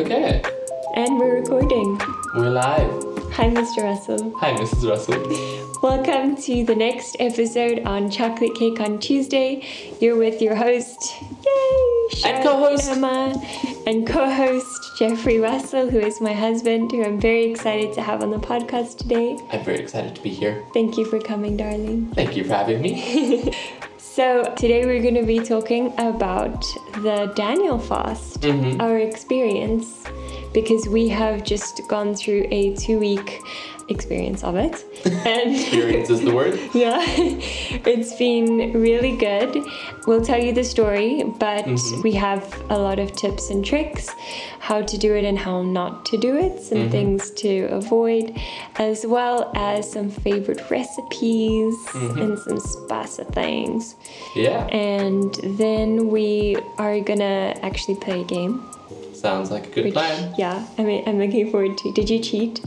Okay, 0.00 0.42
And 0.96 1.18
we're 1.18 1.40
recording. 1.40 2.00
we're 2.34 2.48
live. 2.48 2.90
Hi, 3.34 3.50
Mr. 3.50 3.82
Russell. 3.82 4.32
Hi, 4.38 4.52
Mrs. 4.54 4.88
Russell. 4.88 5.78
Welcome 5.82 6.36
to 6.42 6.64
the 6.64 6.74
next 6.74 7.16
episode 7.20 7.80
on 7.84 8.10
Chocolate 8.10 8.54
Cake 8.54 8.80
on 8.80 8.98
Tuesday. 8.98 9.62
You're 10.00 10.16
with 10.16 10.40
your 10.40 10.54
host, 10.54 11.14
yay, 11.44 12.18
Sharon 12.18 12.42
co-host. 12.42 12.88
Emma, 12.90 13.34
and 13.86 14.06
co-host 14.06 14.96
Jeffrey 14.98 15.38
Russell, 15.38 15.90
who 15.90 15.98
is 15.98 16.18
my 16.18 16.32
husband, 16.32 16.92
who 16.92 17.04
I'm 17.04 17.20
very 17.20 17.50
excited 17.50 17.92
to 17.92 18.00
have 18.00 18.22
on 18.22 18.30
the 18.30 18.38
podcast 18.38 18.96
today. 18.96 19.38
I'm 19.52 19.62
very 19.64 19.80
excited 19.80 20.14
to 20.16 20.22
be 20.22 20.30
here. 20.30 20.64
Thank 20.72 20.96
you 20.96 21.04
for 21.04 21.20
coming, 21.20 21.58
darling. 21.58 22.06
Thank 22.14 22.36
you 22.38 22.44
for 22.44 22.54
having 22.54 22.80
me. 22.80 23.52
So 24.20 24.44
today 24.54 24.84
we're 24.84 25.00
going 25.00 25.14
to 25.14 25.22
be 25.22 25.38
talking 25.38 25.94
about 25.96 26.60
the 27.02 27.32
Daniel 27.34 27.78
fast, 27.78 28.42
Mhm. 28.42 28.78
our 28.78 28.98
experience, 28.98 29.86
because 30.52 30.86
we 30.86 31.08
have 31.08 31.42
just 31.42 31.80
gone 31.88 32.14
through 32.14 32.44
a 32.50 32.74
two-week 32.74 33.40
experience 33.90 34.42
of 34.44 34.56
it, 34.56 34.84
and 35.04 35.54
Experience 35.54 36.10
is 36.10 36.22
the 36.22 36.34
word. 36.34 36.58
yeah, 36.74 37.02
it's 37.06 38.14
been 38.14 38.72
really 38.72 39.16
good. 39.16 39.62
We'll 40.06 40.24
tell 40.24 40.42
you 40.42 40.52
the 40.52 40.64
story, 40.64 41.22
but 41.38 41.64
mm-hmm. 41.64 42.02
we 42.02 42.12
have 42.12 42.42
a 42.70 42.78
lot 42.78 42.98
of 42.98 43.12
tips 43.16 43.50
and 43.50 43.64
tricks 43.64 44.08
how 44.60 44.82
to 44.82 44.98
do 44.98 45.14
it 45.14 45.24
and 45.24 45.38
how 45.38 45.62
not 45.62 46.04
to 46.06 46.16
do 46.16 46.36
it, 46.36 46.60
some 46.60 46.78
mm-hmm. 46.78 46.90
things 46.90 47.30
to 47.32 47.64
avoid, 47.70 48.38
as 48.76 49.04
well 49.06 49.50
as 49.56 49.90
some 49.90 50.10
favorite 50.10 50.70
recipes 50.70 51.74
mm-hmm. 51.88 52.18
and 52.20 52.38
some 52.38 52.60
spicy 52.60 53.24
things. 53.24 53.96
Yeah, 54.36 54.66
And 54.66 55.34
then 55.58 56.08
we 56.08 56.56
are 56.78 57.00
gonna 57.00 57.56
actually 57.62 57.96
play 57.96 58.20
a 58.20 58.24
game. 58.24 58.62
sounds 59.14 59.50
like 59.50 59.66
a 59.66 59.70
good 59.70 59.84
Which, 59.86 59.94
plan. 59.94 60.34
yeah, 60.38 60.66
I 60.78 60.84
mean, 60.84 61.02
I'm 61.06 61.18
looking 61.18 61.50
forward 61.50 61.76
to. 61.78 61.92
Did 61.92 62.08
you 62.08 62.20
cheat? 62.20 62.60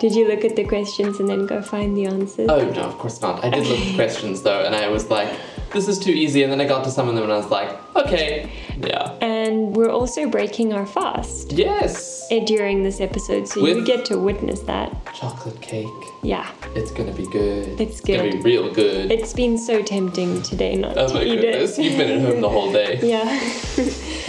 Did 0.00 0.14
you 0.14 0.26
look 0.26 0.44
at 0.46 0.56
the 0.56 0.64
questions 0.64 1.20
and 1.20 1.28
then 1.28 1.44
go 1.46 1.60
find 1.60 1.94
the 1.96 2.06
answers? 2.06 2.48
Oh 2.48 2.64
no, 2.70 2.80
of 2.82 2.96
course 2.98 3.20
not. 3.20 3.44
I 3.44 3.50
did 3.50 3.66
look 3.66 3.78
at 3.78 3.86
the 3.88 3.94
questions 3.96 4.40
though, 4.42 4.64
and 4.64 4.74
I 4.74 4.88
was 4.88 5.10
like, 5.10 5.30
this 5.74 5.86
is 5.88 5.98
too 5.98 6.10
easy. 6.10 6.42
And 6.42 6.50
then 6.50 6.58
I 6.60 6.66
got 6.66 6.84
to 6.84 6.90
some 6.90 7.06
of 7.08 7.14
them, 7.14 7.24
and 7.24 7.32
I 7.32 7.36
was 7.36 7.50
like, 7.50 7.78
okay, 7.94 8.50
yeah, 8.82 9.12
And 9.20 9.76
we're 9.76 9.90
also 9.90 10.26
breaking 10.28 10.72
our 10.72 10.86
fast 10.86 11.52
yes, 11.52 12.26
during 12.46 12.82
this 12.82 12.98
episode, 13.00 13.46
so 13.46 13.60
you 13.66 13.84
get 13.84 14.06
to 14.06 14.16
witness 14.18 14.60
that. 14.60 14.90
chocolate 15.14 15.60
cake. 15.60 15.86
Yeah, 16.22 16.50
It's 16.74 16.90
gonna 16.90 17.12
be 17.12 17.26
good. 17.26 17.78
It's 17.78 18.00
good. 18.00 18.20
It's 18.20 18.34
gonna 18.34 18.42
be 18.42 18.50
real 18.50 18.72
good. 18.72 19.12
it's 19.12 19.34
been 19.34 19.58
so 19.58 19.82
tempting 19.82 20.40
today 20.42 20.76
not 20.76 20.96
oh 20.96 21.08
to 21.08 21.14
my 21.14 21.22
eat 21.24 21.40
goodness, 21.42 21.78
it. 21.78 21.84
you've 21.84 21.98
been 21.98 22.10
at 22.10 22.20
home 22.26 22.40
the 22.40 22.48
whole 22.48 22.72
day. 22.72 22.98
Yeah, 23.02 23.28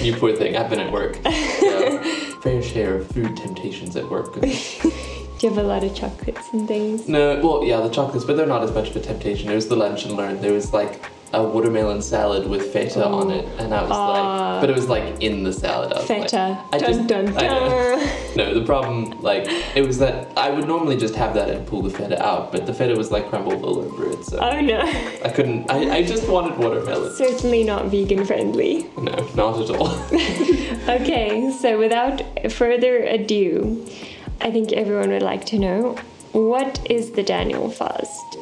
You 0.03 0.15
poor 0.17 0.35
thing. 0.35 0.57
I've 0.57 0.69
been 0.69 0.81
at 0.81 0.91
work. 0.91 1.17
Yeah. 1.25 2.03
Fair 2.41 2.61
share 2.61 2.95
of 2.97 3.07
food 3.07 3.37
temptations 3.37 3.95
at 3.95 4.09
work. 4.09 4.35
do 5.41 5.47
you 5.47 5.53
have 5.55 5.63
a 5.65 5.67
lot 5.67 5.83
of 5.83 5.95
chocolates 5.95 6.53
and 6.53 6.67
things? 6.67 7.07
No, 7.07 7.39
well, 7.43 7.63
yeah, 7.65 7.81
the 7.81 7.89
chocolates, 7.89 8.25
but 8.25 8.37
they're 8.37 8.45
not 8.45 8.61
as 8.61 8.71
much 8.73 8.89
of 8.91 8.95
a 8.95 8.99
temptation. 8.99 9.49
It 9.49 9.55
was 9.55 9.67
the 9.67 9.75
lunch 9.75 10.05
and 10.05 10.15
learn. 10.15 10.39
There 10.39 10.53
was 10.53 10.71
like 10.71 11.03
a 11.33 11.41
watermelon 11.43 12.01
salad 12.01 12.47
with 12.47 12.71
feta 12.71 13.03
on 13.07 13.31
it, 13.31 13.45
and 13.57 13.73
I 13.73 13.81
was 13.81 13.91
Ah. 13.91 14.51
like, 14.51 14.61
but 14.61 14.69
it 14.69 14.75
was 14.75 14.87
like 14.87 15.19
in 15.23 15.43
the 15.43 15.51
salad. 15.53 15.93
I 15.93 15.99
was 16.01 16.09
like- 16.09 16.21
Feta. 16.23 16.59
I 16.71 16.77
dun, 16.77 16.93
just, 16.93 17.07
dun, 17.07 17.25
dun. 17.33 18.07
No, 18.35 18.53
the 18.53 18.63
problem, 18.65 19.19
like, 19.21 19.45
it 19.75 19.85
was 19.87 19.97
that 19.99 20.27
I 20.37 20.51
would 20.51 20.67
normally 20.67 20.95
just 20.97 21.15
have 21.15 21.33
that 21.33 21.49
and 21.49 21.65
pull 21.65 21.81
the 21.81 21.89
feta 21.89 22.21
out, 22.23 22.51
but 22.51 22.65
the 22.67 22.73
feta 22.73 22.95
was 22.95 23.11
like 23.11 23.27
crumbled 23.29 23.63
all 23.63 23.79
over 23.79 24.09
it, 24.11 24.23
so 24.25 24.37
Oh 24.39 24.61
no, 24.61 24.79
I 24.81 25.29
couldn't. 25.33 25.71
I, 25.71 25.97
I 25.97 26.03
just 26.03 26.27
wanted 26.29 26.57
watermelon. 26.59 27.13
certainly 27.15 27.63
not 27.63 27.85
vegan 27.85 28.25
friendly. 28.25 28.87
No, 28.97 29.15
not 29.35 29.59
at 29.59 29.69
all. 29.75 29.89
Okay, 30.89 31.51
so 31.61 31.77
without 31.77 32.21
further 32.51 33.03
ado, 33.03 33.85
I 34.43 34.49
think 34.51 34.71
everyone 34.73 35.09
would 35.09 35.21
like 35.21 35.45
to 35.47 35.59
know 35.59 35.95
what 36.31 36.79
is 36.89 37.11
the 37.11 37.23
Daniel 37.23 37.69
fast? 37.69 38.37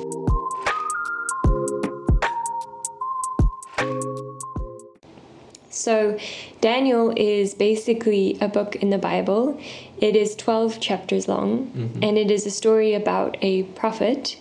So, 5.71 6.17
Daniel 6.61 7.13
is 7.15 7.53
basically 7.53 8.37
a 8.41 8.47
book 8.47 8.75
in 8.77 8.89
the 8.89 8.97
Bible. 8.97 9.59
It 9.99 10.15
is 10.15 10.35
12 10.35 10.79
chapters 10.79 11.27
long, 11.27 11.71
and 12.01 12.17
it 12.17 12.31
is 12.31 12.45
a 12.45 12.51
story 12.51 12.93
about 12.93 13.37
a 13.41 13.63
prophet. 13.63 14.37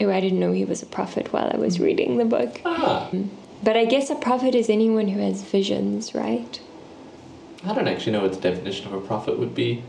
Oh, 0.00 0.10
I 0.10 0.20
didn't 0.20 0.40
know 0.40 0.52
he 0.52 0.64
was 0.64 0.82
a 0.82 0.86
prophet 0.86 1.32
while 1.32 1.50
I 1.52 1.58
was 1.58 1.78
reading 1.78 2.16
the 2.16 2.24
book. 2.24 2.60
ah, 2.64 3.10
But 3.62 3.76
I 3.76 3.84
guess 3.84 4.10
a 4.10 4.14
prophet 4.16 4.54
is 4.54 4.68
anyone 4.70 5.08
who 5.08 5.20
has 5.20 5.42
visions, 5.42 6.14
right? 6.14 6.58
I 7.64 7.74
don't 7.74 7.86
actually 7.86 8.12
know 8.12 8.22
what 8.22 8.32
the 8.32 8.40
definition 8.40 8.86
of 8.86 8.94
a 8.94 9.00
prophet 9.06 9.38
would 9.38 9.54
be. 9.54 9.84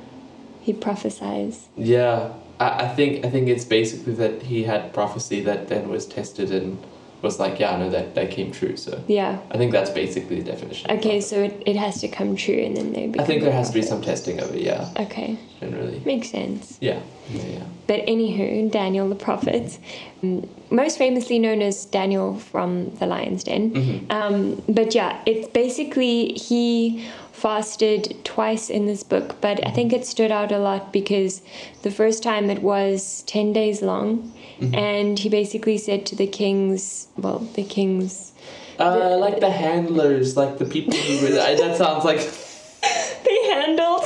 He 0.64 0.74
prophesies. 0.74 1.68
Yeah, 1.78 2.32
I, 2.60 2.86
I 2.86 2.88
think 2.96 3.26
I 3.26 3.30
think 3.30 3.48
it's 3.50 3.66
basically 3.66 4.14
that 4.16 4.44
he 4.44 4.64
had 4.64 4.94
prophecy 4.94 5.42
that 5.42 5.68
then 5.68 5.90
was 5.90 6.06
tested 6.06 6.52
and 6.52 6.78
was 7.22 7.40
like, 7.40 7.60
yeah, 7.60 7.78
no, 7.78 7.90
that 7.90 8.16
that 8.16 8.32
came 8.32 8.52
true. 8.52 8.76
So 8.78 9.02
Yeah. 9.08 9.40
I 9.52 9.58
think 9.58 9.72
that's 9.72 9.90
basically 9.90 10.38
the 10.42 10.52
definition. 10.52 10.92
Okay, 10.92 11.22
so 11.22 11.42
it, 11.44 11.64
it 11.66 11.76
has 11.78 12.00
to 12.02 12.08
come 12.08 12.36
true 12.36 12.56
and 12.68 12.76
then 12.78 12.92
they 12.94 13.06
I 13.20 13.24
think 13.26 13.42
there 13.44 13.52
has 13.52 13.70
to 13.70 13.74
be 13.74 13.82
some 13.82 14.02
testing 14.02 14.40
of 14.40 14.54
it. 14.56 14.62
Yeah, 14.62 14.90
Okay, 15.00 15.38
generally. 15.60 16.02
makes 16.06 16.30
sense. 16.30 16.78
Yeah, 16.82 17.00
yeah, 17.32 17.46
yeah. 17.46 17.64
But 17.88 18.06
anywho, 18.08 18.70
Daniel 18.72 19.08
the 19.10 19.16
prophet, 19.16 19.78
mm, 20.22 20.48
most 20.70 20.98
famously 20.98 21.40
known 21.40 21.62
as 21.62 21.86
Daniel 21.86 22.36
from 22.52 22.90
the 22.96 23.06
Lion's 23.06 23.44
Den. 23.44 23.72
Mm-hmm. 23.72 24.12
Um, 24.12 24.62
but 24.70 24.94
yeah, 24.96 25.22
it's 25.26 25.48
basically 25.50 26.34
he 26.34 27.06
fasted 27.44 28.24
twice 28.24 28.70
in 28.70 28.86
this 28.86 29.04
book, 29.04 29.36
but 29.42 29.60
I 29.68 29.72
think 29.72 29.92
it 29.92 30.06
stood 30.06 30.32
out 30.32 30.52
a 30.54 30.58
lot 30.60 30.94
because 30.94 31.42
the 31.82 31.92
first 31.92 32.24
time 32.24 32.50
it 32.50 32.62
was 32.64 33.24
10 33.28 33.52
days 33.54 33.82
long, 33.82 34.32
Mm-hmm. 34.62 34.76
and 34.76 35.20
he 35.20 35.30
basically 35.30 35.78
said 35.78 36.06
to 36.06 36.16
the 36.16 36.28
kings, 36.28 37.08
well, 37.18 37.40
the 37.60 37.64
kings, 37.64 38.32
Uh, 38.80 39.18
like 39.26 39.40
the 39.42 39.50
handlers, 39.50 40.38
like 40.38 40.58
the 40.58 40.66
people 40.76 40.94
who. 40.96 41.28
That 41.34 41.76
sounds 41.76 42.06
like 42.06 42.22
they 43.26 43.38
handled 43.52 44.06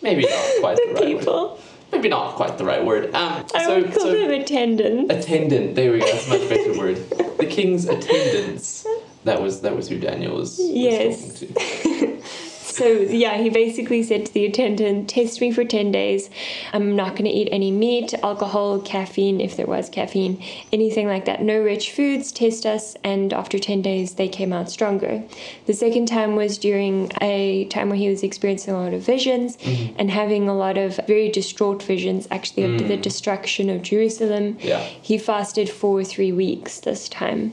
maybe 0.00 0.22
not 0.22 0.44
quite 0.60 0.76
the, 0.78 0.86
the 0.94 1.00
right 1.04 1.26
word. 1.26 1.58
Maybe 1.92 2.08
not 2.08 2.36
quite 2.40 2.56
the 2.56 2.64
right 2.64 2.84
word. 2.90 3.04
Um, 3.14 3.44
I 3.54 3.64
so 3.66 3.74
would 3.80 3.92
call 3.92 4.06
so 4.08 4.12
them 4.12 4.30
attendants. 4.40 5.12
attendant. 5.14 5.74
There 5.74 5.92
we 5.92 5.98
go. 6.00 6.06
That's 6.06 6.26
a 6.26 6.30
much 6.38 6.48
better 6.48 6.74
word. 6.78 6.96
The 7.42 7.46
king's 7.56 7.84
attendants. 7.96 8.86
That 9.24 9.40
was 9.40 9.60
that 9.62 9.76
was 9.76 9.88
who 9.88 9.98
Daniel 9.98 10.36
was, 10.36 10.58
was 10.58 10.58
Yes. 10.58 11.44
So 12.72 12.86
yeah, 12.86 13.36
he 13.36 13.50
basically 13.50 14.02
said 14.02 14.26
to 14.26 14.32
the 14.32 14.46
attendant, 14.46 15.10
"Test 15.10 15.40
me 15.40 15.52
for 15.52 15.64
ten 15.64 15.92
days. 15.92 16.30
I'm 16.72 16.96
not 16.96 17.10
going 17.10 17.26
to 17.26 17.30
eat 17.30 17.48
any 17.52 17.70
meat, 17.70 18.14
alcohol, 18.22 18.80
caffeine, 18.80 19.40
if 19.40 19.56
there 19.56 19.66
was 19.66 19.90
caffeine, 19.90 20.42
anything 20.72 21.06
like 21.06 21.26
that. 21.26 21.42
No 21.42 21.60
rich 21.60 21.92
foods. 21.92 22.32
Test 22.32 22.64
us." 22.64 22.96
And 23.04 23.32
after 23.34 23.58
ten 23.58 23.82
days, 23.82 24.14
they 24.14 24.28
came 24.28 24.52
out 24.54 24.70
stronger. 24.70 25.22
The 25.66 25.74
second 25.74 26.06
time 26.06 26.34
was 26.34 26.56
during 26.56 27.12
a 27.20 27.66
time 27.66 27.90
where 27.90 27.98
he 27.98 28.08
was 28.08 28.22
experiencing 28.22 28.72
a 28.74 28.78
lot 28.78 28.94
of 28.94 29.02
visions 29.02 29.58
and 29.98 30.10
having 30.10 30.48
a 30.48 30.56
lot 30.56 30.78
of 30.78 30.98
very 31.06 31.28
distraught 31.28 31.82
visions, 31.82 32.26
actually 32.30 32.64
of 32.64 32.88
the 32.88 32.96
destruction 32.96 33.68
of 33.68 33.82
Jerusalem. 33.82 34.56
Yeah. 34.60 34.80
He 34.80 35.18
fasted 35.18 35.68
for 35.68 36.02
three 36.04 36.32
weeks 36.32 36.80
this 36.80 37.08
time, 37.08 37.52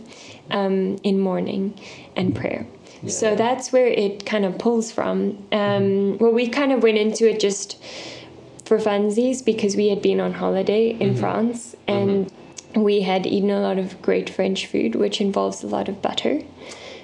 um, 0.50 0.97
in 1.03 1.19
mourning 1.19 1.74
and 2.16 2.34
prayer. 2.34 2.66
So 3.08 3.36
that's 3.36 3.72
where 3.72 3.88
it 3.88 4.26
kind 4.26 4.46
of 4.46 4.58
pulls 4.58 4.92
from. 4.92 5.38
Um, 5.52 5.58
mm-hmm. 5.58 6.24
well, 6.24 6.34
we 6.34 6.50
kind 6.50 6.72
of 6.72 6.84
went 6.84 6.98
into 6.98 7.30
it 7.30 7.40
just 7.40 7.82
for 8.66 8.78
funsies 8.78 9.44
because 9.44 9.76
we 9.76 9.88
had 9.88 10.02
been 10.02 10.20
on 10.20 10.34
holiday 10.34 10.90
in 10.90 11.12
mm-hmm. 11.12 11.20
France 11.20 11.76
mm-hmm. 11.88 11.92
and 12.76 12.84
we 12.84 13.02
had 13.02 13.26
eaten 13.26 13.50
a 13.50 13.62
lot 13.62 13.78
of 13.78 14.02
great 14.02 14.30
French 14.30 14.68
food, 14.68 14.96
which 14.96 15.22
involves 15.22 15.63
a 15.63 15.68
lot 15.68 15.90
of 15.90 16.01
butter. 16.01 16.42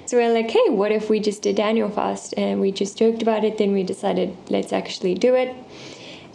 So 0.06 0.18
we're 0.18 0.32
like, 0.32 0.52
hey, 0.52 0.70
what 0.70 0.92
if 0.92 1.10
we 1.10 1.20
just 1.20 1.42
did 1.42 1.56
Daniel 1.56 1.90
fast? 1.90 2.36
And 2.38 2.62
we 2.62 2.72
just 2.72 2.98
joked 2.98 3.24
about 3.24 3.44
it. 3.44 3.58
Then 3.58 3.74
we 3.74 3.82
decided, 3.82 4.38
let's 4.50 4.72
actually 4.72 5.16
do 5.16 5.34
it. 5.34 5.56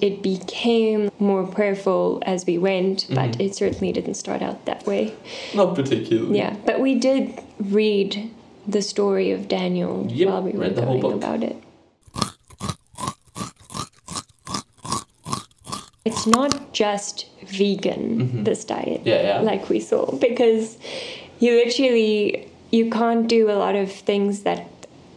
It 0.01 0.23
became 0.23 1.11
more 1.19 1.47
prayerful 1.47 2.23
as 2.27 2.47
we 2.47 2.57
went, 2.59 3.07
but 3.11 3.39
it 3.39 3.55
certainly 3.55 3.93
didn't 3.93 4.15
start 4.15 4.41
out 4.41 4.65
that 4.65 4.87
way. 4.87 5.15
Not 5.55 5.77
particularly. 5.77 6.39
Yeah, 6.39 6.57
but 6.65 6.81
we 6.81 6.95
did 6.95 7.39
read 7.59 8.31
the 8.67 8.83
story 8.83 9.31
of 9.33 9.49
Daniel 9.49 10.07
Yep, 10.09 10.29
while 10.29 10.43
we 10.43 10.53
were 10.53 10.61
read 10.61 10.77
the 10.77 10.83
whole 10.85 11.01
going 11.01 11.19
book. 11.21 11.25
about 11.25 11.43
it. 11.43 11.57
It's 16.05 16.27
not 16.27 16.73
just 16.73 17.27
vegan, 17.47 18.45
this 18.45 18.65
diet, 18.65 19.01
Mm-hmm. 19.01 19.09
Yeah, 19.09 19.23
yeah. 19.23 19.41
like 19.41 19.69
we 19.69 19.81
saw, 19.81 20.11
because 20.19 20.79
you 21.39 21.53
literally 21.55 22.49
you 22.71 22.89
can't 22.91 23.27
do 23.29 23.51
a 23.51 23.57
lot 23.65 23.75
of 23.77 23.91
things 23.93 24.43
that 24.43 24.67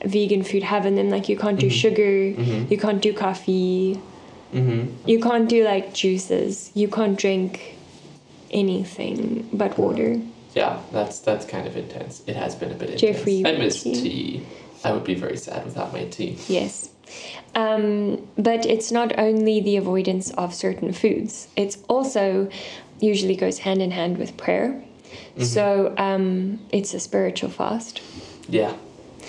vegan 0.03 0.43
food 0.43 0.63
have 0.63 0.85
in 0.85 0.95
them. 0.95 1.09
Like 1.09 1.29
you 1.29 1.37
can't 1.37 1.59
do 1.59 1.69
sugar, 1.69 2.11
you 2.71 2.77
can't 2.77 3.01
do 3.01 3.13
coffee, 3.13 3.99
Mm-hmm. 4.53 5.09
you 5.09 5.19
can't 5.19 5.49
do 5.49 5.63
like 5.65 5.93
juices, 5.95 6.71
you 6.75 6.87
can't 6.87 7.17
drink 7.17 7.75
anything 8.51 9.49
but 9.53 9.77
water. 9.79 10.21
Yeah, 10.53 10.79
that's 10.91 11.19
that's 11.19 11.45
kind 11.45 11.67
of 11.67 11.75
intense. 11.75 12.23
It 12.27 12.35
has 12.35 12.55
been 12.55 12.71
a 12.71 12.75
bit 12.75 12.91
intense. 12.91 13.01
Jeffrey, 13.01 13.43
I 13.45 13.53
miss 13.57 13.83
tea. 13.83 13.93
tea. 13.95 14.45
I 14.83 14.91
would 14.91 15.03
be 15.03 15.15
very 15.15 15.37
sad 15.37 15.63
without 15.65 15.93
my 15.93 16.05
tea. 16.05 16.37
Yes. 16.47 16.89
Um, 17.55 18.27
but 18.37 18.65
it's 18.65 18.91
not 18.91 19.17
only 19.19 19.61
the 19.61 19.77
avoidance 19.77 20.31
of 20.31 20.53
certain 20.53 20.91
foods, 20.93 21.47
it's 21.55 21.77
also 21.87 22.49
usually 22.99 23.35
goes 23.35 23.59
hand 23.59 23.81
in 23.81 23.91
hand 23.91 24.17
with 24.17 24.35
prayer. 24.37 24.83
So 25.39 25.93
um, 25.97 26.59
it's 26.71 26.93
a 26.93 26.99
spiritual 26.99 27.49
fast. 27.49 28.01
Yeah. 28.47 28.73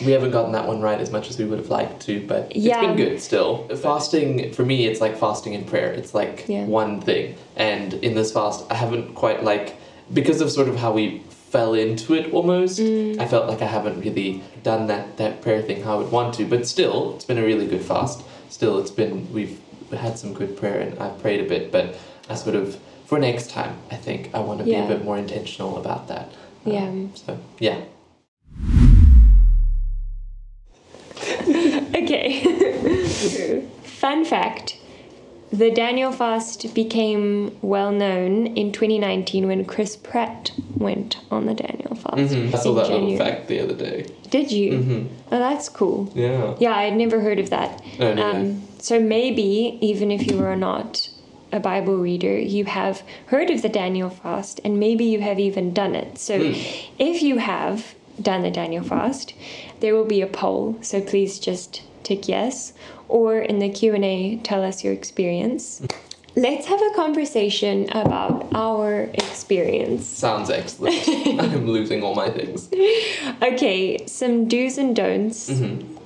We 0.04 0.12
haven't 0.12 0.32
gotten 0.32 0.52
that 0.52 0.66
one 0.66 0.80
right 0.80 1.00
as 1.00 1.10
much 1.10 1.30
as 1.30 1.38
we 1.38 1.44
would 1.44 1.58
have 1.58 1.70
liked 1.70 2.00
to, 2.02 2.26
but 2.26 2.48
it's 2.50 2.58
Yeah. 2.64 2.80
been 2.80 2.96
good 2.96 3.20
still. 3.22 3.68
Fasting, 3.68 4.52
for 4.52 4.64
me, 4.64 4.86
it's 4.86 5.00
like 5.00 5.16
fasting 5.16 5.54
and 5.54 5.66
prayer. 5.66 5.92
It's 5.92 6.14
like 6.14 6.44
Yeah. 6.48 6.64
one 6.64 7.00
thing. 7.00 7.36
And 7.56 7.94
in 7.94 8.14
this 8.14 8.32
fast, 8.32 8.64
I 8.70 8.74
haven't 8.74 9.14
quite 9.14 9.44
like, 9.44 9.74
because 10.12 10.40
of 10.40 10.50
sort 10.50 10.68
of 10.68 10.76
how 10.76 10.92
we 10.92 11.20
fell 11.50 11.74
into 11.74 12.14
it 12.14 12.32
almost, 12.32 12.78
Mm. 12.80 13.20
I 13.20 13.26
felt 13.26 13.48
like 13.48 13.62
I 13.62 13.66
haven't 13.66 14.00
really 14.00 14.42
done 14.62 14.88
that, 14.88 15.16
that 15.18 15.40
prayer 15.40 15.62
thing 15.62 15.82
how 15.82 15.94
I 15.94 15.98
would 16.02 16.10
want 16.10 16.34
to. 16.34 16.44
But 16.46 16.66
still, 16.66 17.14
it's 17.14 17.24
been 17.24 17.38
a 17.38 17.44
really 17.44 17.66
good 17.66 17.82
fast. 17.82 18.22
Still, 18.50 18.78
it's 18.78 18.90
been, 18.90 19.32
we've 19.32 19.60
had 19.92 20.18
some 20.18 20.34
good 20.34 20.56
prayer 20.56 20.80
and 20.80 20.98
I've 20.98 21.20
prayed 21.20 21.40
a 21.40 21.48
bit, 21.48 21.70
but 21.70 21.96
I 22.28 22.34
sort 22.34 22.56
of, 22.56 22.76
for 23.06 23.18
next 23.18 23.50
time, 23.50 23.76
I 23.90 23.96
think 23.96 24.30
I 24.34 24.40
want 24.40 24.58
to 24.60 24.64
be 24.64 24.74
a 24.74 24.86
bit 24.86 25.04
more 25.04 25.16
intentional 25.16 25.78
about 25.78 26.08
that. 26.08 26.32
Um, 26.66 26.72
Yeah. 26.72 26.90
So, 27.14 27.38
yeah. 27.60 27.80
Okay. 31.94 33.60
Fun 33.84 34.24
fact 34.24 34.78
the 35.58 35.70
Daniel 35.70 36.10
fast 36.10 36.74
became 36.74 37.56
well 37.62 37.92
known 37.92 38.46
in 38.48 38.72
2019 38.72 39.46
when 39.46 39.64
Chris 39.64 39.96
Pratt 39.96 40.50
went 40.76 41.18
on 41.30 41.46
the 41.46 41.54
Daniel 41.54 41.94
fast. 41.94 42.16
Mhm. 42.34 42.52
I 42.54 42.58
saw 42.58 42.74
that 42.74 42.90
little 42.90 43.16
fact 43.16 43.46
the 43.46 43.60
other 43.60 43.74
day. 43.74 44.06
Did 44.30 44.50
you? 44.50 44.72
Mhm. 44.72 45.06
Oh, 45.30 45.38
that's 45.38 45.68
cool. 45.68 46.08
Yeah. 46.14 46.54
Yeah, 46.58 46.74
I 46.74 46.84
had 46.84 46.96
never 46.96 47.20
heard 47.20 47.38
of 47.38 47.50
that. 47.50 47.80
No. 48.00 48.10
Um, 48.20 48.62
so 48.78 48.98
maybe, 48.98 49.78
even 49.80 50.10
if 50.10 50.26
you 50.30 50.40
are 50.44 50.56
not 50.56 51.08
a 51.52 51.60
Bible 51.60 51.96
reader, 51.96 52.36
you 52.36 52.64
have 52.64 53.02
heard 53.26 53.48
of 53.50 53.62
the 53.62 53.68
Daniel 53.68 54.10
fast 54.10 54.60
and 54.64 54.80
maybe 54.80 55.04
you 55.04 55.20
have 55.20 55.38
even 55.38 55.72
done 55.72 55.94
it. 55.94 56.18
So 56.18 56.38
Hmm. 56.38 56.52
if 56.98 57.22
you 57.22 57.38
have 57.38 57.94
done 58.20 58.42
the 58.42 58.50
Daniel 58.50 58.82
fast, 58.82 59.34
there 59.80 59.94
will 59.94 60.04
be 60.16 60.20
a 60.20 60.26
poll. 60.26 60.76
So 60.80 61.00
please 61.00 61.38
just 61.38 61.82
tick 62.02 62.28
yes 62.28 62.72
or 63.08 63.38
in 63.38 63.58
the 63.58 63.68
Q&A 63.68 64.36
tell 64.42 64.62
us 64.62 64.82
your 64.84 64.92
experience. 64.92 65.82
Let's 66.36 66.66
have 66.66 66.80
a 66.82 66.90
conversation 66.96 67.88
about 67.90 68.48
our 68.54 69.02
experience. 69.14 70.04
Sounds 70.06 70.50
excellent. 70.50 70.96
I'm 71.40 71.66
losing 71.68 72.02
all 72.02 72.14
my 72.16 72.28
things. 72.28 72.68
Okay, 73.42 74.04
some 74.06 74.48
do's 74.48 74.76
and 74.78 74.96
don'ts. 74.96 75.48
Mm-hmm. 75.50 75.96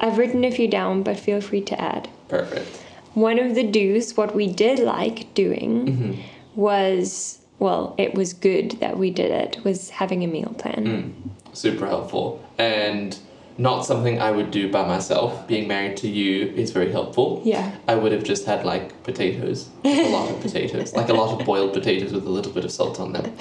I've 0.00 0.18
written 0.18 0.44
a 0.44 0.50
few 0.50 0.68
down, 0.68 1.02
but 1.02 1.18
feel 1.18 1.40
free 1.40 1.62
to 1.62 1.80
add. 1.80 2.08
Perfect. 2.28 2.68
One 3.14 3.38
of 3.38 3.54
the 3.54 3.64
do's, 3.64 4.16
what 4.16 4.34
we 4.34 4.46
did 4.46 4.78
like 4.78 5.32
doing, 5.34 5.86
Mm-hmm. 5.86 6.20
was 6.54 7.38
well, 7.58 7.94
it 7.98 8.14
was 8.14 8.32
good 8.34 8.72
that 8.80 8.98
we 8.98 9.10
did 9.10 9.30
it, 9.32 9.64
was 9.64 9.90
having 9.90 10.22
a 10.22 10.28
meal 10.28 10.54
plan. 10.58 10.84
Mm. 10.86 11.56
Super 11.56 11.86
helpful. 11.86 12.40
And 12.56 13.18
not 13.58 13.84
something 13.84 14.20
I 14.20 14.30
would 14.30 14.50
do 14.50 14.70
by 14.70 14.86
myself. 14.86 15.46
Being 15.48 15.66
married 15.68 15.96
to 15.98 16.08
you 16.08 16.46
is 16.56 16.70
very 16.70 16.90
helpful. 16.92 17.42
Yeah. 17.44 17.72
I 17.88 17.96
would 17.96 18.12
have 18.12 18.22
just 18.22 18.46
had 18.46 18.64
like 18.64 19.02
potatoes, 19.02 19.68
a 19.84 20.10
lot 20.12 20.30
of 20.30 20.40
potatoes, 20.46 20.94
like 20.94 21.08
a 21.08 21.14
lot 21.14 21.38
of 21.38 21.44
boiled 21.44 21.72
potatoes 21.74 22.12
with 22.12 22.24
a 22.26 22.30
little 22.30 22.52
bit 22.52 22.64
of 22.64 22.70
salt 22.70 23.00
on 23.00 23.12
them. 23.12 23.32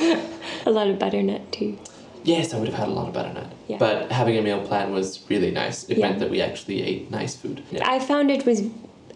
A 0.66 0.72
lot 0.72 0.88
of 0.88 0.98
butternut 1.00 1.52
too. 1.52 1.78
Yes, 2.24 2.54
I 2.54 2.58
would 2.60 2.68
have 2.68 2.78
had 2.78 2.88
a 2.90 2.92
lot 2.92 3.08
of 3.08 3.14
butternut. 3.14 3.54
Yeah. 3.68 3.78
But 3.78 4.12
having 4.12 4.38
a 4.38 4.42
meal 4.42 4.60
plan 4.66 4.92
was 4.92 5.24
really 5.30 5.52
nice. 5.52 5.88
It 5.88 5.98
Yeah. 5.98 6.08
meant 6.08 6.20
that 6.20 6.30
we 6.30 6.42
actually 6.42 6.82
ate 6.84 7.10
nice 7.12 7.36
food. 7.36 7.62
Yeah. 7.72 7.90
I 7.90 8.00
found 8.00 8.32
it 8.32 8.46
was 8.46 8.64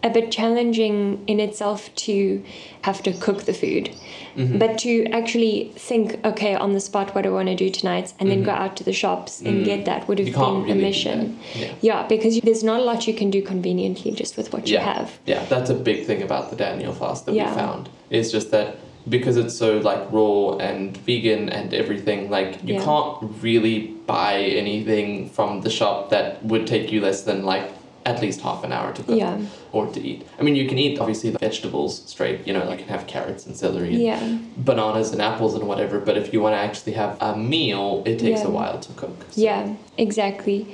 a 0.04 0.10
bit 0.10 0.30
challenging 0.32 1.22
in 1.26 1.38
itself 1.40 1.94
to 1.94 2.42
have 2.82 3.02
to 3.04 3.12
cook 3.12 3.42
the 3.44 3.54
food, 3.54 3.90
Mm-hmm. 4.36 4.56
but 4.56 4.78
to 4.78 5.04
actually 5.12 5.72
think, 5.76 6.18
okay, 6.24 6.54
on 6.54 6.72
the 6.72 6.80
spot, 6.80 7.14
what 7.14 7.20
do 7.22 7.28
I 7.28 7.32
want 7.34 7.48
to 7.48 7.54
do 7.54 7.68
tonight, 7.68 8.14
and 8.18 8.30
then 8.30 8.42
go 8.42 8.50
out 8.50 8.78
to 8.78 8.84
the 8.84 8.92
shops 8.94 9.42
and 9.42 9.62
get 9.62 9.84
that 9.84 10.08
would 10.08 10.18
have 10.18 10.28
Mm-hmm. 10.28 10.40
Been 10.40 10.62
really 10.64 10.72
a 10.72 10.74
mission. 10.88 11.38
Yeah. 11.54 11.74
Yeah, 11.82 12.06
because 12.06 12.40
there's 12.40 12.64
not 12.64 12.80
a 12.80 12.82
lot 12.82 13.06
you 13.06 13.12
can 13.12 13.30
do 13.30 13.42
conveniently 13.42 14.10
just 14.12 14.38
with 14.38 14.50
what 14.54 14.68
you 14.68 14.78
have. 14.78 15.18
Yeah, 15.26 15.44
that's 15.46 15.68
a 15.68 15.74
big 15.74 16.06
thing 16.06 16.22
about 16.22 16.48
the 16.48 16.56
Daniel 16.56 16.94
fast 16.94 17.26
that 17.26 17.34
Yeah. 17.34 17.50
we 17.50 17.56
found. 17.56 17.90
Is 18.08 18.32
just 18.32 18.50
that 18.52 18.76
because 19.06 19.36
it's 19.36 19.54
so 19.54 19.78
like 19.78 20.00
raw 20.10 20.56
and 20.56 20.96
vegan 20.96 21.50
and 21.50 21.74
everything, 21.74 22.30
like 22.30 22.50
you 22.64 22.74
Yeah. 22.76 22.84
can't 22.84 23.18
really 23.42 23.78
buy 24.06 24.36
anything 24.40 25.28
from 25.28 25.60
the 25.60 25.70
shop 25.70 26.08
that 26.08 26.42
would 26.42 26.66
take 26.66 26.90
you 26.90 27.02
less 27.02 27.22
than 27.24 27.44
like 27.44 27.68
at 28.04 28.20
least 28.20 28.40
half 28.40 28.64
an 28.64 28.72
hour 28.72 28.92
to 28.92 29.02
cook 29.02 29.16
Yeah. 29.16 29.38
or 29.72 29.86
to 29.86 30.00
eat. 30.00 30.26
I 30.38 30.42
mean, 30.42 30.56
you 30.56 30.68
can 30.68 30.78
eat 30.78 30.98
obviously 30.98 31.30
the 31.30 31.38
vegetables 31.38 32.02
straight. 32.06 32.46
You 32.46 32.52
know, 32.52 32.64
like 32.64 32.80
you 32.80 32.84
can 32.86 32.94
have 32.98 33.06
carrots 33.06 33.46
and 33.46 33.56
celery 33.56 33.90
and 33.94 34.02
Yeah. 34.02 34.38
bananas 34.56 35.12
and 35.12 35.22
apples 35.22 35.54
and 35.54 35.68
whatever. 35.68 36.00
But 36.00 36.16
if 36.16 36.32
you 36.32 36.40
want 36.42 36.54
to 36.54 36.58
actually 36.58 36.92
have 36.94 37.16
a 37.20 37.36
meal, 37.36 38.02
it 38.04 38.18
takes 38.18 38.40
Yeah. 38.40 38.48
a 38.48 38.50
while 38.50 38.78
to 38.80 38.92
cook. 38.94 39.26
So- 39.30 39.40
Yeah, 39.40 39.74
exactly. 39.98 40.66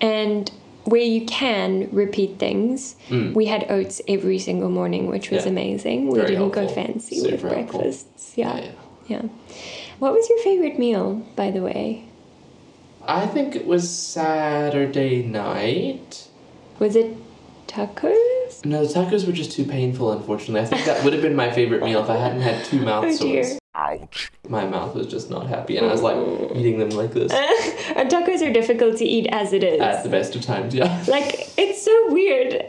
And 0.00 0.50
where 0.84 1.02
you 1.02 1.22
can 1.26 1.88
repeat 1.90 2.38
things, 2.38 2.94
we 3.34 3.46
had 3.46 3.66
oats 3.68 4.00
every 4.06 4.38
single 4.38 4.70
morning, 4.70 5.08
which 5.08 5.30
was 5.30 5.42
Mm. 5.44 5.48
Amazing. 5.48 6.08
We 6.08 6.18
Very 6.20 6.36
didn't 6.36 6.50
go 6.50 6.68
fancy 6.68 7.20
with 7.20 7.30
Super 7.40 7.48
helpful. 7.54 7.80
breakfasts. 7.80 8.32
Yeah. 8.36 8.60
yeah. 9.08 9.22
What 9.98 10.12
was 10.12 10.28
your 10.30 10.38
favorite 10.38 10.78
meal, 10.78 11.22
by 11.34 11.50
the 11.50 11.62
way? 11.62 12.02
I 13.08 13.26
think 13.26 13.56
it 13.56 13.66
was 13.66 13.88
Saturday 13.88 15.22
night. 15.24 16.25
Was 16.78 16.96
it 16.96 17.16
tacos? 17.66 18.64
No, 18.64 18.84
the 18.84 18.92
tacos 18.92 19.26
were 19.26 19.32
just 19.32 19.52
too 19.52 19.64
painful, 19.64 20.12
unfortunately. 20.12 20.60
I 20.60 20.66
think 20.66 20.84
that 20.84 21.02
would 21.04 21.12
have 21.12 21.22
been 21.22 21.36
my 21.36 21.50
favorite 21.50 21.82
meal 21.82 22.02
if 22.02 22.10
I 22.10 22.16
hadn't 22.16 22.42
had 22.42 22.64
two 22.64 22.80
oh, 22.82 22.84
mouth 22.84 23.04
Oh 23.04 23.12
sores. 23.12 23.48
dear. 23.50 23.58
My 24.48 24.66
mouth 24.66 24.94
was 24.94 25.06
just 25.06 25.28
not 25.28 25.46
happy, 25.46 25.76
and 25.76 25.86
I 25.86 25.92
was 25.92 26.00
like 26.00 26.16
eating 26.56 26.78
them 26.78 26.90
like 26.90 27.12
this 27.12 27.30
And 27.96 28.10
tacos 28.10 28.40
are 28.40 28.52
difficult 28.52 28.96
to 28.98 29.04
eat 29.04 29.26
as 29.30 29.52
it 29.52 29.62
is. 29.62 29.80
at 29.80 30.02
the 30.02 30.08
best 30.08 30.34
of 30.34 30.42
times. 30.42 30.74
Yeah. 30.74 31.04
like, 31.08 31.50
it's 31.58 31.82
so 31.82 32.12
weird. 32.12 32.64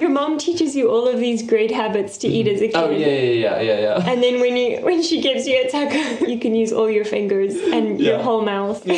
Your 0.00 0.10
mom 0.10 0.36
teaches 0.36 0.76
you 0.76 0.90
all 0.90 1.08
of 1.08 1.18
these 1.18 1.42
great 1.42 1.70
habits 1.70 2.18
to 2.18 2.28
eat 2.28 2.46
as 2.46 2.60
a 2.60 2.66
oh, 2.66 2.68
kid. 2.68 2.76
Oh 2.76 2.90
yeah, 2.90 3.06
yeah, 3.06 3.32
yeah, 3.32 3.60
yeah, 3.60 3.80
yeah. 3.80 4.10
And 4.10 4.22
then 4.22 4.40
when 4.40 4.54
you 4.56 4.80
when 4.82 5.02
she 5.02 5.22
gives 5.22 5.46
you 5.46 5.62
a 5.64 5.70
taco, 5.70 6.26
you 6.26 6.38
can 6.38 6.54
use 6.54 6.72
all 6.72 6.90
your 6.90 7.06
fingers 7.06 7.54
and 7.54 7.98
your 7.98 8.18
whole 8.22 8.42
mouth. 8.42 8.86
your 8.86 8.96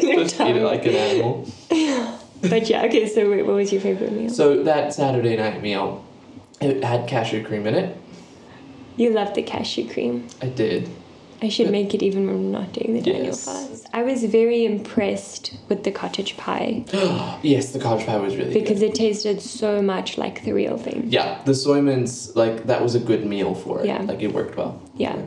Just 0.00 0.38
eat 0.40 0.56
it 0.56 0.62
like 0.62 0.84
an 0.84 0.94
animal. 0.94 1.48
But 2.48 2.68
yeah, 2.68 2.84
okay, 2.86 3.08
so 3.08 3.30
wait, 3.30 3.46
what 3.46 3.54
was 3.56 3.72
your 3.72 3.80
favorite 3.80 4.12
meal? 4.12 4.30
So 4.30 4.62
that 4.64 4.92
Saturday 4.92 5.36
night 5.36 5.62
meal, 5.62 6.04
it 6.60 6.82
had 6.82 7.08
cashew 7.08 7.44
cream 7.44 7.66
in 7.66 7.74
it. 7.74 7.96
You 8.96 9.10
love 9.10 9.34
the 9.34 9.42
cashew 9.42 9.88
cream. 9.88 10.26
I 10.40 10.46
did. 10.46 10.88
I 11.40 11.48
should 11.48 11.70
make 11.70 11.92
it 11.92 12.02
even 12.04 12.26
when 12.26 12.36
I'm 12.36 12.52
not 12.52 12.72
doing 12.72 12.94
the 12.94 13.00
Daniel 13.00 13.26
Yes. 13.26 13.44
fast. 13.44 13.88
I 13.92 14.04
was 14.04 14.22
very 14.24 14.64
impressed 14.64 15.54
with 15.68 15.82
the 15.82 15.90
cottage 15.90 16.36
pie 16.36 16.84
yes, 17.42 17.72
the 17.72 17.80
cottage 17.80 18.06
pie 18.06 18.16
was 18.18 18.36
really 18.36 18.52
good. 18.52 18.60
because 18.62 18.78
good. 18.78 18.90
it 18.90 18.94
tasted 18.94 19.42
so 19.42 19.82
much 19.82 20.18
like 20.18 20.44
the 20.44 20.52
real 20.52 20.78
thing. 20.78 21.06
Yeah, 21.08 21.42
the 21.44 21.54
soy 21.54 21.80
mince 21.82 22.34
like 22.36 22.66
that 22.66 22.80
was 22.80 22.94
a 22.94 23.00
good 23.00 23.26
meal 23.26 23.54
for 23.56 23.80
it. 23.80 23.86
Yeah. 23.86 24.02
Like 24.02 24.22
it 24.22 24.32
worked 24.32 24.56
well. 24.56 24.80
Yeah. 24.96 25.20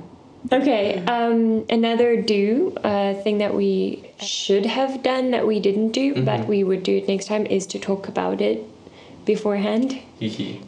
Okay, 0.52 1.04
um, 1.06 1.66
another 1.70 2.22
do, 2.22 2.76
uh, 2.84 3.14
thing 3.24 3.40
that 3.40 3.54
we 3.56 4.04
should 4.22 4.66
have 4.66 5.02
done 5.04 5.32
that 5.32 5.48
we 5.48 5.60
didn't 5.60 5.92
do, 5.92 6.14
Mm-hmm. 6.14 6.26
but 6.26 6.48
we 6.48 6.64
would 6.64 6.84
do 6.84 6.98
it 6.98 7.08
next 7.08 7.26
time, 7.28 7.46
is 7.48 7.66
to 7.68 7.80
talk 7.80 8.08
about 8.08 8.42
it 8.42 8.64
beforehand. 9.26 9.98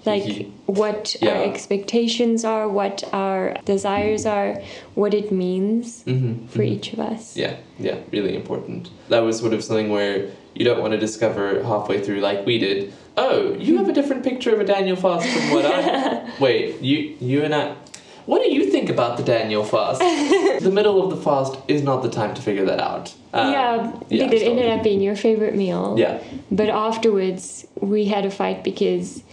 Like 0.05 0.48
what 0.65 1.15
our 1.22 1.43
expectations 1.43 2.43
are, 2.43 2.67
what 2.67 3.03
our 3.13 3.55
desires 3.65 4.25
are, 4.25 4.62
what 4.96 5.13
it 5.13 5.31
means 5.31 6.03
Mhm, 6.05 6.50
for 6.50 6.63
each 6.63 6.91
of 6.93 7.00
us. 7.00 7.38
Yeah, 7.38 7.55
yeah, 7.79 7.98
really 8.12 8.36
important. 8.36 8.89
That 9.10 9.19
was 9.19 9.38
sort 9.39 9.53
of 9.53 9.63
something 9.63 9.89
where 9.89 10.31
you 10.55 10.65
don't 10.65 10.81
want 10.81 10.93
to 10.93 10.98
discover 11.00 11.62
halfway 11.63 12.01
through, 12.01 12.22
like 12.22 12.46
we 12.48 12.57
did. 12.57 12.93
Oh, 13.15 13.53
you 13.60 13.77
have 13.77 13.89
a 13.89 13.93
different 13.93 14.24
picture 14.24 14.53
of 14.53 14.60
a 14.60 14.63
Daniel 14.63 14.96
fast 14.96 15.27
from 15.27 15.51
what 15.51 15.65
I. 15.65 16.31
Wait, 16.39 16.81
you, 16.81 17.15
you 17.19 17.43
and 17.43 17.53
I. 17.53 17.75
What 18.27 18.43
do 18.43 18.53
you 18.53 18.69
think 18.69 18.89
about 18.89 19.15
the 19.15 19.24
Daniel 19.24 19.63
fast? 19.63 20.00
the 20.63 20.69
middle 20.72 21.01
of 21.01 21.10
the 21.10 21.24
fast 21.24 21.57
is 21.69 21.81
not 21.81 22.03
the 22.03 22.10
time 22.10 22.36
to 22.36 22.41
figure 22.41 22.65
that 22.65 22.81
out. 22.81 23.15
Um, 23.34 23.53
yeah, 23.53 24.00
yeah, 24.10 24.25
but 24.25 24.34
it 24.34 24.43
ended 24.43 24.69
up 24.69 24.84
being 24.84 25.00
your 25.01 25.15
favorite 25.15 25.55
meal. 25.55 25.96
Yeah. 25.98 26.22
But 26.51 26.67
afterwards, 26.67 27.65
we 27.79 28.03
had 28.05 28.25
a 28.25 28.29
fight 28.29 28.65
because 28.65 29.24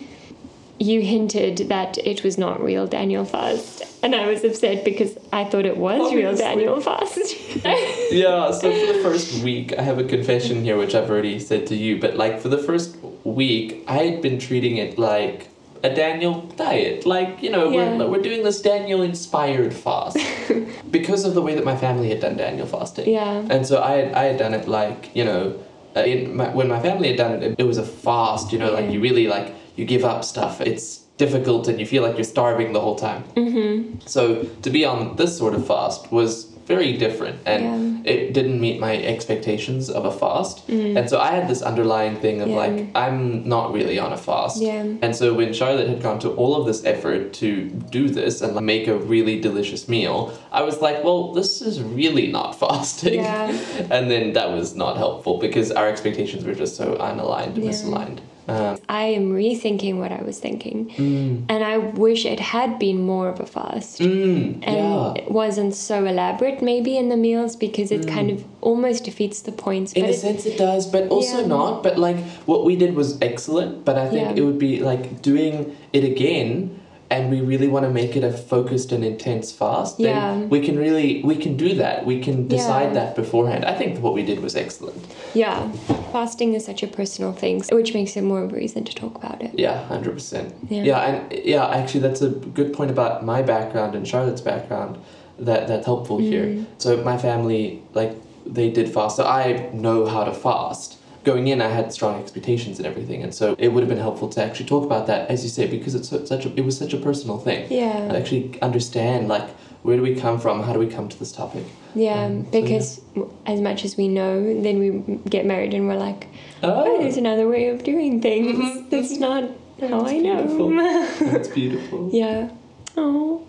you 0.78 1.00
hinted 1.00 1.68
that 1.70 1.98
it 1.98 2.22
was 2.22 2.38
not 2.38 2.62
real 2.62 2.86
Daniel 2.86 3.24
fast, 3.24 3.82
and 4.04 4.14
I 4.14 4.28
was 4.28 4.44
upset 4.44 4.84
because 4.84 5.18
I 5.32 5.42
thought 5.42 5.66
it 5.66 5.76
was 5.76 6.14
real 6.14 6.36
Daniel 6.36 6.80
fast. 6.80 7.18
Yeah, 8.10 8.52
so 8.52 8.70
for 8.70 8.92
the 8.92 9.00
first 9.02 9.42
week, 9.42 9.76
I 9.76 9.82
have 9.82 9.98
a 9.98 10.04
confession 10.04 10.62
here, 10.62 10.76
which 10.76 10.94
I've 10.94 11.10
already 11.10 11.40
said 11.40 11.66
to 11.68 11.74
you, 11.74 12.00
but 12.00 12.16
like 12.16 12.40
for 12.40 12.48
the 12.48 12.58
first 12.58 12.96
week, 13.24 13.82
I 13.88 13.94
had 13.94 14.22
been 14.22 14.38
treating 14.38 14.76
it 14.76 14.98
like 14.98 15.48
a 15.84 15.94
Daniel 15.94 16.40
diet. 16.56 17.04
Like, 17.06 17.42
you 17.42 17.50
know, 17.50 17.70
Yeah. 17.70 17.96
we're, 17.96 18.08
we're 18.08 18.22
doing 18.22 18.42
this 18.42 18.60
Daniel 18.62 19.02
inspired 19.02 19.72
fast 19.74 20.16
because 20.90 21.24
of 21.24 21.34
the 21.34 21.42
way 21.42 21.54
that 21.54 21.64
my 21.64 21.76
family 21.76 22.08
had 22.08 22.20
done 22.20 22.36
Daniel 22.36 22.66
fasting. 22.66 23.08
Yeah. 23.08 23.44
And 23.50 23.66
so 23.66 23.82
I 23.82 23.92
had, 23.98 24.14
I 24.14 24.24
had 24.24 24.38
done 24.38 24.54
it 24.54 24.66
like, 24.66 25.14
you 25.14 25.24
know, 25.24 25.54
uh, 25.96 26.00
in 26.00 26.36
my, 26.36 26.48
when 26.48 26.68
my 26.68 26.80
family 26.80 27.08
had 27.08 27.18
done 27.18 27.32
it, 27.32 27.42
it, 27.42 27.54
it 27.58 27.64
was 27.64 27.78
a 27.78 27.84
fast. 27.84 28.52
You 28.52 28.58
know, 28.58 28.72
like 28.72 28.90
you 28.90 29.00
really 29.00 29.28
like 29.28 29.54
you 29.76 29.84
give 29.84 30.04
up 30.04 30.24
stuff. 30.24 30.60
It's 30.60 30.98
difficult, 31.18 31.68
and 31.68 31.78
you 31.78 31.86
feel 31.86 32.02
like 32.02 32.16
you're 32.16 32.24
starving 32.24 32.72
the 32.72 32.80
whole 32.80 32.96
time. 32.96 33.22
Mm-hmm. 33.36 34.00
So 34.06 34.44
to 34.62 34.70
be 34.70 34.84
on 34.84 35.14
this 35.16 35.38
sort 35.38 35.54
of 35.54 35.64
fast 35.66 36.10
was 36.10 36.46
very 36.66 36.92
different, 36.94 37.36
and 37.46 38.06
it 38.06 38.32
didn't 38.34 38.60
meet 38.60 38.80
my 38.80 38.96
expectations 38.96 39.88
of 39.90 40.04
a 40.04 40.10
fast. 40.12 40.68
And 40.68 41.08
so 41.10 41.18
I 41.20 41.30
had 41.32 41.48
this 41.48 41.62
underlying 41.62 42.16
thing 42.16 42.40
of 42.40 42.48
Mm. 42.48 42.52
Yeah. 42.52 42.56
like 42.64 42.86
I'm 42.94 43.48
not 43.48 43.72
really 43.72 43.98
on 43.98 44.12
a 44.12 44.16
fast. 44.16 44.60
Yeah. 44.60 44.84
And 45.02 45.14
so 45.16 45.32
when 45.34 45.52
Charlotte 45.52 45.88
had 45.88 46.02
gone 46.02 46.18
to 46.20 46.30
all 46.40 46.54
of 46.56 46.66
this 46.66 46.84
effort 46.84 47.32
to 47.34 47.64
do 47.90 48.08
this 48.08 48.40
and 48.42 48.54
like, 48.54 48.64
make 48.64 48.86
a 48.88 48.96
really 48.96 49.40
delicious 49.40 49.88
meal, 49.88 50.32
I 50.52 50.62
was 50.62 50.80
like, 50.80 51.02
well, 51.04 51.32
this 51.32 51.60
is 51.62 51.80
really 51.82 52.26
not 52.38 52.58
fasting. 52.64 53.14
Yeah. 53.14 53.48
and 53.90 54.10
then 54.10 54.32
that 54.34 54.50
was 54.50 54.74
not 54.74 54.96
helpful 54.96 55.38
because 55.38 55.70
our 55.72 55.88
expectations 55.88 56.44
were 56.44 56.54
just 56.54 56.76
so 56.76 56.86
unaligned 56.96 57.54
and 57.56 57.64
Yeah. 57.64 57.70
misaligned. 57.70 58.18
Um, 58.46 58.78
I 58.88 59.04
am 59.04 59.32
rethinking 59.32 59.96
what 59.98 60.12
I 60.12 60.22
was 60.22 60.38
thinking. 60.38 60.90
mm, 60.90 61.44
And 61.48 61.64
I 61.64 61.78
wish 61.78 62.26
it 62.26 62.40
had 62.40 62.78
been 62.78 63.00
more 63.00 63.28
of 63.28 63.40
a 63.40 63.46
fast. 63.46 64.00
mm, 64.00 64.58
and 64.62 64.76
yeah. 64.76 65.14
it 65.16 65.30
wasn't 65.30 65.74
so 65.74 66.04
elaborate 66.04 66.60
maybe 66.62 66.96
in 66.98 67.08
the 67.08 67.16
meals 67.16 67.56
because 67.56 67.90
it 67.90 68.06
kind 68.06 68.30
of 68.30 68.44
almost 68.60 69.04
defeats 69.04 69.40
the 69.42 69.52
points. 69.52 69.92
In 69.94 70.02
but 70.02 70.10
a 70.10 70.12
it- 70.12 70.18
sense, 70.18 70.44
it 70.46 70.58
does, 70.58 70.86
but 70.86 71.08
also 71.08 71.40
Yeah. 71.40 71.46
not. 71.46 71.82
But 71.82 71.98
like 71.98 72.18
what 72.44 72.64
we 72.66 72.76
did 72.76 72.94
was 72.94 73.18
excellent. 73.22 73.84
But 73.84 73.96
I 73.96 74.08
think 74.08 74.22
Yeah. 74.36 74.42
it 74.42 74.44
would 74.44 74.58
be 74.58 74.80
like 74.80 75.22
doing 75.22 75.74
it 75.92 76.04
again, 76.04 76.80
and 77.10 77.30
we 77.30 77.40
really 77.40 77.68
want 77.68 77.84
to 77.84 77.90
make 77.90 78.16
it 78.16 78.24
a 78.24 78.32
focused 78.32 78.90
and 78.92 79.04
intense 79.04 79.52
fast. 79.52 79.98
Then 79.98 80.06
Yeah. 80.06 80.46
we 80.48 80.60
can 80.60 80.78
really 80.78 81.22
we 81.22 81.36
can 81.36 81.56
do 81.56 81.74
that. 81.74 82.04
We 82.06 82.20
can 82.20 82.48
decide 82.48 82.88
Yeah. 82.88 82.94
that 83.00 83.14
beforehand. 83.14 83.64
I 83.64 83.74
think 83.74 84.02
what 84.02 84.14
we 84.14 84.22
did 84.22 84.40
was 84.42 84.56
excellent. 84.56 84.96
yeah, 85.34 85.68
fasting 86.12 86.54
is 86.54 86.64
such 86.64 86.82
a 86.82 86.86
personal 86.86 87.32
thing, 87.32 87.62
which 87.72 87.92
makes 87.94 88.16
it 88.16 88.22
more 88.22 88.42
of 88.42 88.52
a 88.52 88.56
reason 88.56 88.84
to 88.84 88.94
talk 88.94 89.14
about 89.16 89.42
it. 89.42 89.50
Yeah, 89.54 89.84
hundred 89.86 90.14
percent. 90.14 90.54
Yeah. 90.68 90.82
Yeah, 90.84 91.00
and 91.08 91.32
yeah, 91.44 91.66
actually, 91.66 92.00
that's 92.00 92.22
a 92.22 92.28
good 92.30 92.72
point 92.72 92.90
about 92.90 93.24
my 93.24 93.42
background 93.42 93.94
and 93.94 94.06
Charlotte's 94.06 94.40
background. 94.40 94.96
That 95.38 95.66
that's 95.68 95.86
helpful 95.86 96.18
here. 96.18 96.44
Mm. 96.46 96.66
So 96.78 96.96
my 96.98 97.18
family, 97.18 97.82
like, 97.92 98.12
they 98.46 98.70
did 98.70 98.88
fast. 98.88 99.16
So 99.16 99.24
I 99.24 99.68
know 99.72 100.06
how 100.06 100.22
to 100.24 100.32
fast. 100.32 100.93
Going 101.24 101.48
in, 101.48 101.62
I 101.62 101.68
had 101.68 101.90
strong 101.90 102.20
expectations 102.20 102.76
and 102.78 102.86
everything, 102.86 103.22
and 103.22 103.34
so 103.34 103.56
it 103.58 103.68
would 103.68 103.80
have 103.80 103.88
been 103.88 103.96
helpful 103.98 104.28
to 104.28 104.42
actually 104.44 104.66
talk 104.66 104.84
about 104.84 105.06
that, 105.06 105.30
as 105.30 105.42
you 105.42 105.48
say, 105.48 105.66
because 105.66 105.94
it's 105.94 106.10
such 106.10 106.44
a 106.44 106.52
it 106.54 106.64
was 106.66 106.76
such 106.76 106.92
a 106.92 106.98
personal 106.98 107.38
thing. 107.38 107.66
Yeah. 107.72 107.96
And 107.96 108.12
actually 108.14 108.60
understand 108.60 109.26
like 109.28 109.48
where 109.84 109.96
do 109.96 110.02
we 110.02 110.14
come 110.14 110.38
from? 110.38 110.62
How 110.62 110.74
do 110.74 110.78
we 110.78 110.86
come 110.86 111.08
to 111.08 111.18
this 111.18 111.32
topic? 111.32 111.64
Yeah, 111.94 112.24
Um, 112.24 112.44
so, 112.44 112.50
because 112.60 112.88
w 113.14 113.30
as 113.46 113.60
much 113.62 113.86
as 113.86 113.96
we 113.96 114.06
know, 114.08 114.34
then 114.66 114.76
we 114.84 114.88
get 115.30 115.46
married 115.46 115.72
and 115.72 115.88
we're 115.88 116.02
like, 116.08 116.26
oh, 116.62 116.84
Oh, 116.88 116.98
there's 117.00 117.16
another 117.16 117.48
way 117.48 117.68
of 117.72 117.82
doing 117.84 118.20
things. 118.20 118.58
Mhm, 118.58 118.90
That's 118.90 119.16
not 119.26 119.44
how 119.80 120.02
That's 120.02 120.12
I 120.12 120.20
beautiful. 120.20 120.68
know. 120.70 121.08
that's 121.32 121.48
beautiful. 121.60 122.00
yeah. 122.12 122.50
Oh. 122.98 123.42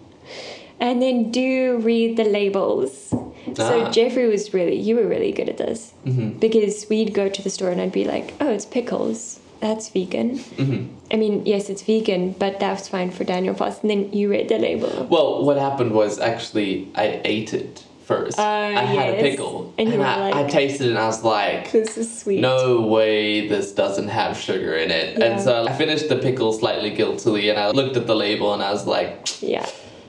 And 0.80 1.02
then 1.02 1.30
do 1.32 1.78
read 1.90 2.16
the 2.16 2.24
labels. 2.40 3.14
So 3.54 3.86
Ah. 3.86 3.92
Jeffrey 3.92 4.28
was 4.28 4.54
really, 4.54 4.76
you 4.80 4.96
were 4.96 5.08
really 5.08 5.32
good 5.32 5.50
at 5.50 5.58
this 5.58 5.92
hmm 6.04 6.30
because 6.40 6.88
we'd 6.90 7.14
go 7.14 7.30
to 7.30 7.42
the 7.42 7.50
store 7.50 7.70
and 7.70 7.80
I'd 7.82 7.92
be 7.92 8.06
like, 8.06 8.34
oh, 8.42 8.50
it's 8.50 8.66
pickles. 8.66 9.40
That's 9.62 9.90
vegan. 9.90 10.40
hmm 10.40 10.88
I 11.12 11.18
mean, 11.18 11.46
yes, 11.46 11.70
it's 11.70 11.82
vegan, 11.84 12.32
but 12.40 12.60
that's 12.60 12.88
fine 12.88 13.12
for 13.12 13.24
Daniel 13.24 13.54
Fast. 13.56 13.82
And 13.84 13.90
then 13.92 14.12
you 14.12 14.30
read 14.30 14.50
the 14.50 14.58
label. 14.58 15.08
Well, 15.10 15.44
what 15.46 15.58
happened 15.58 15.92
was 15.92 16.20
actually 16.20 16.88
I 16.96 17.22
ate 17.24 17.54
it 17.54 17.84
first. 18.06 18.38
Uh, 18.38 18.44
I 18.44 18.82
had 18.82 19.10
a 19.14 19.18
yes. 19.18 19.22
pickle, 19.22 19.74
And 19.80 19.90
you 19.92 19.98
were 20.00 20.06
I, 20.06 20.42
I 20.42 20.44
tasted 20.48 20.88
it, 20.88 20.90
and 20.90 21.00
I 21.00 21.08
was 21.08 21.24
like, 21.24 21.72
This 21.72 21.98
is 21.98 22.20
sweet. 22.22 22.40
"No 22.42 22.82
way, 22.82 23.48
this 23.48 23.72
doesn't 23.72 24.10
have 24.10 24.38
sugar 24.38 24.76
in 24.76 24.92
it." 24.92 25.18
Yeah. 25.18 25.26
And 25.26 25.42
so 25.42 25.66
I 25.66 25.74
finished 25.74 26.10
the 26.10 26.18
pickle 26.18 26.54
slightly 26.54 26.92
guiltily, 26.92 27.50
and 27.50 27.58
I 27.60 27.72
looked 27.72 27.98
at 27.98 28.06
the 28.08 28.16
label, 28.16 28.54
and 28.54 28.62
I 28.62 28.72
was 28.72 28.86
like, 28.86 29.42
Yeah. 29.42 29.66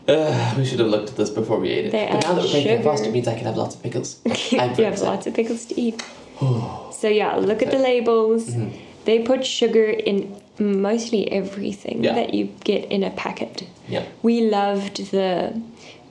Ugh, 0.09 0.57
"We 0.59 0.65
should 0.65 0.79
have 0.79 0.89
looked 0.89 1.11
at 1.11 1.17
this 1.17 1.31
before 1.31 1.59
we 1.59 1.71
ate 1.71 1.87
it." 1.87 1.93
They 1.93 2.09
but 2.11 2.23
now 2.23 2.35
that 2.35 2.45
we're 2.45 2.51
breaking 2.53 2.79
sugar. 2.79 2.83
fast, 2.91 3.07
it 3.07 3.13
means 3.13 3.29
I 3.29 3.35
can 3.35 3.47
have 3.47 3.57
lots 3.57 3.75
of 3.75 3.83
pickles. 3.83 4.17
You 4.53 4.59
have 4.61 5.01
lots 5.03 5.27
of 5.27 5.35
pickles 5.35 5.65
to 5.67 5.81
eat. 5.81 6.03
so 6.93 7.09
yeah, 7.09 7.37
look 7.37 7.63
at 7.63 7.71
the 7.71 7.79
labels. 7.79 8.51
Mhm. 8.51 8.71
They 9.05 9.21
put 9.21 9.45
sugar 9.47 9.85
in 9.87 10.35
mostly 10.59 11.31
everything 11.31 12.03
Yeah. 12.05 12.15
that 12.15 12.35
you 12.35 12.49
get 12.65 12.85
in 12.91 13.03
a 13.03 13.11
packet. 13.11 13.65
Yeah. 13.89 14.05
We 14.23 14.49
loved 14.51 15.11
the 15.11 15.61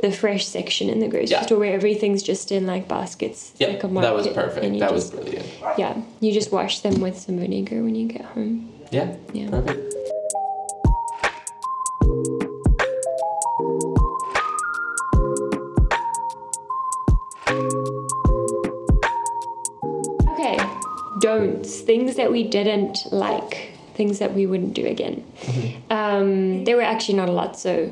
the 0.01 0.11
fresh 0.11 0.45
section 0.45 0.89
in 0.89 0.99
the 0.99 1.07
grocery 1.07 1.31
Yeah. 1.31 1.41
store 1.45 1.57
where 1.59 1.73
everything's 1.73 2.21
just 2.21 2.51
in 2.51 2.67
like 2.67 2.87
baskets. 2.87 3.53
Yep, 3.59 3.69
like 3.69 3.83
a 3.83 3.87
that 4.01 4.13
was 4.13 4.27
perfect. 4.27 4.79
That 4.79 4.91
just, 4.91 4.91
was 4.91 5.09
brilliant. 5.11 5.45
yeah. 5.77 5.93
You 6.19 6.31
just 6.33 6.51
wash 6.51 6.79
them 6.81 6.99
with 7.01 7.17
some 7.17 7.39
vinegar 7.39 7.81
when 7.81 7.95
you 7.95 8.07
get 8.07 8.25
home. 8.35 8.69
Yeah, 8.91 9.15
Yeah. 9.33 9.49
perfect. 9.49 9.93
Okay, 20.45 20.63
don'ts. 21.19 21.81
Things 21.81 22.15
that 22.17 22.31
we 22.31 22.43
didn't 22.43 23.11
like. 23.11 23.71
Things 23.95 24.19
that 24.19 24.33
we 24.33 24.45
wouldn't 24.45 24.73
do 24.73 24.85
again. 24.85 25.23
Um, 25.89 26.65
there 26.65 26.75
were 26.75 26.83
actually 26.83 27.15
not 27.15 27.29
a 27.29 27.31
lot, 27.31 27.57
so 27.57 27.91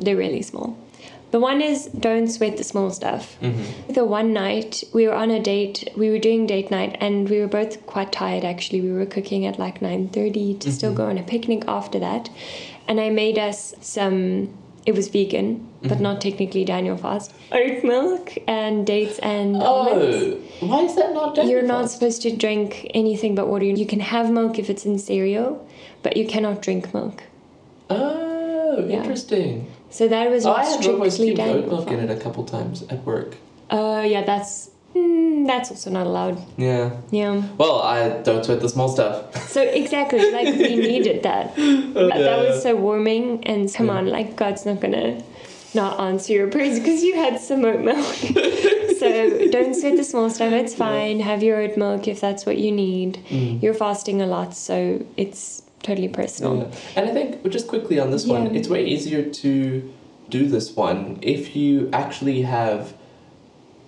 they're 0.00 0.16
really 0.16 0.42
small. 0.42 0.78
The 1.32 1.40
one 1.40 1.60
is 1.60 1.86
don't 1.86 2.28
sweat 2.28 2.56
the 2.56 2.64
small 2.64 2.90
stuff. 2.90 3.36
Mm-hmm. 3.40 3.92
The 3.92 4.04
one 4.04 4.32
night 4.32 4.84
we 4.92 5.08
were 5.08 5.14
on 5.14 5.32
a 5.32 5.42
date, 5.42 5.88
we 5.96 6.08
were 6.10 6.20
doing 6.20 6.46
date 6.46 6.70
night, 6.70 6.96
and 7.00 7.28
we 7.28 7.40
were 7.40 7.48
both 7.48 7.84
quite 7.86 8.12
tired. 8.12 8.44
Actually, 8.44 8.80
we 8.80 8.92
were 8.92 9.06
cooking 9.06 9.44
at 9.44 9.58
like 9.58 9.82
nine 9.82 10.08
thirty 10.08 10.54
to 10.54 10.70
still 10.70 10.94
go 10.94 11.06
on 11.06 11.18
a 11.18 11.24
picnic 11.24 11.64
after 11.66 11.98
that, 11.98 12.30
and 12.86 13.00
I 13.00 13.10
made 13.10 13.38
us 13.38 13.74
some. 13.80 14.56
It 14.86 14.94
was 14.94 15.08
vegan, 15.08 15.66
but 15.82 15.98
not 16.00 16.20
technically 16.20 16.64
Daniel 16.64 16.96
fast. 16.98 17.32
Oat 17.52 17.82
milk 17.84 18.36
and 18.46 18.86
dates 18.86 19.18
and 19.20 19.56
almonds. 19.56 20.16
Oh, 20.60 20.66
why 20.66 20.82
is 20.82 20.94
that 20.96 21.14
not 21.14 21.34
done? 21.34 21.48
You're 21.48 21.62
not 21.62 21.90
supposed 21.90 22.20
to 22.22 22.36
drink 22.36 22.90
anything 22.92 23.34
but 23.34 23.48
water. 23.48 23.64
You 23.64 23.86
can 23.86 24.00
have 24.00 24.30
milk 24.30 24.58
if 24.58 24.68
it's 24.68 24.84
in 24.84 24.98
cereal, 24.98 25.66
but 26.02 26.16
you 26.18 26.26
cannot 26.26 26.60
drink 26.60 26.92
milk. 26.92 27.22
Oh, 27.88 28.84
Yeah. 28.86 28.96
interesting. 28.98 29.66
So 29.90 30.08
that 30.08 30.28
was 30.30 30.44
Oh, 30.44 30.50
not 30.50 30.58
I 30.58 30.64
had 30.64 30.84
Robo's 30.84 31.14
strictly 31.14 31.26
cubed 31.34 31.40
oat 31.40 31.46
Daniel 31.46 31.68
milk 31.76 31.90
in 31.90 32.00
it 32.00 32.10
a 32.10 32.16
couple 32.20 32.44
times 32.44 32.82
at 32.90 33.04
work. 33.06 33.36
Uh, 33.70 34.04
yeah, 34.06 34.22
that's 34.22 34.70
mm, 34.94 35.46
that's 35.46 35.70
also 35.70 35.90
not 35.90 36.06
allowed. 36.06 36.42
Yeah. 36.56 36.90
Yeah. 37.10 37.42
Well, 37.58 37.80
I 37.82 38.20
don't 38.22 38.44
sweat 38.44 38.60
the 38.60 38.68
small 38.68 38.88
stuff. 38.88 39.48
So 39.48 39.62
exactly, 39.62 40.30
like 40.32 40.54
we 40.54 40.76
needed 40.92 41.22
that. 41.22 41.54
That, 41.56 42.18
that 42.18 42.38
was 42.48 42.62
so 42.62 42.76
warming, 42.76 43.44
and 43.44 43.72
come 43.72 43.90
on, 43.90 44.06
like 44.06 44.36
God's 44.36 44.66
not 44.66 44.80
gonna 44.80 45.22
not 45.74 45.98
answer 46.00 46.32
your 46.32 46.48
prayers 46.48 46.78
because 46.78 47.02
you 47.02 47.16
had 47.16 47.40
some 47.40 47.64
oat 47.64 47.80
milk. 47.80 48.14
so 48.98 49.48
don't 49.50 49.74
sweat 49.74 49.96
the 49.96 50.04
small 50.04 50.30
stuff. 50.30 50.52
It's 50.52 50.74
fine. 50.74 51.20
Have 51.20 51.42
your 51.42 51.60
oat 51.60 51.76
milk 51.76 52.08
if 52.08 52.20
that's 52.20 52.46
what 52.46 52.58
you 52.58 52.70
need. 52.72 53.18
Mm. 53.28 53.62
You're 53.62 53.74
fasting 53.74 54.22
a 54.22 54.26
lot, 54.26 54.54
so 54.54 55.04
it's 55.16 55.62
totally 55.82 56.08
personal. 56.08 56.56
Yeah. 56.58 56.78
And 56.96 57.10
I 57.10 57.12
think 57.12 57.48
just 57.50 57.68
quickly 57.68 57.98
on 57.98 58.10
this 58.10 58.26
one, 58.26 58.54
it's 58.54 58.68
way 58.68 58.84
easier 58.86 59.28
to 59.28 59.92
do 60.30 60.48
this 60.48 60.74
one 60.74 61.18
if 61.20 61.54
you 61.54 61.90
actually 61.92 62.42
have 62.42 62.94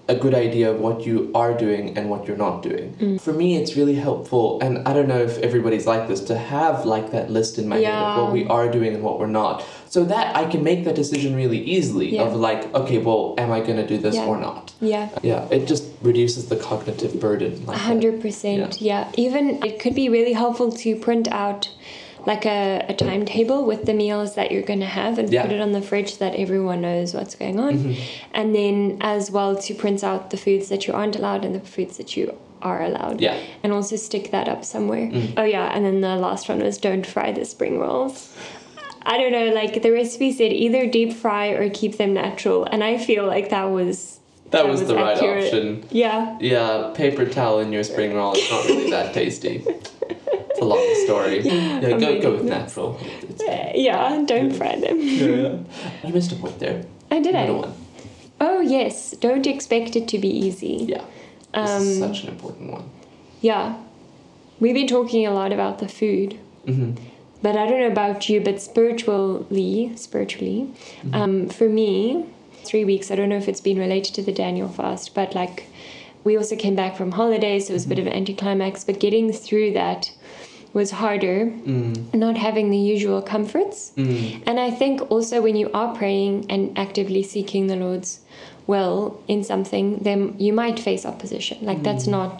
a 0.08 0.14
good 0.14 0.34
idea 0.34 0.70
of 0.70 0.80
what 0.80 1.04
you 1.04 1.30
are 1.34 1.52
doing 1.56 1.96
and 1.98 2.08
what 2.08 2.26
you're 2.28 2.36
not 2.36 2.62
doing. 2.62 2.94
Mm. 3.00 3.20
For 3.20 3.32
me, 3.32 3.56
it's 3.56 3.74
really 3.76 3.96
helpful, 3.96 4.60
and 4.60 4.86
I 4.86 4.92
don't 4.92 5.08
know 5.08 5.18
if 5.20 5.38
everybody's 5.38 5.86
like 5.86 6.06
this, 6.06 6.20
to 6.24 6.38
have 6.38 6.84
like 6.86 7.10
that 7.10 7.30
list 7.30 7.58
in 7.58 7.68
my 7.68 7.78
head 7.78 7.92
of 7.92 8.22
what 8.22 8.32
we 8.32 8.46
are 8.46 8.70
doing 8.70 8.94
and 8.94 9.02
what 9.02 9.18
we're 9.18 9.26
not, 9.26 9.64
so 9.88 10.04
that 10.04 10.36
I 10.36 10.44
can 10.44 10.62
make 10.62 10.84
that 10.84 10.94
decision 10.94 11.34
really 11.34 11.58
easily 11.58 12.14
Yeah. 12.14 12.22
of 12.22 12.36
like, 12.36 12.72
okay, 12.74 12.98
well, 12.98 13.34
am 13.36 13.50
I 13.50 13.60
gonna 13.60 13.86
do 13.86 13.98
this 13.98 14.14
Yeah. 14.14 14.26
or 14.26 14.36
not? 14.38 14.72
Yeah. 14.80 15.08
Yeah, 15.22 15.46
it 15.50 15.66
just 15.66 15.84
reduces 16.02 16.46
the 16.48 16.56
cognitive 16.56 17.18
burden. 17.18 17.62
A 17.64 17.70
Like 17.70 17.78
hundred 17.78 18.20
percent. 18.20 18.80
Yeah. 18.80 19.08
Even 19.16 19.62
it 19.64 19.80
could 19.80 19.94
be 19.94 20.08
really 20.08 20.34
helpful 20.34 20.70
to 20.70 20.96
print 20.96 21.26
out 21.32 21.70
like 22.26 22.44
a, 22.44 22.84
a 22.88 22.94
timetable 22.94 23.64
with 23.64 23.86
the 23.86 23.94
meals 23.94 24.34
that 24.34 24.50
you're 24.52 24.62
gonna 24.62 24.84
have 24.84 25.18
and 25.18 25.32
Yeah. 25.32 25.42
put 25.42 25.52
it 25.52 25.60
on 25.60 25.72
the 25.72 25.80
fridge 25.80 26.14
so 26.16 26.24
that 26.24 26.34
everyone 26.36 26.80
knows 26.80 27.14
what's 27.14 27.34
going 27.36 27.58
on. 27.60 27.78
Mhm. 27.78 27.96
And 28.34 28.54
then 28.54 28.98
as 29.00 29.30
well 29.30 29.56
to 29.56 29.74
print 29.74 30.02
out 30.02 30.30
the 30.30 30.36
foods 30.36 30.68
that 30.68 30.86
you 30.86 30.92
aren't 30.92 31.16
allowed 31.16 31.44
and 31.44 31.54
the 31.54 31.60
foods 31.60 31.96
that 31.98 32.16
you 32.16 32.34
are 32.62 32.82
allowed. 32.82 33.20
Yeah. 33.20 33.36
And 33.62 33.72
also 33.72 33.96
stick 33.96 34.30
that 34.32 34.48
up 34.48 34.64
somewhere. 34.64 35.06
Mm. 35.06 35.34
Oh 35.36 35.44
yeah, 35.44 35.70
and 35.74 35.84
then 35.84 36.00
the 36.00 36.16
last 36.16 36.48
one 36.48 36.58
was 36.62 36.78
don't 36.78 37.06
fry 37.06 37.30
the 37.32 37.44
spring 37.44 37.78
rolls. 37.78 38.32
I 39.08 39.18
don't 39.18 39.30
know, 39.30 39.50
like 39.54 39.82
the 39.82 39.92
recipe 39.92 40.32
said 40.32 40.52
either 40.52 40.84
deep 40.88 41.12
fry 41.12 41.48
or 41.50 41.70
keep 41.70 41.96
them 41.96 42.12
natural. 42.12 42.64
And 42.64 42.82
I 42.82 42.98
feel 42.98 43.24
like 43.24 43.50
that 43.50 43.66
was 43.70 44.18
That, 44.50 44.68
was, 44.68 44.84
the 44.84 44.96
right 44.96 45.16
option. 45.16 45.84
Yeah. 45.90 46.36
Yeah, 46.40 46.90
paper 46.94 47.24
towel 47.24 47.60
in 47.60 47.72
your 47.72 47.84
spring 47.84 48.14
roll 48.14 48.32
is 48.34 48.50
not 48.50 48.64
really 48.66 48.90
that 48.90 49.14
tasty. 49.14 49.64
It's 50.56 50.62
a 50.62 50.64
long 50.64 50.94
story. 51.04 51.40
Yeah, 51.46 51.98
go, 51.98 52.20
go 52.20 52.32
with 52.32 52.44
natural. 52.44 52.98
Uh, 53.40 53.72
yeah, 53.74 54.22
don't 54.26 54.52
fry 54.52 54.76
them. 54.76 54.98
yeah. 55.00 55.58
You 56.06 56.12
missed 56.14 56.32
a 56.32 56.36
point 56.36 56.58
there. 56.58 56.84
I 57.10 57.20
did 57.20 57.34
Another 57.34 57.52
I? 57.52 57.56
one. 57.66 57.74
Oh 58.40 58.60
yes, 58.60 59.12
don't 59.20 59.46
expect 59.46 59.96
it 59.96 60.08
to 60.08 60.18
be 60.18 60.28
easy. 60.28 60.86
Yeah. 60.88 61.04
This 61.54 61.70
is 61.82 62.02
Um, 62.02 62.08
such 62.08 62.24
an 62.24 62.30
important 62.30 62.72
one. 62.72 62.84
yeah. 63.40 63.76
We've 64.58 64.74
been 64.74 64.86
talking 64.86 65.26
a 65.26 65.32
lot 65.32 65.52
about 65.52 65.78
the 65.80 65.88
food. 65.88 66.38
hmm 66.64 66.92
But 67.42 67.56
I 67.56 67.66
don't 67.68 67.80
know 67.80 67.92
about 67.98 68.28
you, 68.30 68.40
but 68.40 68.60
spiritually, 68.62 69.92
spiritually, 69.96 70.68
um, 71.12 71.48
for 71.50 71.68
me, 71.68 72.24
three 72.64 72.84
weeks, 72.86 73.10
I 73.10 73.14
don't 73.16 73.28
know 73.28 73.36
if 73.36 73.48
it's 73.48 73.60
been 73.60 73.78
related 73.78 74.14
to 74.14 74.22
the 74.22 74.32
Daniel 74.32 74.68
fast, 74.68 75.14
but 75.14 75.34
like 75.34 75.64
we 76.24 76.36
also 76.36 76.56
came 76.56 76.74
back 76.74 76.96
from 76.96 77.12
holidays, 77.12 77.66
so 77.66 77.72
it 77.72 77.74
was 77.74 77.84
a 77.84 77.88
bit 77.88 77.98
of 77.98 78.06
an 78.06 78.12
anticlimax, 78.14 78.82
but 78.84 78.98
getting 78.98 79.30
through 79.32 79.72
that 79.74 80.10
was 80.76 80.90
harder, 81.02 81.38
Mm. 81.66 81.94
not 82.14 82.36
having 82.36 82.66
the 82.70 82.82
usual 82.94 83.20
comforts. 83.34 83.78
Mm. 83.96 84.42
And 84.48 84.56
I 84.60 84.70
think 84.80 84.94
also 85.14 85.40
when 85.46 85.56
you 85.62 85.68
are 85.80 85.90
praying 86.00 86.34
and 86.52 86.62
actively 86.84 87.22
seeking 87.34 87.62
the 87.72 87.76
Lord's 87.84 88.10
will 88.66 88.98
in 89.26 89.40
something, 89.52 89.86
then 90.08 90.20
you 90.46 90.52
might 90.62 90.78
face 90.88 91.02
opposition. 91.12 91.56
Like 91.70 91.80
that's 91.88 92.06
not 92.18 92.36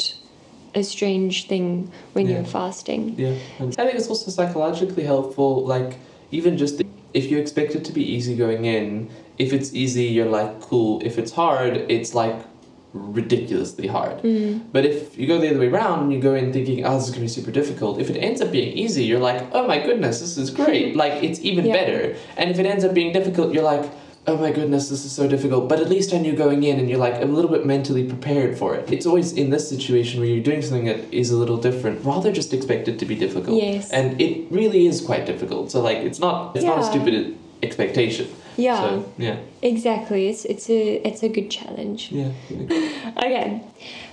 a 0.75 0.83
strange 0.95 1.35
thing 1.51 1.67
when 2.15 2.25
Yeah. 2.27 2.35
you're 2.35 2.51
fasting. 2.61 3.03
Yeah, 3.17 3.35
and 3.59 3.69
I 3.81 3.83
think 3.87 3.97
it's 4.01 4.11
also 4.13 4.31
psychologically 4.39 5.05
helpful. 5.15 5.51
Like 5.75 5.91
even 6.39 6.53
just 6.63 6.75
if 7.21 7.25
you 7.31 7.39
expect 7.45 7.71
it 7.79 7.83
to 7.89 7.93
be 8.01 8.05
easy 8.17 8.35
going 8.45 8.63
in, 8.79 9.09
if 9.45 9.49
it's 9.57 9.71
easy, 9.83 10.05
you're 10.17 10.33
like 10.41 10.53
cool. 10.69 10.91
If 11.09 11.15
it's 11.21 11.33
hard, 11.43 11.73
it's 11.97 12.13
like 12.23 12.39
ridiculously 12.97 13.87
hard. 13.87 14.23
Mm. 14.23 14.63
But 14.73 14.85
if 14.85 15.17
you 15.19 15.27
go 15.27 15.39
the 15.39 15.51
other 15.51 15.59
way 15.61 15.69
around 15.69 16.05
and 16.05 16.13
you 16.13 16.21
go 16.21 16.35
in 16.35 16.53
thinking, 16.53 16.85
oh, 16.85 16.95
this 16.95 17.05
is 17.09 17.11
gonna 17.11 17.23
be 17.23 17.29
super 17.29 17.51
difficult. 17.51 18.01
If 18.01 18.11
it 18.11 18.17
ends 18.19 18.41
up 18.41 18.51
being 18.53 18.77
easy, 18.77 19.05
you're 19.05 19.21
like, 19.21 19.43
oh 19.53 19.67
my 19.67 19.79
goodness, 19.81 20.21
this 20.21 20.37
is 20.39 20.51
great. 20.51 20.97
like 20.97 21.23
it's 21.23 21.41
even 21.41 21.67
Yeah. 21.67 21.73
better. 21.73 22.17
And 22.37 22.51
if 22.51 22.59
it 22.59 22.67
ends 22.67 22.85
up 22.85 22.95
being 22.95 23.13
difficult, 23.13 23.53
you're 23.55 23.63
like. 23.63 23.85
Oh 24.29 24.37
my 24.37 24.51
goodness, 24.51 24.89
this 24.89 25.05
is 25.05 25.13
so 25.13 25.29
difficult. 25.29 25.69
But 25.69 25.79
at 25.79 25.89
least 25.89 26.13
I 26.13 26.19
knew 26.19 26.33
going 26.33 26.65
in, 26.65 26.81
and 26.81 26.91
you're 26.91 26.99
like 26.99 27.23
a 27.23 27.25
little 27.27 27.49
bit 27.49 27.65
mentally 27.65 28.03
prepared 28.03 28.59
for 28.59 28.75
it. 28.75 28.91
It's 28.91 29.07
always 29.07 29.33
in 29.33 29.51
this 29.51 29.69
situation 29.69 30.19
where 30.19 30.29
you're 30.29 30.43
doing 30.43 30.63
something 30.63 30.87
that 30.87 31.15
is 31.15 31.31
a 31.31 31.37
little 31.37 31.59
different, 31.59 32.05
rather 32.05 32.33
just 32.33 32.53
expect 32.53 32.89
it 32.89 32.99
to 32.99 33.07
be 33.07 33.15
difficult. 33.15 33.63
Yes. 33.63 33.89
And 33.93 34.21
it 34.21 34.51
really 34.51 34.89
is 34.89 35.01
quite 35.01 35.27
difficult. 35.27 35.71
So 35.71 35.81
like, 35.81 35.99
it's 35.99 36.19
not 36.19 36.57
it's 36.57 36.65
not 36.65 36.81
a 36.81 36.83
stupid 36.83 37.37
expectation. 37.63 38.27
Yeah. 38.57 38.81
So 38.81 39.13
yeah. 39.19 39.37
Exactly. 39.63 40.29
It's 40.29 40.45
it's 40.45 40.69
a 40.71 41.07
it's 41.07 41.23
a 41.23 41.29
good 41.29 41.51
challenge. 41.51 42.11
Yeah. 42.13 42.31
Okay. 43.17 43.61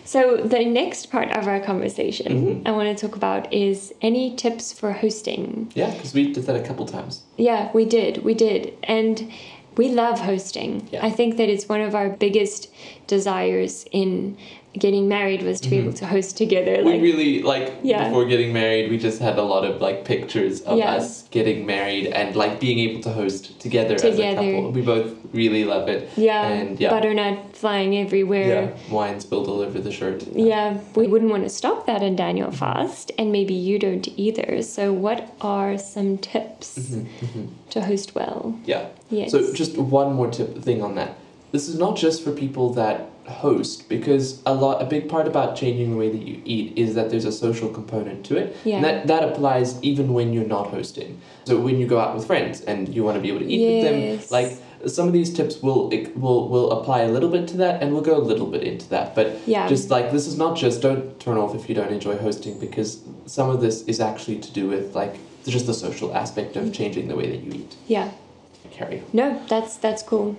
So 0.06 0.38
the 0.38 0.66
next 0.66 1.12
part 1.12 1.32
of 1.38 1.48
our 1.48 1.60
conversation 1.60 2.28
Mhm. 2.32 2.68
I 2.68 2.72
want 2.72 2.88
to 2.98 3.08
talk 3.08 3.16
about 3.16 3.52
is 3.54 3.94
any 4.02 4.36
tips 4.36 4.74
for 4.74 4.92
hosting. 4.94 5.72
Yeah, 5.76 5.92
because 5.94 6.14
we 6.14 6.32
did 6.34 6.46
that 6.46 6.56
a 6.56 6.62
couple 6.68 6.86
times. 6.86 7.22
Yeah, 7.38 7.70
we 7.74 7.86
did. 7.86 8.24
We 8.24 8.34
did. 8.34 8.74
And 8.84 9.32
we 9.78 9.90
love 9.90 10.20
hosting. 10.20 10.88
Yeah. 10.92 11.06
I 11.08 11.10
think 11.12 11.38
that 11.38 11.50
it's 11.50 11.68
one 11.70 11.82
of 11.82 11.96
our 11.96 12.10
biggest 12.10 12.70
desires 13.08 13.86
in 13.92 14.38
getting 14.74 15.08
married 15.08 15.44
was 15.44 15.62
to 15.62 15.70
be 15.70 15.78
able 15.78 15.94
to 15.94 16.06
host 16.06 16.36
together 16.38 16.78
Mm-hmm. 16.78 16.86
we 16.88 17.00
really 17.12 17.42
like 17.44 17.74
Yeah. 17.84 18.06
before 18.08 18.26
getting 18.26 18.52
married 18.54 18.90
we 18.90 18.98
just 18.98 19.20
had 19.22 19.38
a 19.38 19.44
lot 19.44 19.64
of 19.66 19.82
like 19.82 20.04
pictures 20.04 20.62
of 20.62 20.78
Yeah. 20.80 20.96
us 20.96 21.24
getting 21.30 21.66
married 21.66 22.08
and 22.08 22.36
like 22.36 22.60
being 22.60 22.80
able 22.80 23.02
to 23.04 23.12
host 23.12 23.60
together, 23.60 23.96
as 23.96 24.02
Together. 24.02 24.42
a 24.42 24.56
couple 24.56 24.72
we 24.72 24.82
both 24.82 25.14
really 25.34 25.64
love 25.64 25.88
it 25.90 26.10
yeah, 26.18 26.48
and 26.48 26.80
yeah 26.80 26.90
butternut 26.90 27.56
flying 27.56 27.98
everywhere. 27.98 28.48
yeah 28.74 28.94
wine 28.94 29.20
spilled 29.20 29.48
all 29.48 29.60
over 29.62 29.80
the 29.80 29.92
shirt 29.92 30.24
Yeah, 30.34 30.80
we 30.96 31.08
wouldn't 31.08 31.32
want 31.32 31.44
to 31.44 31.50
stop 31.50 31.86
that 31.86 32.02
in 32.04 32.16
Daniel 32.16 32.52
fast, 32.52 33.12
and 33.18 33.32
maybe 33.32 33.54
you 33.54 33.80
don't 33.80 34.08
either. 34.18 34.62
So, 34.62 34.92
what 34.94 35.34
are 35.42 35.78
some 35.78 36.18
tips 36.18 36.78
Mhm, 36.80 37.06
mhm. 37.22 37.48
to 37.72 37.82
host 37.82 38.16
well? 38.16 38.56
yeah 38.66 38.86
Yes. 39.10 39.32
so 39.32 39.54
just 39.54 39.78
one 39.78 40.14
more 40.14 40.30
tip 40.30 40.58
thing 40.64 40.82
on 40.82 40.96
that 40.96 41.12
this 41.52 41.68
is 41.70 41.78
not 41.78 41.96
just 41.96 42.24
for 42.24 42.32
people 42.32 42.74
that 42.74 43.10
host 43.28 43.88
because 43.88 44.42
a 44.46 44.54
lot 44.54 44.82
a 44.82 44.86
big 44.86 45.08
part 45.08 45.28
about 45.28 45.56
changing 45.56 45.92
the 45.92 45.98
way 45.98 46.10
that 46.10 46.22
you 46.22 46.42
eat 46.44 46.78
is 46.78 46.94
that 46.96 47.10
there's 47.10 47.26
a 47.26 47.32
social 47.32 47.70
component 47.70 48.26
to 48.26 48.36
it 48.38 48.56
Yeah. 48.66 48.76
and 48.76 48.86
that 48.86 49.08
that 49.08 49.24
applies 49.24 49.82
even 49.82 50.14
when 50.14 50.34
you're 50.34 50.46
not 50.46 50.68
hosting 50.68 51.22
so 51.46 51.60
when 51.60 51.80
you 51.80 51.88
go 51.88 52.00
out 52.00 52.16
with 52.16 52.28
friends 52.28 52.62
and 52.62 52.94
you 52.94 53.04
want 53.04 53.16
to 53.16 53.22
be 53.22 53.30
able 53.30 53.40
to 53.40 53.46
eat 53.46 53.84
with 53.84 53.84
them 53.92 54.28
like 54.32 54.58
some 54.92 55.08
of 55.08 55.14
these 55.14 55.34
tips 55.34 55.62
will 55.62 55.90
will 56.16 56.50
will 56.50 56.72
apply 56.74 57.02
a 57.02 57.08
little 57.10 57.30
bit 57.30 57.48
to 57.50 57.58
that 57.58 57.82
and 57.82 57.94
we'll 57.94 58.02
go 58.02 58.18
a 58.18 58.26
little 58.32 58.48
bit 58.48 58.64
into 58.64 58.90
that 58.90 59.16
but 59.16 59.38
Yeah. 59.46 59.68
just 59.70 59.90
like 59.90 60.12
this 60.12 60.28
is 60.28 60.38
not 60.38 60.58
just 60.58 60.82
don't 60.82 61.18
turn 61.20 61.38
off 61.38 61.56
if 61.56 61.70
you 61.70 61.76
don't 61.76 61.92
enjoy 61.94 62.18
hosting 62.18 62.60
because 62.60 63.00
some 63.26 63.50
of 63.50 63.62
this 63.62 63.84
is 63.84 64.02
actually 64.02 64.40
to 64.40 64.52
do 64.52 64.68
with 64.68 64.96
like 64.96 65.16
just 65.46 65.66
the 65.66 65.74
social 65.74 66.14
aspect 66.14 66.56
of 66.58 66.66
mm. 66.66 66.74
changing 66.74 67.08
the 67.08 67.16
way 67.16 67.30
that 67.30 67.42
you 67.44 67.52
eat 67.54 67.76
yeah. 67.88 68.12
carry 68.72 69.02
No, 69.14 69.42
that's 69.48 69.78
that's 69.78 70.04
cool. 70.04 70.36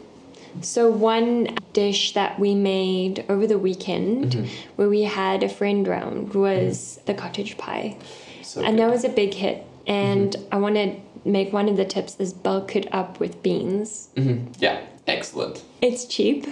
So 0.60 0.90
one 0.90 1.56
dish 1.72 2.14
that 2.14 2.38
we 2.38 2.54
made 2.54 3.24
over 3.28 3.46
the 3.46 3.58
weekend, 3.58 4.32
Mhm. 4.32 4.46
where 4.76 4.88
we 4.88 5.02
had 5.02 5.42
a 5.42 5.48
friend 5.48 5.86
round, 5.86 6.34
was 6.34 7.00
the 7.06 7.14
cottage 7.14 7.56
pie, 7.58 7.96
so 8.42 8.60
and 8.62 8.76
good. 8.76 8.84
that 8.84 8.90
was 8.92 9.04
a 9.04 9.08
big 9.08 9.34
hit. 9.34 9.64
And 9.86 10.34
I 10.52 10.56
want 10.58 10.76
to 10.76 10.92
make 11.24 11.52
one 11.52 11.68
of 11.68 11.76
the 11.76 11.84
tips 11.84 12.16
is 12.18 12.32
bulk 12.32 12.76
it 12.76 12.86
up 12.92 13.20
with 13.20 13.42
beans. 13.42 14.08
Mhm. 14.16 14.46
Yeah, 14.60 14.78
excellent. 15.06 15.62
It's 15.82 16.04
cheap, 16.06 16.46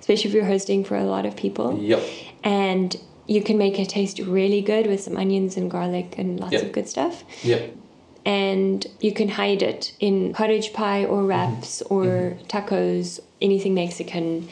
especially 0.00 0.28
if 0.28 0.34
you're 0.34 0.44
hosting 0.44 0.84
for 0.84 0.96
a 0.96 1.04
lot 1.04 1.26
of 1.26 1.36
people. 1.36 1.78
Yep. 1.80 2.00
and 2.42 2.96
you 3.26 3.42
can 3.42 3.58
make 3.58 3.78
it 3.78 3.88
taste 3.88 4.18
really 4.18 4.60
good 4.62 4.86
with 4.86 5.00
some 5.00 5.16
onions 5.16 5.56
and 5.56 5.70
garlic 5.70 6.14
and 6.18 6.40
lots 6.40 6.52
Yep. 6.54 6.62
of 6.62 6.72
good 6.72 6.88
stuff. 6.88 7.22
Yep. 7.44 7.76
And 8.24 8.86
you 9.00 9.12
can 9.12 9.28
hide 9.28 9.62
it 9.62 9.92
in 10.00 10.32
cottage 10.32 10.72
pie 10.72 11.04
or 11.04 11.18
mm-hmm. 11.18 11.26
wraps 11.26 11.82
or 11.82 12.04
mm-hmm. 12.04 12.46
tacos, 12.46 13.20
anything 13.40 13.74
Mexican. 13.74 14.48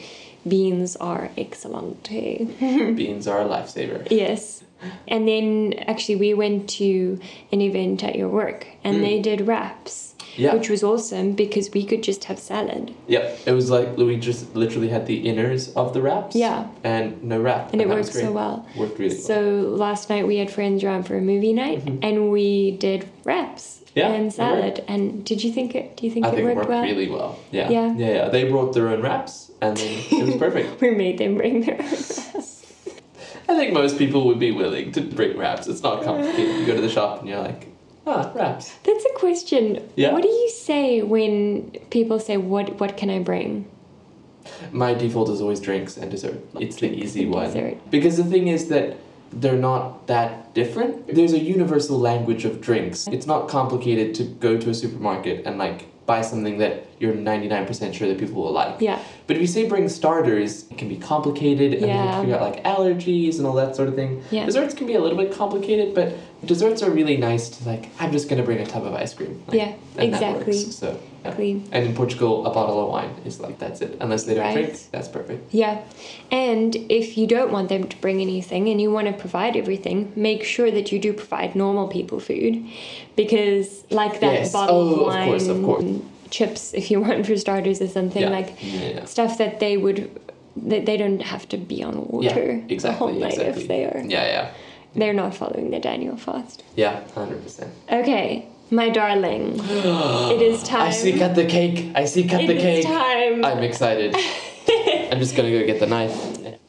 Beans 0.47 0.95
are 0.95 1.29
excellent. 1.37 2.03
Beans 2.09 3.27
are 3.27 3.41
a 3.41 3.45
lifesaver. 3.45 4.07
yes. 4.09 4.63
And 5.07 5.27
then 5.27 5.73
actually, 5.87 6.15
we 6.15 6.33
went 6.33 6.69
to 6.71 7.19
an 7.51 7.61
event 7.61 8.03
at 8.03 8.15
your 8.15 8.29
work 8.29 8.67
and 8.83 9.03
they 9.03 9.19
did 9.21 9.41
wraps, 9.41 10.15
Yeah. 10.37 10.53
which 10.53 10.69
was 10.69 10.83
awesome 10.83 11.33
because 11.33 11.71
we 11.71 11.83
could 11.85 12.01
just 12.03 12.23
have 12.25 12.39
salad. 12.39 12.93
Yep. 13.07 13.39
It 13.47 13.51
was 13.51 13.69
like 13.69 13.97
Louis 13.97 14.17
just 14.17 14.55
literally 14.55 14.87
had 14.89 15.05
the 15.05 15.25
inners 15.25 15.75
of 15.75 15.93
the 15.93 16.01
wraps. 16.01 16.35
Yeah. 16.35 16.67
And 16.83 17.21
no 17.23 17.39
wrap. 17.41 17.73
And 17.73 17.81
it 17.81 17.89
worked 17.89 18.13
so 18.13 18.31
well. 18.31 18.65
Worked 18.77 18.99
really 18.99 19.15
well. 19.15 19.23
So 19.23 19.41
last 19.85 20.09
night 20.09 20.25
we 20.27 20.37
had 20.37 20.49
friends 20.51 20.83
around 20.83 21.03
for 21.03 21.17
a 21.17 21.21
movie 21.21 21.53
night, 21.53 21.83
and 22.01 22.31
we 22.31 22.71
did 22.71 23.07
wraps 23.25 23.75
Mm-hmm. 23.89 23.99
Yeah, 23.99 24.13
and 24.13 24.31
salad. 24.31 24.83
And 24.87 25.25
did 25.25 25.43
you 25.43 25.51
think 25.51 25.73
it? 25.73 25.97
Do 25.97 26.05
you 26.05 26.11
think 26.13 26.23
I 26.25 26.29
it 26.29 26.35
think 26.35 26.43
worked, 26.45 26.55
it 26.55 26.57
worked 26.59 26.69
well? 26.69 26.83
really 26.83 27.09
well. 27.09 27.39
Yeah. 27.51 27.69
Yeah. 27.71 27.93
Yeah, 27.97 28.13
yeah. 28.13 28.29
They 28.29 28.43
brought 28.47 28.73
their 28.73 28.87
own 28.87 29.01
wraps 29.01 29.51
and 29.61 29.75
then 29.75 30.03
it 30.11 30.25
was 30.27 30.35
perfect. 30.45 30.79
We 30.79 30.91
made 30.91 31.17
them 31.17 31.35
bring 31.35 31.61
their 31.61 31.73
own 31.81 31.87
wraps. 31.89 32.58
I 33.49 33.55
think 33.55 33.73
most 33.73 33.97
people 33.97 34.27
would 34.27 34.39
be 34.39 34.51
willing 34.51 34.91
to 34.91 35.01
bring 35.01 35.35
wraps. 35.37 35.67
It's 35.67 35.81
not 35.81 36.03
complicated. 36.03 36.59
You 36.59 36.65
go 36.67 36.75
to 36.75 36.81
the 36.81 36.89
shop 36.89 37.19
and 37.19 37.29
you're 37.29 37.41
like, 37.41 37.67
ah, 38.05 38.31
wraps. 38.35 38.71
That's 38.83 39.03
a 39.05 39.13
question. 39.15 39.89
Yeah. 39.95 40.13
What 40.13 40.21
do 40.21 40.29
you 40.29 40.49
say 40.49 41.01
when 41.01 41.71
people 41.89 42.19
say, 42.19 42.37
"What 42.37 42.79
What 42.79 42.95
can 42.95 43.09
I 43.09 43.19
bring?" 43.19 43.65
My 44.71 44.93
default 44.93 45.29
is 45.29 45.41
always 45.41 45.59
drinks 45.59 45.97
and 45.97 46.09
dessert. 46.11 46.39
It's 46.59 46.77
the 46.77 46.89
easy 46.91 47.25
one. 47.25 47.47
dessert. 47.47 47.77
Because 47.89 48.17
the 48.17 48.23
thing 48.23 48.47
is 48.47 48.69
that 48.69 48.97
they're 49.31 49.63
not 49.71 50.07
that 50.07 50.53
different. 50.53 51.07
There's 51.07 51.33
a 51.33 51.39
universal 51.39 51.99
language 51.99 52.45
of 52.45 52.61
drinks. 52.61 53.07
It's 53.07 53.27
not 53.27 53.47
complicated 53.47 54.15
to 54.15 54.23
go 54.23 54.57
to 54.57 54.69
a 54.69 54.73
supermarket 54.73 55.45
and 55.45 55.57
like 55.57 55.85
buy 56.09 56.21
something 56.23 56.57
that 56.57 56.87
you're 56.99 57.13
99% 57.13 57.93
sure 57.93 58.07
that 58.07 58.17
people 58.17 58.41
will 58.41 58.51
like. 58.51 58.81
Yeah. 58.81 58.97
But 59.27 59.35
if 59.35 59.41
you 59.43 59.47
say 59.47 59.69
bring 59.69 59.87
starters, 59.87 60.65
it 60.71 60.77
can 60.79 60.89
be 60.89 60.97
complicated 60.97 61.73
and 61.75 61.83
you 61.83 61.87
have 61.89 62.05
Yeah. 62.05 62.11
to 62.15 62.19
figure 62.21 62.35
out 62.35 62.41
like 62.41 62.63
allergies 62.63 63.37
and 63.37 63.45
all 63.45 63.53
that 63.53 63.75
sort 63.75 63.89
of 63.89 63.95
thing. 63.95 64.23
Yeah. 64.31 64.47
Desserts 64.47 64.73
can 64.73 64.87
be 64.87 64.95
a 64.95 64.99
little 64.99 65.17
bit 65.23 65.31
complicated, 65.31 65.93
but 65.93 66.13
desserts 66.43 66.81
are 66.81 66.89
really 66.89 67.15
nice 67.15 67.47
to 67.49 67.69
like, 67.69 67.89
I'm 67.99 68.11
just 68.11 68.27
gonna 68.27 68.41
bring 68.41 68.57
a 68.57 68.65
tub 68.65 68.85
of 68.87 68.93
ice 68.95 69.13
cream. 69.13 69.43
Like, 69.47 69.57
Yeah, 69.57 69.71
and 69.97 70.11
that 70.13 70.21
exactly. 70.23 70.57
works. 70.57 70.75
So, 70.75 70.87
yeah. 70.87 71.08
Clean. 71.35 71.67
And 71.71 71.85
in 71.85 71.95
Portugal, 71.95 72.45
a 72.45 72.53
bottle 72.53 72.81
of 72.83 72.89
wine 72.89 73.13
is 73.25 73.39
like, 73.39 73.59
that's 73.59 73.81
it. 73.81 73.97
Unless 73.99 74.23
they 74.23 74.35
don't 74.35 74.43
Right. 74.43 74.65
drink, 74.65 74.79
that's 74.91 75.07
perfect. 75.07 75.53
Yeah. 75.53 75.81
And 76.31 76.75
if 76.89 77.17
you 77.17 77.27
don't 77.27 77.51
want 77.51 77.69
them 77.69 77.83
to 77.87 77.97
bring 77.97 78.21
anything 78.21 78.67
and 78.69 78.81
you 78.81 78.91
want 78.91 79.07
to 79.07 79.13
provide 79.13 79.55
everything, 79.55 80.11
make 80.15 80.43
sure 80.43 80.71
that 80.71 80.91
you 80.91 80.99
do 80.99 81.13
provide 81.13 81.55
normal 81.55 81.87
people 81.87 82.19
food. 82.19 82.63
Because, 83.15 83.83
like 83.89 84.19
that 84.21 84.33
Yes. 84.33 84.51
bottle 84.53 84.75
Oh, 84.75 84.87
of 84.93 84.99
of 85.01 85.07
wine, 85.07 85.27
course, 85.27 85.47
of 85.47 85.63
course. 85.63 85.85
chips, 86.29 86.73
if 86.73 86.89
you 86.91 87.01
want 87.01 87.25
for 87.25 87.35
starters, 87.37 87.81
or 87.81 87.87
something 87.87 88.21
yeah. 88.23 88.29
like 88.29 88.53
yeah. 88.61 89.05
stuff 89.05 89.37
that 89.37 89.59
they 89.59 89.77
would. 89.77 90.09
That 90.57 90.85
they 90.85 90.97
don't 90.97 91.21
have 91.21 91.47
to 91.49 91.57
be 91.57 91.83
on 91.83 92.05
water 92.07 92.61
Yeah, 92.67 92.77
the 92.79 92.91
whole 92.91 93.13
night 93.13 93.33
exactly. 93.33 93.61
if 93.61 93.67
they 93.69 93.85
are. 93.85 93.99
Yeah, 94.05 94.25
yeah. 94.25 94.51
They're 94.93 95.13
not 95.13 95.33
following 95.35 95.69
the 95.71 95.79
Daniel 95.79 96.17
fast. 96.17 96.63
Yeah, 96.75 96.99
100%. 97.15 97.67
Okay, 97.91 98.45
my 98.71 98.89
darling, 98.89 99.59
it 99.59 100.41
is 100.41 100.63
time. 100.63 100.81
I 100.87 100.91
see 100.91 101.17
cut 101.17 101.35
the 101.35 101.45
cake. 101.45 101.91
I 101.95 102.05
see 102.05 102.27
cut 102.27 102.41
It 102.43 102.47
the 102.47 102.55
is 102.55 102.61
cake. 102.61 102.85
time. 102.85 103.45
I'm 103.45 103.63
excited. 103.63 104.15
I'm 105.11 105.19
just 105.19 105.35
gonna 105.35 105.49
go 105.51 105.65
get 105.65 105.79
the 105.79 105.87
knife. 105.87 106.15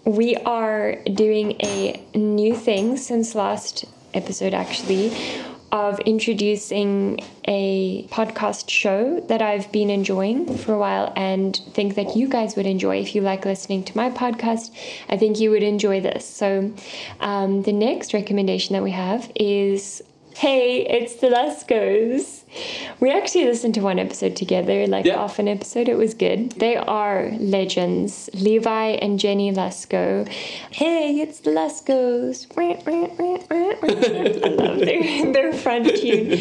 We 0.05 0.37
are 0.37 0.97
doing 1.15 1.57
a 1.63 2.03
new 2.15 2.55
thing 2.57 2.97
since 2.97 3.35
last 3.35 3.85
episode, 4.15 4.55
actually. 4.55 5.13
of 5.73 6.01
introducing 6.01 7.21
a 7.47 8.03
podcast 8.11 8.69
show 8.69 9.21
that 9.29 9.41
I've 9.41 9.71
been 9.71 9.89
enjoying 9.89 10.57
for 10.59 10.73
a 10.75 10.79
while 10.79 11.13
and 11.15 11.55
think 11.75 11.95
that 11.95 12.17
you 12.17 12.27
guys 12.29 12.57
would 12.57 12.67
enjoy 12.67 12.97
if 12.99 13.15
you 13.15 13.21
like 13.21 13.45
listening 13.45 13.85
to 13.85 13.97
my 13.97 14.11
podcast. 14.11 14.73
I 15.09 15.17
think 15.17 15.39
you 15.39 15.51
would 15.53 15.63
enjoy 15.63 16.01
this. 16.01 16.27
So, 16.27 16.73
um, 17.21 17.63
the 17.63 17.73
next 17.73 18.13
recommendation 18.15 18.73
that 18.73 18.83
we 18.83 18.91
have 18.91 19.31
is 19.37 20.03
Hey, 20.35 20.87
it's 20.87 21.17
the 21.17 21.27
Luskos. 21.27 22.40
We 22.99 23.11
actually 23.11 23.45
listened 23.47 23.75
to 23.75 23.81
one 23.81 23.99
episode 23.99 24.37
together, 24.37 24.87
like 24.87 25.05
Yeah. 25.07 25.17
half 25.19 25.39
an 25.39 25.49
episode. 25.49 25.89
It 25.89 25.97
was 25.97 26.15
good. 26.15 26.51
They 26.53 26.77
are 26.77 27.31
legends, 27.39 28.29
Levi 28.35 28.89
and 29.03 29.19
Jennie 29.19 29.53
Lusko. 29.53 30.29
Hey, 30.71 31.21
it's 31.21 31.41
the 31.41 31.51
Luskos. 31.53 32.47
I 32.59 33.79
love 34.57 34.79
their, 34.81 35.33
their 35.33 35.53
front 35.53 35.87
tune. 35.97 36.39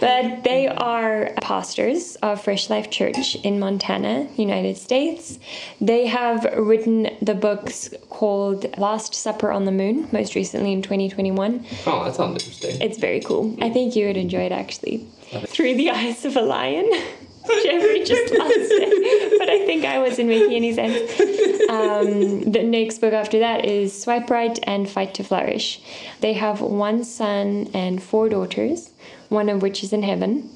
But 0.00 0.44
they 0.44 0.68
are 0.68 1.30
pastors 1.40 2.16
of 2.16 2.42
Fresh 2.42 2.68
Life 2.70 2.90
Church 2.90 3.36
in 3.36 3.58
Montana, 3.58 4.28
United 4.36 4.76
States. 4.76 5.38
They 5.80 6.06
have 6.06 6.44
written 6.56 7.08
the 7.22 7.34
books 7.34 7.90
called 8.10 8.76
Last 8.78 9.14
Supper 9.14 9.50
on 9.52 9.64
the 9.64 9.72
Moon, 9.72 10.08
most 10.12 10.34
recently 10.34 10.72
in 10.72 10.82
2021. 10.82 11.64
Oh, 11.86 12.04
that 12.04 12.14
sounds 12.14 12.42
interesting. 12.42 12.80
It's 12.80 12.98
very 12.98 13.20
cool. 13.20 13.56
I 13.60 13.70
think 13.70 13.96
you 13.96 14.06
would 14.06 14.16
enjoy 14.16 14.42
it 14.42 14.52
actually. 14.52 15.06
Through 15.46 15.76
the 15.76 15.90
Eyes 15.98 16.24
of 16.24 16.36
a 16.36 16.42
Lion. 16.42 16.88
Jeffrey 17.64 18.04
just 18.04 18.32
lost 18.34 18.52
it, 18.54 19.38
but 19.40 19.48
I 19.48 19.66
think 19.66 19.84
I 19.84 19.98
wasn't 19.98 20.28
making 20.28 20.52
any 20.52 20.72
sense. 20.72 21.10
Um, 21.68 22.52
the 22.52 22.62
next 22.62 23.00
book 23.00 23.12
after 23.12 23.40
that 23.40 23.64
is 23.64 24.00
Swipe 24.00 24.30
Right 24.30 24.56
and 24.62 24.88
Fight 24.88 25.14
to 25.14 25.24
Flourish. 25.24 25.80
They 26.20 26.34
have 26.34 26.60
one 26.60 27.02
son 27.02 27.68
and 27.74 28.00
four 28.00 28.28
daughters, 28.28 28.92
one 29.28 29.48
of 29.48 29.60
which 29.60 29.82
is 29.82 29.92
in 29.92 30.04
heaven. 30.04 30.50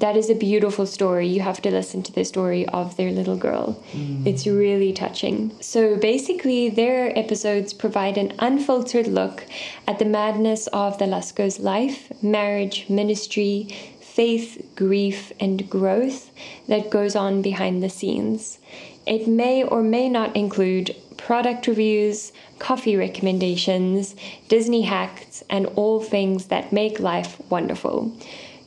That 0.00 0.16
is 0.16 0.28
a 0.30 0.34
beautiful 0.34 0.84
story. 0.84 1.28
You 1.28 1.42
have 1.42 1.62
to 1.62 1.70
listen 1.70 2.02
to 2.02 2.12
the 2.12 2.24
story 2.24 2.66
of 2.66 2.96
their 2.96 3.12
little 3.12 3.36
girl. 3.36 3.80
It's 4.26 4.48
really 4.48 4.92
touching. 4.92 5.52
So 5.60 5.96
basically, 5.96 6.70
their 6.70 7.16
episodes 7.16 7.72
provide 7.72 8.18
an 8.18 8.32
unfiltered 8.40 9.06
look 9.06 9.44
at 9.86 10.00
the 10.00 10.04
madness 10.04 10.66
of 10.72 10.98
the 10.98 11.04
Lusko's 11.04 11.60
life, 11.60 12.10
marriage, 12.20 12.86
ministry, 12.88 13.68
faith, 14.14 14.70
grief, 14.76 15.32
and 15.40 15.70
growth 15.70 16.30
that 16.68 16.90
goes 16.90 17.16
on 17.16 17.40
behind 17.40 17.82
the 17.82 17.88
scenes. 17.88 18.58
It 19.06 19.26
may 19.26 19.64
or 19.64 19.82
may 19.82 20.10
not 20.10 20.36
include 20.36 20.94
product 21.16 21.66
reviews, 21.66 22.32
coffee 22.58 22.94
recommendations, 22.94 24.14
Disney 24.48 24.82
hacks, 24.82 25.42
and 25.48 25.66
all 25.76 26.00
things 26.00 26.46
that 26.48 26.72
make 26.72 27.00
life 27.00 27.40
wonderful. 27.50 28.14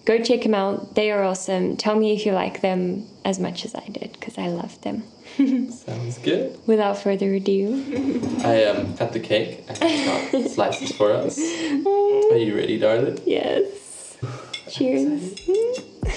Go 0.06 0.18
check 0.20 0.42
them 0.42 0.56
out. 0.56 0.96
They 0.96 1.12
are 1.12 1.24
awesome. 1.24 1.78
Tell 1.78 1.96
me 1.96 2.14
if 2.14 2.26
you 2.26 2.32
like 2.32 2.62
them 2.62 3.06
as 3.24 3.40
much 3.40 3.66
as 3.66 3.76
I 3.76 3.86
did, 3.88 4.14
because 4.14 4.38
I 4.40 4.48
loved 4.48 4.82
them. 4.84 5.04
Sounds 5.72 6.18
good. 6.20 6.60
Without 6.66 6.98
further 6.98 7.34
ado, 7.34 7.84
I 8.44 8.64
um, 8.66 8.98
cut 8.98 9.14
the 9.14 9.20
cake 9.20 9.64
and 9.68 9.80
got 9.80 10.50
slices 10.50 10.92
for 10.92 11.12
us. 11.12 11.38
Are 11.38 12.38
you 12.38 12.56
ready, 12.56 12.80
darling? 12.80 13.20
yes. 13.26 13.85
Cheers. 14.70 15.36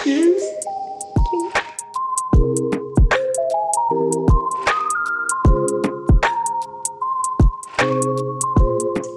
Cheers. 0.03 0.43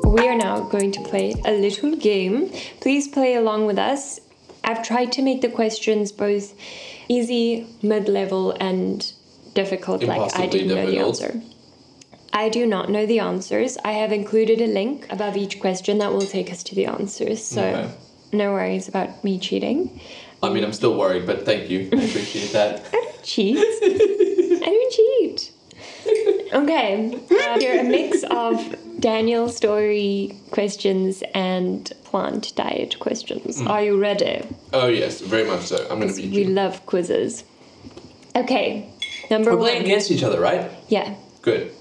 We 0.06 0.28
are 0.28 0.36
now 0.36 0.62
going 0.70 0.92
to 0.92 1.02
play 1.04 1.34
a 1.46 1.52
little 1.54 1.96
game. 1.96 2.52
Please 2.82 3.08
play 3.08 3.36
along 3.36 3.66
with 3.66 3.80
us. 3.80 4.20
I've 4.64 4.84
tried 4.84 5.12
to 5.14 5.22
make 5.22 5.42
the 5.42 5.50
questions 5.50 6.12
both 6.12 6.54
easy, 7.08 7.68
mid 7.82 8.10
level, 8.10 8.52
and 8.60 9.12
difficult, 9.54 10.04
like 10.04 10.36
I 10.38 10.46
didn't 10.48 10.68
know 10.70 10.86
the 10.86 11.00
answer. 11.00 11.42
I 12.34 12.50
do 12.50 12.66
not 12.66 12.90
know 12.90 13.06
the 13.06 13.20
answers. 13.20 13.78
I 13.84 13.94
have 13.94 14.12
included 14.12 14.62
a 14.62 14.68
link 14.68 15.08
above 15.10 15.36
each 15.38 15.60
question 15.60 15.98
that 16.00 16.12
will 16.14 16.22
take 16.22 16.52
us 16.52 16.64
to 16.64 16.76
the 16.76 16.86
answers. 16.86 17.44
So 17.44 17.64
Okay. 17.64 17.94
No 18.32 18.52
worries 18.54 18.88
about 18.88 19.24
me 19.24 19.40
cheating. 19.40 20.00
I 20.44 20.50
mean, 20.50 20.64
I'm 20.64 20.74
still 20.74 20.98
worried, 20.98 21.26
but 21.28 21.46
thank 21.46 21.70
you. 21.70 21.82
I 21.94 22.02
appreciate 22.04 22.52
that. 22.54 22.84
I 22.94 23.02
don't 23.02 23.24
cheat. 23.24 23.58
I 23.58 24.66
don't 24.66 24.92
cheat. 24.92 25.52
Okay, 26.54 27.14
uh, 27.32 27.60
here 27.60 27.80
a 27.80 27.84
mix 27.84 28.24
of 28.24 28.76
Daniel 29.00 29.48
story 29.50 30.36
questions 30.52 31.24
and 31.34 31.92
plant 32.04 32.54
diet 32.56 33.00
questions. 33.00 33.62
Are 33.62 33.82
you 33.84 34.00
ready? 34.00 34.44
Oh 34.74 34.88
yes, 34.88 35.22
very 35.22 35.46
much 35.48 35.62
so. 35.68 35.78
I'm 35.90 36.00
gonna 36.00 36.14
beat 36.14 36.32
We 36.34 36.44
you. 36.44 36.50
love 36.50 36.86
quizzes. 36.86 37.44
Okay, 38.36 38.90
number 39.30 39.52
We're 39.52 39.58
one. 39.58 39.68
playing 39.70 39.84
against 39.84 40.12
each 40.12 40.24
other, 40.24 40.40
right? 40.42 40.70
Yeah. 40.90 41.16
Good. 41.42 41.72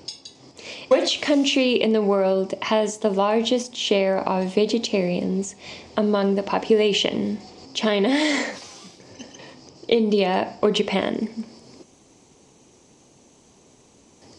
Which 0.88 1.20
country 1.20 1.72
in 1.74 1.92
the 1.92 2.02
world 2.02 2.54
has 2.62 2.98
the 2.98 3.10
largest 3.10 3.74
share 3.76 4.18
of 4.18 4.54
vegetarians 4.54 5.54
among 6.00 6.34
the 6.34 6.42
population? 6.42 7.38
China, 7.74 8.08
India, 9.88 10.56
or 10.60 10.72
Japan? 10.72 11.44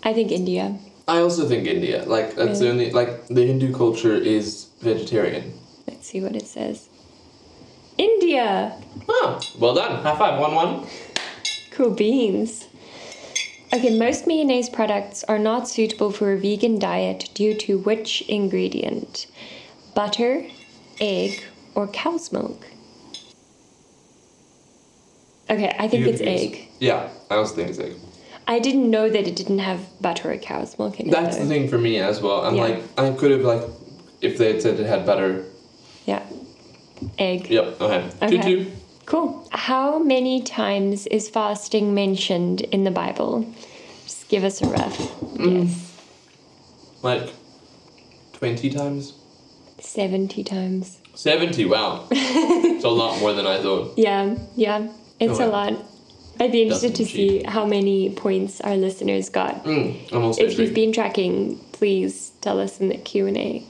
I 0.04 0.14
think 0.14 0.32
India. 0.32 0.78
I 1.08 1.20
also 1.20 1.48
think 1.48 1.68
India. 1.68 2.04
Like 2.06 2.36
that's 2.36 2.60
the 2.60 2.70
only 2.70 2.92
like 2.92 3.28
the 3.28 3.46
Hindu 3.46 3.74
culture 3.74 4.16
is 4.16 4.70
vegetarian. 4.80 5.54
Let's 5.88 6.08
see 6.08 6.22
what 6.22 6.36
it 6.36 6.48
says. 6.48 6.90
India! 7.98 8.82
Oh, 9.08 9.40
well 9.60 9.76
done. 9.76 10.02
High 10.02 10.18
five. 10.18 10.40
One 10.40 10.56
one. 10.56 10.88
Cool 11.72 11.92
beans. 11.92 12.68
Okay, 13.74 13.98
most 13.98 14.28
mayonnaise 14.28 14.70
products 14.70 15.24
are 15.26 15.40
not 15.40 15.68
suitable 15.68 16.12
for 16.12 16.34
a 16.34 16.38
vegan 16.38 16.78
diet 16.78 17.30
due 17.34 17.54
to 17.54 17.78
which 17.78 18.22
ingredient? 18.24 19.28
Butter, 19.96 20.46
egg, 21.00 21.44
or 21.76 21.88
cow's 21.88 22.32
milk? 22.32 22.66
Okay, 25.50 25.76
I 25.78 25.88
think 25.88 26.06
You 26.06 26.12
it's 26.14 26.22
egg. 26.22 26.68
Yeah, 26.80 27.10
I 27.30 27.36
also 27.36 27.56
think 27.56 27.70
it's 27.70 27.80
egg. 27.80 27.96
I 28.48 28.60
didn't 28.60 28.90
know 28.90 29.10
that 29.10 29.28
it 29.28 29.36
didn't 29.36 29.60
have 29.60 29.82
butter 30.02 30.32
or 30.32 30.38
cow's 30.38 30.78
milk 30.80 31.00
in 31.00 31.08
it. 31.08 31.12
That's 31.12 31.38
though. 31.38 31.44
the 31.44 31.50
thing 31.50 31.68
for 31.68 31.78
me 31.78 31.98
as 32.00 32.22
well. 32.22 32.42
I'm 32.46 32.56
Yeah. 32.56 32.62
like, 32.64 32.84
I 32.98 33.12
could 33.12 33.32
have 33.32 33.42
like, 33.42 33.62
if 34.22 34.38
they 34.38 34.54
had 34.54 34.62
said 34.62 34.80
it 34.80 34.86
had 34.86 35.06
butter. 35.06 35.46
Yeah. 36.06 36.24
Egg. 37.18 37.50
Yep. 37.50 37.82
Okay. 37.82 38.10
Okay. 38.22 38.38
Two 38.38 38.42
two. 38.66 38.72
Cool. 39.06 39.48
How 39.52 40.00
many 40.00 40.42
times 40.42 41.06
is 41.08 41.28
fasting 41.30 41.94
mentioned 41.94 42.62
in 42.62 42.84
the 42.84 42.92
Bible? 42.92 43.46
Just 44.04 44.30
give 44.30 44.44
us 44.44 44.62
a 44.62 44.68
rough 44.68 44.98
Mm. 45.36 45.66
guess. 45.68 45.92
Like, 47.02 47.34
twenty 48.34 48.70
times. 48.70 49.14
70 49.80 50.44
times. 50.44 51.01
Seventy. 51.14 51.66
Wow. 51.66 52.08
it's 52.12 52.84
a 52.84 52.90
lot 52.90 53.20
more 53.20 53.34
than 53.34 53.46
I 53.46 53.62
thought. 53.62 53.98
Yeah, 53.98 54.36
yeah. 54.56 54.88
It's 55.20 55.40
Oh, 55.40 55.48
a 55.48 55.50
wow. 55.50 55.70
lot. 55.70 55.86
I'd 56.40 56.52
be 56.52 56.64
interested 56.64 56.96
to 56.96 57.04
Doesn't 57.04 57.16
see 57.16 57.44
how 57.44 57.66
many 57.68 58.10
points 58.10 58.62
our 58.62 58.76
listeners 58.76 59.30
got. 59.30 59.64
Mm, 59.64 60.40
If 60.40 60.58
you've 60.58 60.74
been 60.74 60.92
tracking, 60.92 61.60
please 61.74 62.32
tell 62.42 62.60
us 62.60 62.80
in 62.80 62.90
the 62.90 62.98
Q 62.98 63.28
and 63.28 63.38
A, 63.38 63.64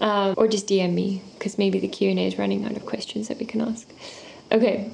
um, 0.00 0.34
or 0.36 0.46
just 0.48 0.66
DM 0.66 0.92
me 0.92 1.22
because 1.38 1.56
maybe 1.56 1.78
the 1.78 1.88
Q 1.88 2.10
and 2.10 2.18
A 2.18 2.26
is 2.26 2.36
running 2.38 2.64
out 2.66 2.72
of 2.76 2.84
questions 2.84 3.28
that 3.28 3.38
we 3.38 3.46
can 3.46 3.62
ask. 3.62 3.88
Okay, 4.50 4.90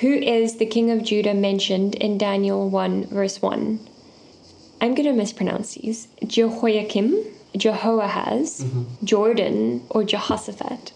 who 0.00 0.12
is 0.12 0.58
the 0.58 0.66
king 0.66 0.90
of 0.92 1.02
Judah 1.02 1.34
mentioned 1.34 1.96
in 1.96 2.16
Daniel 2.18 2.68
one 2.70 3.06
verse 3.06 3.42
one? 3.42 3.80
I'm 4.80 4.94
gonna 4.94 5.14
mispronounce 5.14 5.74
these: 5.74 6.06
Jehoiakim, 6.24 7.24
Jehoahaz, 7.56 8.62
Mm-hmm. 8.62 9.04
Jordan, 9.04 9.82
or 9.90 10.04
Jehoshaphat. 10.04 10.92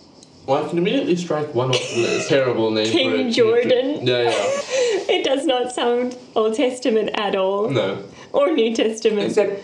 Well, 0.46 0.64
I 0.64 0.68
can 0.68 0.78
immediately 0.78 1.16
strike 1.16 1.54
one 1.54 1.70
off 1.70 1.80
the 1.94 2.24
terrible 2.28 2.70
name 2.70 2.86
King 2.90 3.10
for 3.10 3.16
it. 3.28 3.32
Jordan. 3.32 4.06
Yeah, 4.06 4.22
yeah. 4.30 4.60
It 5.08 5.24
does 5.24 5.46
not 5.46 5.72
sound 5.72 6.16
Old 6.34 6.54
Testament 6.56 7.10
at 7.14 7.36
all, 7.36 7.70
No. 7.70 8.02
or 8.32 8.52
New 8.52 8.74
Testament, 8.74 9.28
Except 9.28 9.62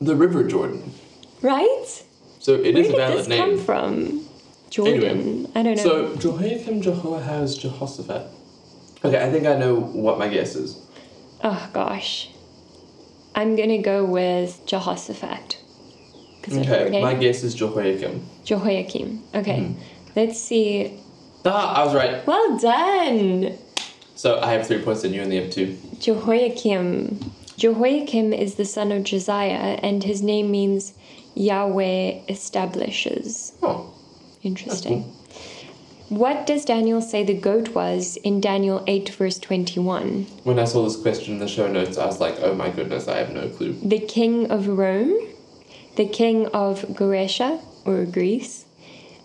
the 0.00 0.14
River 0.14 0.44
Jordan. 0.44 0.92
right? 1.42 1.86
So 2.38 2.54
it 2.54 2.74
Where 2.74 2.84
is 2.84 2.88
a 2.90 2.96
valid 2.96 3.18
this 3.18 3.28
name. 3.28 3.38
come 3.40 3.58
from? 3.58 4.26
Jordan. 4.70 5.50
I 5.54 5.62
don't 5.62 5.76
know. 5.76 5.82
So 5.82 6.16
Jehoiakim, 6.16 6.80
Jehoahaz, 6.80 7.58
Jehoshaphat. 7.58 8.22
Okay, 9.04 9.20
I 9.22 9.30
think 9.30 9.46
I 9.46 9.56
know 9.58 9.74
what 9.80 10.18
my 10.18 10.28
guess 10.28 10.54
is. 10.54 10.78
oh 11.44 11.68
gosh, 11.72 12.30
I'm 13.34 13.56
gonna 13.56 13.82
go 13.82 14.04
with 14.04 14.64
Jehoshaphat. 14.66 15.58
Okay, 16.48 17.00
my 17.02 17.14
guess 17.14 17.42
is 17.44 17.54
Jehoiakim. 17.54 18.24
Jehoiakim. 18.44 19.22
Okay, 19.34 19.60
Hmm. 19.64 19.80
Let's 20.16 20.40
see. 20.40 20.98
Ah, 21.44 21.82
I 21.82 21.84
was 21.84 21.94
right. 21.94 22.26
Well 22.26 22.58
done, 22.58 23.58
So 24.14 24.40
I 24.40 24.52
have 24.52 24.66
three 24.66 24.80
points 24.82 25.04
and 25.04 25.14
you 25.14 25.22
only 25.22 25.36
have 25.42 25.50
two. 25.50 25.76
Jehoiakim. 26.00 27.32
Jehoiakim 27.56 28.32
is 28.32 28.54
the 28.54 28.64
son 28.64 28.90
of 28.92 29.04
Josiah, 29.04 29.78
and 29.82 30.02
his 30.02 30.22
name 30.22 30.50
means 30.50 30.94
Yahweh 31.34 32.20
establishes. 32.28 33.52
Oh, 33.62 33.92
Interesting. 34.42 35.04
What 36.08 36.46
does 36.46 36.64
Daniel 36.64 37.00
say 37.00 37.24
the 37.24 37.32
goat 37.34 37.70
was 37.70 38.16
in 38.18 38.40
Daniel 38.40 38.82
8, 38.86 39.08
verse 39.10 39.38
21? 39.38 40.26
When 40.44 40.58
I 40.58 40.64
saw 40.64 40.84
this 40.84 41.00
question 41.00 41.34
in 41.34 41.38
the 41.38 41.48
show 41.48 41.70
notes, 41.70 41.96
I 41.96 42.04
was 42.04 42.20
like, 42.20 42.36
oh 42.40 42.54
my 42.54 42.68
goodness, 42.70 43.08
I 43.08 43.16
have 43.18 43.30
no 43.32 43.48
clue. 43.48 43.72
The 43.82 43.98
king 44.00 44.50
of 44.50 44.66
Rome, 44.68 45.16
the 45.96 46.06
king 46.06 46.46
of 46.48 46.94
Grecia 46.94 47.60
or 47.84 48.04
Greece, 48.04 48.61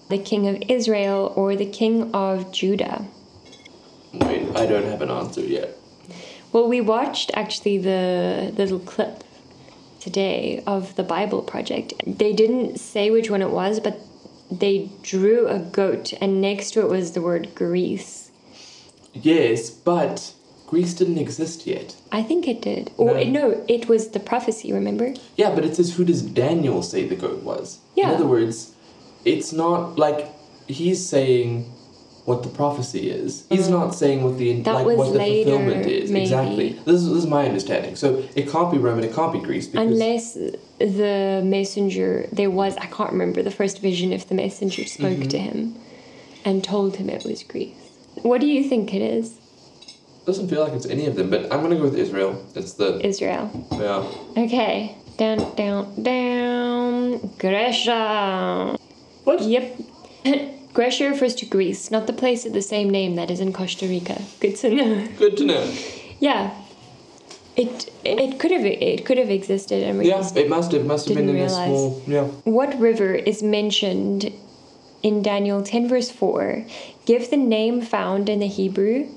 the 0.10 0.18
king 0.18 0.48
of 0.48 0.62
Israel, 0.70 1.34
or 1.36 1.56
the 1.56 1.66
king 1.66 2.12
of 2.14 2.52
Judah? 2.52 3.06
Wait, 4.14 4.48
I 4.56 4.66
don't 4.66 4.86
have 4.86 5.02
an 5.02 5.12
answer 5.12 5.42
yet. 5.42 5.78
Well, 6.54 6.68
we 6.68 6.82
watched 6.82 7.32
actually 7.34 7.78
the 7.78 8.54
little 8.58 8.80
clip 8.80 9.24
today 10.00 10.64
of 10.66 10.96
the 10.96 11.04
Bible 11.04 11.42
Project. 11.42 11.94
They 12.06 12.34
didn't 12.34 12.80
say 12.80 13.12
which 13.12 13.30
one 13.30 13.42
it 13.42 13.50
was, 13.52 13.80
but 13.80 14.00
they 14.50 14.90
drew 15.04 15.48
a 15.48 15.60
goat, 15.60 16.14
and 16.22 16.40
next 16.42 16.72
to 16.72 16.82
it 16.82 16.90
was 16.90 17.12
the 17.12 17.22
word 17.22 17.54
Greece. 17.54 18.32
Yes, 19.14 19.70
but 19.70 20.34
Greece 20.68 20.94
didn't 20.94 21.18
exist 21.18 21.68
yet. 21.68 21.96
I 22.12 22.24
think 22.24 22.48
it 22.48 22.62
did. 22.62 22.92
Or 22.98 23.14
No. 23.16 23.24
no, 23.24 23.66
it 23.68 23.90
was 23.90 24.10
the 24.10 24.20
prophecy, 24.20 24.72
remember? 24.72 25.14
Yeah, 25.36 25.54
but 25.54 25.66
it 25.66 25.76
says 25.76 25.96
who 25.96 26.06
does 26.06 26.22
Daniel 26.22 26.82
say 26.82 27.06
the 27.06 27.16
goat 27.16 27.44
was? 27.44 27.80
Yeah. 27.96 28.10
In 28.10 28.16
other 28.16 28.28
words, 28.28 28.72
it's 29.34 29.52
not 29.64 29.98
like 30.06 30.20
he's 30.68 31.00
saying 31.14 31.50
what 32.26 32.44
the 32.44 32.50
prophecy 32.50 33.04
is. 33.10 33.46
He's 33.50 33.70
not 33.70 33.90
saying 34.02 34.24
what 34.24 34.38
the. 34.38 34.62
That 34.62 34.74
like 34.76 34.86
what 35.00 35.14
the 35.14 35.20
later, 35.20 35.52
fulfillment 35.52 35.86
is. 35.88 36.12
maybe. 36.12 36.24
Exactly. 36.24 36.70
This 36.88 36.96
is, 37.02 37.08
this 37.14 37.18
is 37.24 37.28
my 37.38 37.44
understanding. 37.46 37.96
So 37.96 38.08
it 38.36 38.46
can't 38.54 38.70
be 38.74 38.78
Rome 38.78 38.98
and 39.00 39.06
it 39.10 39.14
can't 39.20 39.32
be 39.32 39.40
Greece 39.40 39.68
because 39.68 39.88
Unless 39.92 40.34
the 40.80 41.42
messenger, 41.44 42.28
there 42.40 42.52
was, 42.52 42.76
I 42.78 42.88
can't 42.88 43.12
remember 43.12 43.42
the 43.44 43.56
first 43.62 43.82
vision 43.82 44.12
if 44.12 44.28
the 44.28 44.36
messenger 44.36 44.84
spoke 44.86 45.18
Mm-hmm. 45.20 45.30
to 45.36 45.40
him 45.40 45.76
and 46.46 46.64
told 46.64 46.98
him 46.98 47.10
it 47.10 47.24
was 47.24 47.44
Greece. 47.44 47.76
What 48.30 48.40
do 48.42 48.48
you 48.48 48.64
think 48.72 48.94
it 48.94 49.02
is? 49.02 49.28
doesn't 50.26 50.50
feel 50.50 50.62
like 50.66 50.74
it's 50.74 50.86
any 50.96 51.06
of 51.06 51.16
them. 51.16 51.30
But 51.30 51.42
I'm 51.54 51.62
gonna 51.64 51.78
go 51.78 51.84
with 51.84 51.96
Israel. 52.06 52.32
It's 52.54 52.74
the 52.74 52.90
Israel. 53.06 53.46
yeah. 53.72 54.44
Okay. 54.44 54.98
Down, 55.18 55.38
down, 55.56 56.04
down. 56.04 57.32
Grecia. 57.40 58.77
What? 59.28 59.42
Yep. 59.42 59.82
Grecia 60.74 61.10
refers 61.10 61.36
to 61.36 61.46
Greece, 61.46 61.92
not 61.92 62.08
the 62.08 62.14
place 62.14 62.46
of 62.46 62.54
the 62.54 62.62
same 62.62 62.90
name 62.90 63.16
that 63.16 63.30
is 63.30 63.42
in 63.42 63.52
Costa 63.52 63.86
Rica. 63.86 64.22
Good 64.40 64.56
to 64.58 64.70
know. 64.70 65.08
Good 65.18 65.36
to 65.36 65.46
know. 65.46 65.74
Yeah. 66.22 66.56
It 67.58 67.92
it 68.06 68.40
could 68.40 68.52
have 68.52 68.64
it 68.64 69.06
could 69.06 69.18
have 69.18 69.30
existed 69.30 69.84
and 69.84 70.00
we 70.00 70.08
Yeah, 70.08 70.20
just 70.20 70.38
it 70.38 70.48
must 70.48 70.72
have 70.72 70.86
must 70.86 71.10
have 71.10 71.18
been 71.18 71.26
Didn't 71.26 71.42
in 71.42 71.46
a 71.46 71.50
small 71.50 72.02
yeah. 72.08 72.24
What 72.46 72.80
river 72.80 73.16
is 73.16 73.44
mentioned 73.44 74.32
in 75.04 75.22
Daniel 75.24 75.62
10, 75.62 75.90
verse 75.90 76.10
4? 76.10 76.66
Give 77.06 77.30
the 77.30 77.36
name 77.36 77.82
found 77.82 78.30
in 78.30 78.40
the 78.40 78.48
Hebrew 78.48 79.10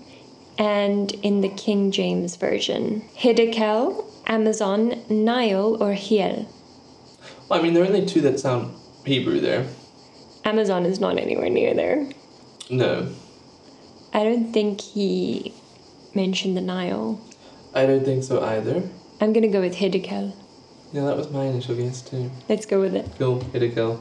and 0.59 1.12
in 1.23 1.40
the 1.40 1.51
King 1.51 1.92
James 1.92 2.35
Version 2.35 3.03
Hiddekel, 3.16 4.05
Amazon, 4.27 5.05
Nile, 5.09 5.81
or 5.81 5.94
Hiel. 5.94 6.49
Well, 7.49 7.61
I 7.61 7.62
mean, 7.62 7.75
there 7.75 7.85
are 7.85 7.87
only 7.87 8.07
two 8.07 8.23
that 8.23 8.40
sound 8.40 8.75
Hebrew 9.05 9.38
there. 9.38 9.68
Amazon 10.44 10.87
is 10.87 11.00
not 11.00 11.18
anywhere 11.18 11.50
near 11.50 11.74
there. 11.74 12.09
No, 12.70 13.09
I 14.12 14.24
don't 14.24 14.53
think 14.53 14.81
he 14.81 15.53
mentioned 16.14 16.57
the 16.57 16.61
Nile. 16.61 17.20
I 17.74 17.87
don't 17.87 18.05
think 18.05 18.24
so 18.24 18.42
either. 18.42 18.83
I'm 19.20 19.33
gonna 19.33 19.48
go 19.48 19.61
with 19.61 19.74
Hiddekel. 19.76 20.33
Yeah, 20.92 21.05
that 21.05 21.16
was 21.16 21.31
my 21.31 21.44
initial 21.44 21.76
guess 21.76 22.03
too. 22.03 22.31
Let's 22.48 22.66
go 22.66 22.81
with 22.81 22.94
it. 22.94 23.07
Cool. 23.18 23.40
Hiddekel. 23.53 24.00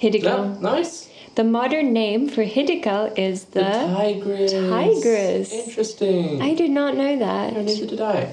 Yeah, 0.00 0.56
nice. 0.60 1.08
The 1.34 1.44
modern 1.44 1.92
name 1.92 2.28
for 2.28 2.44
Hiddekel 2.44 3.16
is 3.18 3.44
The, 3.46 3.60
the. 3.60 3.96
Tigris. 3.96 4.52
Tigris. 4.52 5.52
Interesting. 5.52 6.42
I 6.42 6.54
did 6.54 6.70
not 6.70 6.96
know 6.96 7.18
that. 7.18 7.52
No, 7.52 7.58
that. 7.60 7.64
neither 7.64 7.86
did 7.86 8.00
I. 8.00 8.32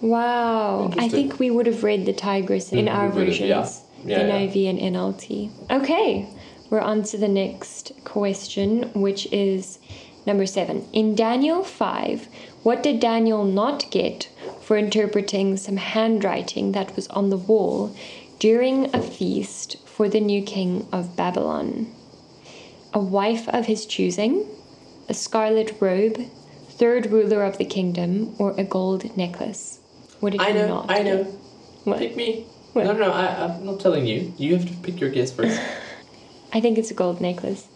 Wow. 0.00 0.90
I 0.98 1.08
think 1.08 1.38
we 1.38 1.50
would 1.50 1.66
have 1.66 1.82
read 1.84 2.06
the 2.06 2.12
Tigris 2.12 2.72
in 2.72 2.86
Mhm, 2.86 2.94
our 2.94 3.08
versions. 3.10 3.48
yeah. 3.48 3.68
Yeah, 4.04 4.26
yeah. 4.26 4.68
And 4.70 4.78
NLT. 4.78 5.50
Okay, 5.70 6.28
we're 6.70 6.80
on 6.80 7.02
to 7.04 7.18
the 7.18 7.28
next 7.28 7.92
question, 8.04 8.90
which 8.94 9.26
is 9.32 9.78
number 10.26 10.46
seven. 10.46 10.86
In 10.92 11.14
Daniel 11.14 11.64
5, 11.64 12.28
what 12.62 12.82
did 12.82 13.00
Daniel 13.00 13.44
not 13.44 13.90
get 13.90 14.28
for 14.62 14.76
interpreting 14.76 15.56
some 15.56 15.76
handwriting 15.76 16.72
that 16.72 16.94
was 16.96 17.08
on 17.08 17.30
the 17.30 17.36
wall 17.36 17.94
during 18.38 18.94
a 18.94 19.02
feast 19.02 19.76
for 19.86 20.08
the 20.08 20.20
new 20.20 20.42
king 20.42 20.86
of 20.92 21.16
Babylon? 21.16 21.92
A 22.94 23.00
wife 23.00 23.48
of 23.48 23.66
his 23.66 23.86
choosing, 23.86 24.46
a 25.08 25.14
scarlet 25.14 25.76
robe, 25.80 26.18
third 26.70 27.06
ruler 27.10 27.42
of 27.42 27.58
the 27.58 27.64
kingdom, 27.64 28.34
or 28.38 28.54
a 28.58 28.64
gold 28.64 29.16
necklace? 29.16 29.80
What 30.20 30.32
did 30.32 30.40
I 30.40 30.52
he 30.52 30.58
know, 30.58 30.68
not 30.68 30.90
I 30.90 31.02
get? 31.02 31.04
know. 31.04 31.24
What? 31.84 31.98
Pick 31.98 32.16
me. 32.16 32.46
What? 32.72 32.84
No, 32.86 32.92
no, 32.92 33.10
I, 33.12 33.44
I'm 33.44 33.64
not 33.66 33.80
telling 33.80 34.06
you. 34.06 34.32
You 34.38 34.56
have 34.56 34.66
to 34.66 34.74
pick 34.82 35.00
your 35.00 35.10
guess 35.10 35.32
first. 35.32 35.60
I 36.52 36.60
think 36.60 36.78
it's 36.78 36.90
a 36.90 36.94
gold 36.94 37.20
necklace. 37.20 37.66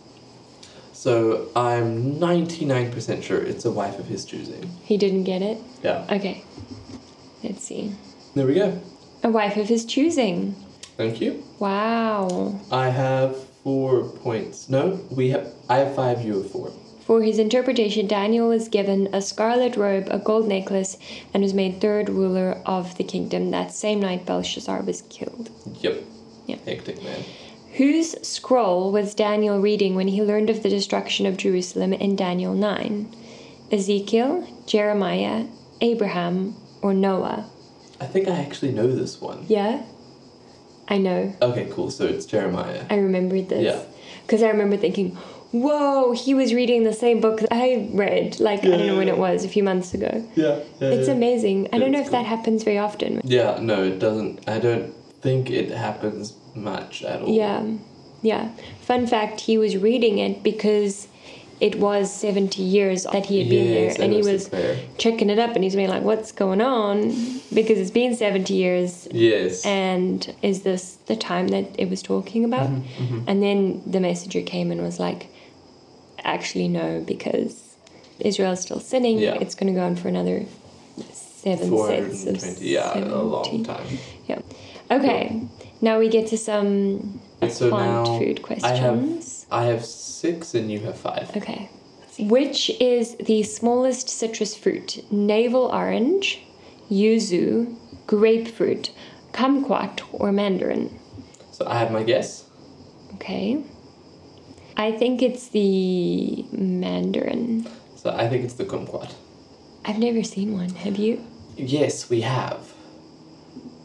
so 0.93 1.49
I'm 1.57 2.17
99% 2.17 3.23
sure 3.23 3.41
it's 3.43 3.65
a 3.65 3.71
wife 3.71 3.99
of 3.99 4.07
his 4.07 4.25
choosing. 4.25 4.71
He 4.85 4.97
didn't 4.97 5.25
get 5.25 5.43
it. 5.43 5.59
Yeah. 5.83 6.07
Okay. 6.11 6.45
Let's 7.43 7.63
see. 7.63 7.95
There 8.35 8.47
we 8.47 8.55
go. 8.55 8.81
A 9.23 9.29
wife 9.31 9.57
of 9.57 9.69
his 9.69 9.85
choosing. 9.85 10.55
Thank 10.97 11.21
you. 11.21 11.43
Wow. 11.59 12.59
I 12.73 12.89
have 12.89 13.37
four 13.63 14.05
points. 14.05 14.69
No, 14.69 15.01
we 15.11 15.31
have. 15.31 15.53
I 15.69 15.79
have 15.79 15.95
five. 15.95 16.25
You 16.25 16.43
have 16.43 16.51
four. 16.51 16.73
For 17.07 17.23
his 17.23 17.39
interpretation, 17.39 18.09
Daniel 18.09 18.49
was 18.49 18.67
given 18.67 19.09
a 19.15 19.23
scarlet 19.23 19.77
robe, 19.77 20.09
a 20.11 20.19
gold 20.19 20.49
necklace, 20.49 20.99
and 21.33 21.41
was 21.41 21.55
made 21.55 21.81
third 21.81 22.09
ruler 22.09 22.61
of 22.67 22.99
the 22.99 23.05
kingdom. 23.05 23.53
That 23.53 23.71
same 23.71 24.01
night, 24.01 24.27
Belshazzar 24.27 24.83
was 24.83 25.03
killed. 25.03 25.49
Yep. 25.83 26.03
Yeah. 26.47 26.57
Hectic 26.65 27.01
man. 27.05 27.23
Whose 27.75 28.17
scroll 28.27 28.91
was 28.91 29.15
Daniel 29.15 29.61
reading 29.61 29.95
when 29.95 30.09
he 30.09 30.21
learned 30.21 30.51
of 30.51 30.65
the 30.65 30.69
destruction 30.69 31.27
of 31.27 31.37
Jerusalem 31.37 31.93
in 31.93 32.17
Daniel 32.17 32.55
9? 32.55 33.15
Ezekiel, 33.71 34.45
Jeremiah, 34.67 35.47
Abraham, 35.81 36.57
or 36.83 36.93
Noah? 36.93 37.49
I 38.01 38.07
think 38.07 38.27
I 38.27 38.35
actually 38.41 38.73
know 38.73 38.93
this 38.93 39.21
one. 39.21 39.45
Yeah? 39.47 39.85
I 40.89 40.99
know. 40.99 41.37
Okay, 41.41 41.69
cool. 41.71 41.93
So 41.93 42.05
it's 42.05 42.27
Jeremiah. 42.27 42.85
I 42.91 42.97
remembered 42.97 43.49
this. 43.49 43.63
Yeah. 43.63 43.85
Because 44.23 44.43
I 44.43 44.49
remember 44.49 44.77
thinking, 44.77 45.17
whoa, 45.53 46.13
he 46.13 46.35
was 46.35 46.53
reading 46.55 46.85
the 46.85 46.93
same 46.93 47.21
book 47.21 47.41
that 47.41 47.53
I 47.53 47.89
read, 47.93 48.41
like, 48.41 48.61
I 48.65 48.69
don't 48.69 48.87
know 48.87 48.97
when 48.99 49.09
it 49.09 49.19
was, 49.19 49.45
a 49.45 49.49
few 49.49 49.63
months 49.63 49.95
ago. 49.95 50.27
Yeah. 50.35 50.61
yeah 50.81 50.91
It's 50.91 51.09
yeah. 51.09 51.15
amazing. 51.15 51.69
I 51.73 51.79
don't 51.79 51.93
know 51.93 51.99
It's 52.01 52.09
if 52.09 52.13
that 52.13 52.27
happens 52.27 52.65
very 52.65 52.79
often. 52.79 53.21
Yeah. 53.25 53.59
No, 53.61 53.83
it 53.85 53.99
doesn't. 53.99 54.49
I 54.49 54.59
don't 54.59 54.93
think 55.23 55.51
it 55.51 55.71
happens 55.71 56.35
much 56.55 57.03
at 57.03 57.23
all. 57.23 57.29
Yeah, 57.35 57.65
yeah. 58.23 58.51
Fun 58.83 59.07
fact 59.07 59.41
he 59.41 59.57
was 59.59 59.77
reading 59.77 60.19
it 60.19 60.43
because 60.43 61.09
it 61.59 61.77
was 61.77 62.13
70 62.13 62.63
years 62.63 63.05
that 63.05 63.25
he 63.27 63.39
had 63.39 63.49
been 63.49 63.67
Yes, 63.73 63.97
there 63.97 64.05
and 64.05 64.13
he 64.13 64.21
was 64.21 64.49
there. 64.49 64.79
checking 64.99 65.31
it 65.31 65.39
up 65.39 65.55
and 65.55 65.65
he's 65.65 65.75
being 65.75 65.89
like, 65.89 66.03
what's 66.03 66.31
going 66.33 66.61
on? 66.61 67.09
Because 67.55 67.79
it's 67.79 67.91
been 67.91 68.15
70 68.15 68.53
years 68.53 69.09
Yes. 69.11 69.65
and 69.65 70.35
is 70.43 70.63
this 70.65 70.97
the 71.07 71.17
time 71.17 71.49
that 71.49 71.65
it 71.79 71.89
was 71.89 72.03
talking 72.03 72.45
about? 72.45 72.69
Mm-hmm, 72.69 73.21
And 73.27 73.43
then 73.43 73.83
the 73.87 74.01
messenger 74.01 74.43
came 74.43 74.71
and 74.71 74.83
was 74.83 75.01
like, 75.01 75.29
actually, 76.27 76.69
no, 76.69 77.01
because 77.01 77.77
Israel 78.21 78.53
is 78.53 78.61
still 78.61 78.81
sinning. 78.81 79.19
Yeah. 79.19 79.35
It's 79.41 79.55
going 79.55 79.73
to 79.73 79.79
go 79.79 79.85
on 79.85 79.97
for 79.97 80.09
another 80.09 80.45
seven 81.13 81.57
sets 81.57 82.27
of 82.27 82.41
420. 82.41 82.69
Yeah, 82.69 82.99
a 82.99 83.23
long 83.23 83.65
time. 83.65 83.87
Yeah. 84.27 84.41
Okay. 84.91 85.43
Now 85.81 85.99
we 85.99 86.09
get 86.09 86.29
to 86.29 86.39
some 86.39 87.21
So 87.49 87.71
plant 87.71 88.09
food 88.09 88.41
I 88.63 88.69
have 88.75 88.97
questions. 88.99 89.47
I 89.51 89.65
have 89.65 89.85
six 89.85 90.55
and 90.55 90.71
you 90.71 90.81
have 90.81 90.99
five. 90.99 91.37
Okay. 91.37 91.71
Which 92.19 92.71
is 92.81 93.15
the 93.17 93.43
smallest 93.43 94.09
citrus 94.09 94.57
fruit? 94.57 95.05
Navel 95.13 95.67
orange, 95.67 96.41
yuzu, 96.91 97.77
grapefruit, 98.07 98.91
kumquat, 99.33 100.01
or 100.13 100.33
mandarin? 100.33 100.99
So 101.53 101.67
I 101.67 101.79
have 101.79 101.93
my 101.93 102.03
guess. 102.03 102.49
Okay. 103.15 103.63
I 104.77 104.93
think 104.93 105.23
it's 105.23 105.49
the 105.49 106.45
mandarin. 106.53 107.67
So 107.97 108.11
I 108.11 108.29
think 108.29 108.45
it's 108.45 108.55
the 108.55 108.65
kumquat. 108.65 109.15
I've 109.85 109.99
never 109.99 110.23
seen 110.23 110.53
one. 110.55 110.71
Have 110.71 110.97
you? 110.97 111.25
Yes, 111.57 112.11
we 112.11 112.21
have. 112.23 112.75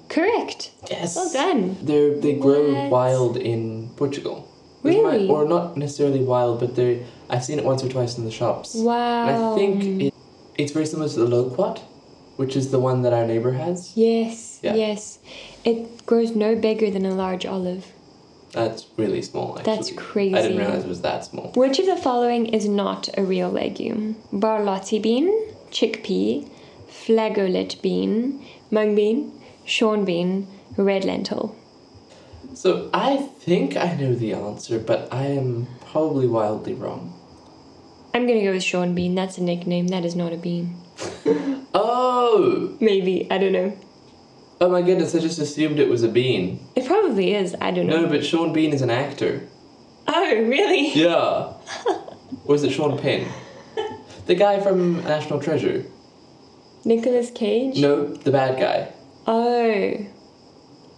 Correct. 0.10 0.72
Yes. 0.90 1.16
Well 1.16 1.32
done. 1.32 1.78
They're 1.82 2.20
they 2.20 2.34
grow 2.34 2.74
What? 2.74 2.90
wild 2.92 3.38
in 3.38 3.90
Portugal. 3.96 4.48
Really? 4.84 5.30
or 5.30 5.48
not 5.48 5.78
necessarily 5.78 6.24
wild, 6.24 6.60
but 6.60 6.76
they 6.76 7.06
I've 7.30 7.46
seen 7.46 7.60
it 7.60 7.66
once 7.66 7.84
or 7.84 7.90
twice 7.90 8.18
in 8.18 8.26
the 8.26 8.32
shops. 8.32 8.76
Wow. 8.76 9.28
And 9.28 9.38
I 9.46 9.56
think 9.56 10.02
it, 10.02 10.14
it's 10.58 10.72
very 10.74 10.86
similar 10.86 11.08
to 11.08 11.20
the 11.20 11.26
loquat, 11.28 11.80
which 12.36 12.56
is 12.58 12.72
the 12.72 12.80
one 12.80 13.04
that 13.04 13.14
our 13.14 13.26
neighbor 13.26 13.54
has. 13.54 13.94
Yes. 13.96 14.60
Yeah. 14.62 14.74
Yes. 14.76 15.20
It 15.64 16.06
grows 16.06 16.36
no 16.36 16.56
bigger 16.56 16.90
than 16.92 17.06
a 17.06 17.14
large 17.16 17.46
olive. 17.46 17.86
That's 18.54 18.86
really 18.98 19.22
small, 19.22 19.58
actually. 19.58 19.76
That's 19.76 19.92
crazy. 19.94 20.36
I 20.36 20.42
didn't 20.42 20.58
realize 20.58 20.84
it 20.84 20.90
was 20.90 21.02
that 21.02 21.26
small. 21.26 21.52
Which 21.56 21.80
of 21.80 21.86
the 21.86 21.96
following 21.96 22.48
is 22.48 22.68
not 22.68 23.10
a 23.18 23.24
real 23.24 23.50
legume? 23.50 24.16
Borlotti 24.34 25.02
bean, 25.02 25.54
chickpea, 25.72 26.50
flageolet 26.90 27.82
bean, 27.82 28.46
mung 28.70 28.96
bean, 28.96 29.32
shorn 29.66 30.04
bean, 30.04 30.48
red 30.76 31.06
lentil. 31.06 31.56
So 32.54 32.90
I 32.94 33.18
think 33.18 33.78
I 33.78 33.96
know 33.96 34.14
the 34.14 34.34
answer, 34.34 34.80
but 34.80 35.08
I 35.14 35.28
am 35.28 35.68
probably 35.90 36.28
wildly 36.28 36.74
wrong. 36.74 37.14
I'm 38.14 38.28
gonna 38.28 38.44
go 38.44 38.52
with 38.52 38.64
shorn 38.64 38.94
bean. 38.94 39.16
That's 39.16 39.38
a 39.38 39.44
nickname. 39.44 39.88
That 39.88 40.04
is 40.04 40.16
not 40.16 40.34
a 40.34 40.38
bean. 40.38 40.76
Oh! 41.74 42.76
Maybe. 42.82 43.28
I 43.32 43.38
don't 43.38 43.54
know. 43.54 43.78
Oh 44.62 44.70
my 44.70 44.84
goodness, 44.84 45.16
I 45.16 45.20
just 45.20 45.40
assumed 45.40 45.80
it 45.80 45.90
was 45.90 46.04
a 46.04 46.08
bean. 46.08 46.64
It 46.76 46.86
probably 46.86 47.34
is. 47.34 47.56
I 47.60 47.72
don't 47.72 47.88
know. 47.88 48.02
No, 48.02 48.08
but 48.08 48.24
Sean 48.24 48.54
Bean 48.54 48.74
is 48.74 48.84
an 48.84 48.92
actor. 48.92 49.42
Oh, 50.08 50.36
really? 50.36 50.94
Yeah. 50.94 51.54
or 52.46 52.54
is 52.54 52.64
it 52.64 52.70
Sean 52.70 53.00
Penn? 53.00 53.28
The 54.28 54.36
guy 54.36 54.60
from 54.60 55.04
National 55.04 55.42
Treasure. 55.42 55.84
Nicolas 56.86 57.32
Cage? 57.32 57.80
No, 57.80 58.14
the 58.14 58.32
bad 58.32 58.60
guy. 58.60 58.94
Oh. 59.26 60.06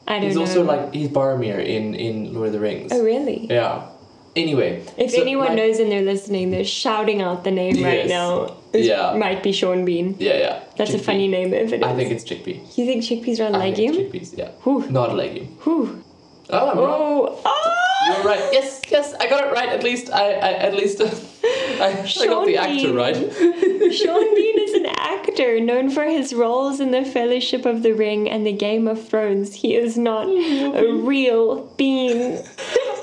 I 0.07 0.19
don't 0.19 0.21
know. 0.21 0.27
He's 0.27 0.35
know. 0.35 0.41
also 0.41 0.63
like 0.65 0.93
he's 0.93 1.07
Boromir 1.07 1.65
in 1.65 1.95
in 1.95 2.33
Lord 2.33 2.47
of 2.47 2.53
the 2.53 2.59
Rings. 2.59 2.91
Oh, 2.93 3.01
really? 3.01 3.47
Yeah. 3.49 3.89
Anyway. 4.35 4.83
If 4.97 5.11
so 5.11 5.21
anyone 5.21 5.49
my- 5.49 5.55
knows 5.55 5.79
and 5.79 5.91
they're 5.91 6.01
listening, 6.01 6.49
they're 6.51 6.63
shouting 6.65 7.21
out 7.21 7.43
the 7.43 7.51
name 7.51 7.83
right 7.83 8.07
now. 8.07 8.55
It 8.73 8.85
Yeah. 8.85 9.13
might 9.15 9.43
be 9.43 9.51
Sean 9.51 9.85
Bean. 9.85 10.15
Yeah, 10.19 10.37
yeah. 10.37 10.59
That's 10.77 10.93
a 10.95 10.99
funny 10.99 11.27
name 11.27 11.53
if 11.53 11.71
it 11.71 11.81
is. 11.81 11.83
I 11.83 11.93
think 11.95 12.11
it's 12.11 12.23
chickpea. 12.23 12.57
You 12.77 12.85
think 12.87 13.03
chickpeas 13.03 13.39
are 13.39 13.53
a 13.53 13.57
I 13.57 13.71
think 13.71 13.77
legume? 13.77 13.95
chickpeas, 14.11 14.35
yeah. 14.37 14.49
Whew. 14.63 14.85
Not 14.89 15.09
a 15.11 15.13
legume. 15.13 15.47
Whew. 15.63 16.03
Oh, 16.49 16.69
I'm 16.71 16.77
wrong. 16.77 17.01
Oh, 17.01 17.41
ah! 17.45 18.05
You're 18.07 18.23
right. 18.25 18.49
Yes, 18.51 18.81
yes, 18.89 19.13
I 19.19 19.29
got 19.29 19.47
it 19.47 19.53
right. 19.53 19.69
At 19.69 19.81
least 19.83 20.11
I, 20.11 20.31
I 20.33 20.51
at 20.53 20.73
least 20.75 20.99
I, 21.79 22.03
I 22.19 22.25
got 22.27 22.45
the 22.45 22.57
actor 22.57 22.87
Bean. 22.87 22.95
right. 22.95 23.15
Sean 23.93 24.35
Bean 24.35 24.59
is 24.59 24.73
an 24.73 24.87
actor 24.97 25.59
known 25.61 25.89
for 25.89 26.03
his 26.03 26.33
roles 26.33 26.79
in 26.81 26.91
the 26.91 27.05
Fellowship 27.05 27.65
of 27.65 27.81
the 27.81 27.93
Ring 27.93 28.29
and 28.29 28.45
the 28.45 28.51
Game 28.51 28.87
of 28.89 29.07
Thrones. 29.07 29.55
He 29.55 29.75
is 29.75 29.97
not 29.97 30.27
a 30.27 30.91
real 30.91 31.65
being. 31.77 32.43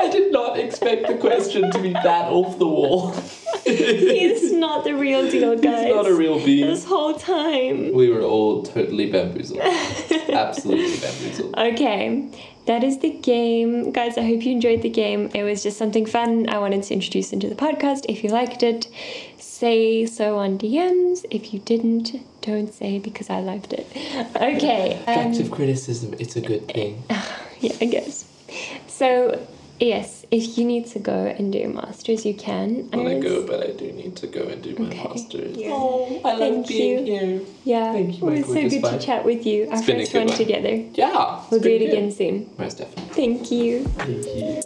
I 0.00 0.08
did 0.10 0.32
not 0.32 0.58
expect 0.58 1.06
the 1.06 1.16
question 1.16 1.70
to 1.70 1.78
be 1.78 1.92
that 1.92 2.26
off 2.28 2.58
the 2.58 2.66
wall. 2.66 3.12
He 3.64 4.24
is 4.24 4.52
not 4.52 4.84
the 4.84 4.94
real 4.94 5.30
deal, 5.30 5.56
guys. 5.58 5.84
He's 5.84 5.94
not 5.94 6.06
a 6.06 6.14
real 6.14 6.42
being. 6.44 6.66
This 6.66 6.84
whole 6.84 7.14
time. 7.14 7.92
We 7.92 8.08
were 8.10 8.22
all 8.22 8.62
totally 8.62 9.10
bamboozled. 9.10 9.60
Absolutely 9.60 10.98
bamboozled. 10.98 11.54
Okay, 11.56 12.28
that 12.66 12.82
is 12.82 12.98
the 13.00 13.10
game. 13.10 13.92
Guys, 13.92 14.16
I 14.16 14.22
hope 14.22 14.42
you 14.44 14.52
enjoyed 14.52 14.82
the 14.82 14.88
game. 14.88 15.30
It 15.34 15.42
was 15.42 15.62
just 15.62 15.76
something 15.76 16.06
fun 16.06 16.48
I 16.48 16.58
wanted 16.58 16.82
to 16.84 16.94
introduce 16.94 17.32
into 17.32 17.48
the 17.48 17.54
podcast. 17.54 18.06
If 18.08 18.24
you 18.24 18.30
liked 18.30 18.62
it, 18.62 18.88
say 19.38 20.06
so 20.06 20.38
on 20.38 20.58
DMs. 20.58 21.26
If 21.30 21.52
you 21.52 21.60
didn't, 21.60 22.14
don't 22.40 22.72
say 22.72 22.98
because 22.98 23.28
I 23.28 23.40
loved 23.40 23.74
it. 23.74 23.86
Okay. 24.36 24.96
um, 25.06 25.22
Constructive 25.24 25.50
criticism, 25.50 26.14
it's 26.18 26.36
a 26.36 26.40
good 26.40 26.66
thing. 26.68 27.02
yeah, 27.60 27.76
I 27.80 27.84
guess. 27.84 28.24
So, 28.88 29.46
yes, 29.80 30.24
if 30.30 30.56
you 30.58 30.64
need 30.64 30.86
to 30.88 30.98
go 30.98 31.12
and 31.26 31.52
do 31.52 31.66
masters, 31.68 32.24
you 32.26 32.34
can. 32.34 32.88
I 32.92 32.96
want 32.96 33.08
to 33.08 33.20
go, 33.20 33.46
but 33.46 33.62
I 33.66 33.72
do 33.72 33.90
need 33.92 34.16
to 34.16 34.26
go 34.26 34.42
and 34.42 34.62
do 34.62 34.74
my 34.78 34.86
Okay. 34.88 35.04
masters. 35.08 35.56
Yeah. 35.56 35.70
Oh, 35.72 36.20
I 36.24 36.30
love 36.34 36.38
Thank 36.38 36.68
being 36.68 37.06
you. 37.06 37.12
here. 37.12 37.40
Yeah, 37.64 37.92
Thank 37.92 38.20
you, 38.20 38.28
it 38.28 38.38
was 38.38 38.46
so 38.46 38.52
gorgeous 38.54 38.74
good 38.74 38.84
to 38.92 38.98
chat 38.98 39.24
with 39.24 39.46
you. 39.46 39.66
Our 39.68 39.72
It's 39.78 39.88
a 39.88 39.92
first 39.94 40.12
good 40.12 40.18
one 40.18 40.26
one. 40.28 40.36
together. 40.36 40.74
Yeah. 40.94 41.40
it's 41.42 41.50
We'll 41.50 41.60
do 41.60 41.68
been 41.68 41.82
it 41.82 41.84
good. 41.86 41.92
again 41.98 42.10
soon. 42.12 42.50
Most 42.58 42.78
definitely. 42.78 43.14
Thank 43.14 43.50
you. 43.50 43.84
Thank 43.84 44.26
you. 44.26 44.62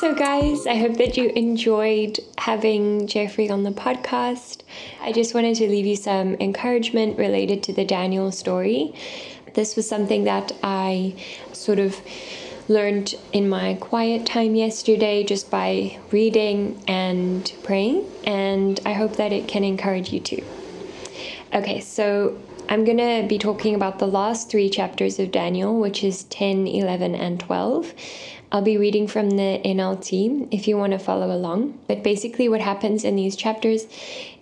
So, 0.00 0.14
guys, 0.14 0.66
I 0.66 0.74
hope 0.76 0.98
that 0.98 1.16
you 1.16 1.30
enjoyed 1.30 2.20
having 2.36 3.06
Jeffrey 3.06 3.48
on 3.48 3.62
the 3.64 3.70
podcast. 3.70 4.60
I 5.00 5.10
just 5.10 5.34
wanted 5.34 5.56
to 5.56 5.68
leave 5.68 5.86
you 5.86 5.96
some 5.96 6.34
encouragement 6.34 7.18
related 7.18 7.62
to 7.64 7.72
the 7.72 7.84
Daniel 7.84 8.30
story. 8.30 8.94
This 9.56 9.74
was 9.74 9.88
something 9.88 10.24
that 10.24 10.52
I 10.62 11.14
sort 11.52 11.78
of 11.78 12.00
learned 12.68 13.14
in 13.32 13.48
my 13.48 13.72
quiet 13.80 14.26
time 14.26 14.54
yesterday 14.54 15.24
just 15.24 15.50
by 15.50 15.98
reading 16.10 16.82
and 16.86 17.50
praying, 17.62 18.04
and 18.24 18.78
I 18.84 18.92
hope 18.92 19.16
that 19.16 19.32
it 19.32 19.48
can 19.48 19.64
encourage 19.64 20.12
you 20.12 20.20
too. 20.20 20.44
Okay, 21.54 21.80
so 21.80 22.38
I'm 22.68 22.84
going 22.84 22.98
to 22.98 23.26
be 23.26 23.38
talking 23.38 23.74
about 23.74 23.98
the 23.98 24.06
last 24.06 24.50
three 24.50 24.68
chapters 24.68 25.18
of 25.18 25.30
Daniel, 25.32 25.80
which 25.80 26.04
is 26.04 26.24
10, 26.24 26.66
11, 26.66 27.14
and 27.14 27.40
12. 27.40 27.94
I'll 28.52 28.60
be 28.60 28.76
reading 28.76 29.08
from 29.08 29.30
the 29.30 29.60
NLT 29.64 30.48
if 30.50 30.68
you 30.68 30.76
want 30.76 30.92
to 30.92 30.98
follow 30.98 31.34
along. 31.34 31.78
But 31.88 32.02
basically, 32.02 32.50
what 32.50 32.60
happens 32.60 33.04
in 33.04 33.16
these 33.16 33.36
chapters 33.36 33.86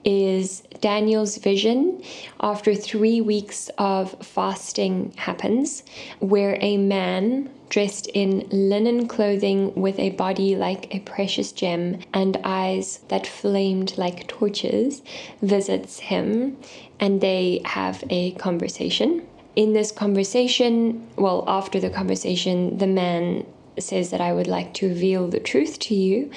is 0.05 0.62
Daniel's 0.81 1.37
vision 1.38 2.03
after 2.40 2.75
three 2.75 3.21
weeks 3.21 3.71
of 3.79 4.14
fasting 4.21 5.12
happens, 5.17 5.83
where 6.21 6.59
a 6.61 6.77
man 6.77 7.51
dressed 7.71 8.07
in 8.14 8.47
linen 8.51 9.09
clothing 9.09 9.75
with 9.75 9.99
a 9.99 10.11
body 10.11 10.55
like 10.55 10.95
a 10.95 11.01
precious 11.01 11.51
gem 11.51 11.99
and 12.12 12.38
eyes 12.45 13.01
that 13.09 13.27
flamed 13.27 13.97
like 13.99 14.29
torches 14.29 15.03
visits 15.43 15.99
him 15.99 16.57
and 17.01 17.21
they 17.21 17.61
have 17.64 18.05
a 18.11 18.33
conversation. 18.33 19.27
In 19.57 19.73
this 19.73 19.90
conversation, 19.90 21.07
well, 21.17 21.45
after 21.49 21.81
the 21.81 21.90
conversation, 21.90 22.79
the 22.79 22.87
man 22.87 23.47
says 23.79 24.11
that 24.11 24.21
I 24.21 24.33
would 24.33 24.47
like 24.47 24.75
to 24.75 24.88
reveal 24.88 25.29
the 25.29 25.40
truth 25.40 25.79
to 25.81 25.95
you 25.95 26.31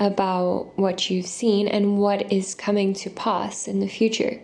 about 0.00 0.72
what 0.76 1.10
you've 1.10 1.26
seen 1.26 1.68
and 1.68 1.98
what 1.98 2.32
is 2.32 2.54
coming 2.54 2.92
to 2.94 3.10
pass 3.10 3.66
in 3.66 3.80
the 3.80 3.88
future. 3.88 4.40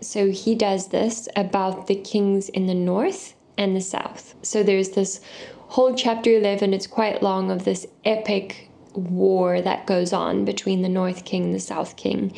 So 0.00 0.30
he 0.30 0.54
does 0.54 0.88
this 0.88 1.28
about 1.36 1.86
the 1.86 1.94
kings 1.94 2.48
in 2.48 2.66
the 2.66 2.74
north 2.74 3.34
and 3.58 3.74
the 3.74 3.80
south. 3.80 4.34
So 4.42 4.62
there's 4.62 4.90
this 4.90 5.20
whole 5.68 5.94
chapter 5.94 6.30
11, 6.30 6.74
it's 6.74 6.86
quite 6.86 7.22
long, 7.22 7.50
of 7.50 7.64
this 7.64 7.86
epic 8.04 8.70
war 8.94 9.60
that 9.60 9.86
goes 9.86 10.12
on 10.12 10.44
between 10.44 10.82
the 10.82 10.88
North 10.88 11.24
King 11.24 11.44
and 11.46 11.54
the 11.54 11.60
South 11.60 11.96
King. 11.96 12.32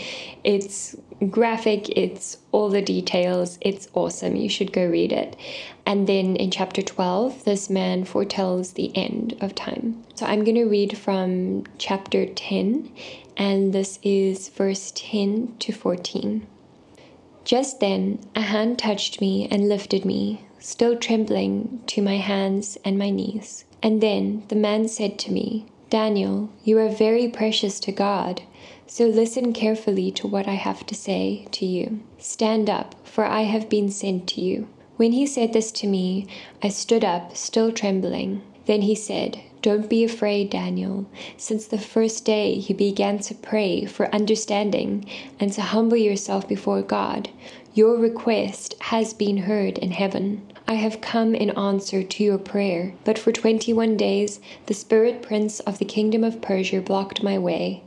It's 0.44 0.96
graphic, 1.30 1.88
it's 1.96 2.38
all 2.52 2.68
the 2.68 2.82
details, 2.82 3.58
it's 3.60 3.88
awesome. 3.94 4.36
You 4.36 4.48
should 4.48 4.72
go 4.72 4.86
read 4.86 5.12
it. 5.12 5.36
And 5.84 6.06
then 6.06 6.36
in 6.36 6.50
chapter 6.50 6.82
12, 6.82 7.44
this 7.44 7.68
man 7.68 8.04
foretells 8.04 8.72
the 8.72 8.96
end 8.96 9.36
of 9.40 9.54
time. 9.54 10.04
So 10.14 10.26
I'm 10.26 10.44
going 10.44 10.54
to 10.56 10.64
read 10.64 10.96
from 10.96 11.64
chapter 11.78 12.26
10, 12.26 12.92
and 13.36 13.72
this 13.72 13.98
is 14.02 14.48
verse 14.48 14.92
10 14.94 15.56
to 15.60 15.72
14. 15.72 16.46
Just 17.44 17.80
then, 17.80 18.20
a 18.34 18.42
hand 18.42 18.78
touched 18.78 19.20
me 19.20 19.48
and 19.50 19.68
lifted 19.68 20.04
me, 20.04 20.44
still 20.58 20.96
trembling, 20.96 21.82
to 21.86 22.02
my 22.02 22.16
hands 22.16 22.76
and 22.84 22.98
my 22.98 23.10
knees. 23.10 23.64
And 23.82 24.02
then 24.02 24.44
the 24.48 24.56
man 24.56 24.88
said 24.88 25.18
to 25.20 25.32
me, 25.32 25.66
Daniel, 25.90 26.50
you 26.64 26.78
are 26.78 26.90
very 26.90 27.28
precious 27.28 27.80
to 27.80 27.92
God, 27.92 28.42
so 28.86 29.06
listen 29.06 29.54
carefully 29.54 30.10
to 30.10 30.26
what 30.26 30.46
I 30.46 30.52
have 30.52 30.84
to 30.86 30.94
say 30.94 31.46
to 31.52 31.64
you. 31.64 32.00
Stand 32.18 32.68
up, 32.68 32.94
for 33.06 33.24
I 33.24 33.42
have 33.42 33.70
been 33.70 33.90
sent 33.90 34.26
to 34.28 34.42
you. 34.42 34.68
When 34.98 35.12
he 35.12 35.26
said 35.26 35.54
this 35.54 35.72
to 35.72 35.86
me, 35.86 36.26
I 36.62 36.68
stood 36.68 37.04
up, 37.04 37.34
still 37.38 37.72
trembling. 37.72 38.42
Then 38.66 38.82
he 38.82 38.94
said, 38.94 39.40
Don't 39.62 39.88
be 39.88 40.04
afraid, 40.04 40.50
Daniel. 40.50 41.06
Since 41.38 41.66
the 41.66 41.78
first 41.78 42.26
day 42.26 42.52
you 42.52 42.74
began 42.74 43.20
to 43.20 43.34
pray 43.34 43.86
for 43.86 44.14
understanding 44.14 45.06
and 45.40 45.50
to 45.54 45.62
humble 45.62 45.96
yourself 45.96 46.46
before 46.46 46.82
God, 46.82 47.30
your 47.72 47.96
request 47.96 48.74
has 48.80 49.14
been 49.14 49.38
heard 49.38 49.78
in 49.78 49.92
heaven. 49.92 50.42
I 50.70 50.74
have 50.74 51.00
come 51.00 51.34
in 51.34 51.48
answer 51.52 52.02
to 52.02 52.22
your 52.22 52.36
prayer, 52.36 52.92
but 53.04 53.18
for 53.18 53.32
21 53.32 53.96
days 53.96 54.38
the 54.66 54.74
spirit 54.74 55.22
prince 55.22 55.60
of 55.60 55.78
the 55.78 55.86
kingdom 55.86 56.22
of 56.22 56.42
Persia 56.42 56.82
blocked 56.82 57.22
my 57.22 57.38
way. 57.38 57.82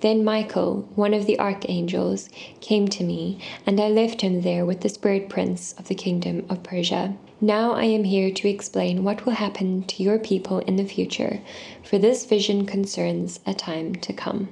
Then 0.00 0.24
Michael, 0.24 0.88
one 0.96 1.14
of 1.14 1.26
the 1.26 1.38
archangels, 1.38 2.28
came 2.60 2.88
to 2.88 3.04
me, 3.04 3.38
and 3.64 3.80
I 3.80 3.86
left 3.86 4.22
him 4.22 4.40
there 4.40 4.66
with 4.66 4.80
the 4.80 4.88
spirit 4.88 5.28
prince 5.28 5.74
of 5.78 5.86
the 5.86 5.94
kingdom 5.94 6.44
of 6.48 6.64
Persia. 6.64 7.14
Now 7.40 7.70
I 7.74 7.84
am 7.84 8.02
here 8.02 8.32
to 8.32 8.48
explain 8.48 9.04
what 9.04 9.24
will 9.24 9.34
happen 9.34 9.84
to 9.84 10.02
your 10.02 10.18
people 10.18 10.58
in 10.58 10.74
the 10.74 10.84
future, 10.84 11.40
for 11.84 11.98
this 11.98 12.26
vision 12.26 12.66
concerns 12.66 13.38
a 13.46 13.54
time 13.54 13.94
to 13.94 14.12
come. 14.12 14.48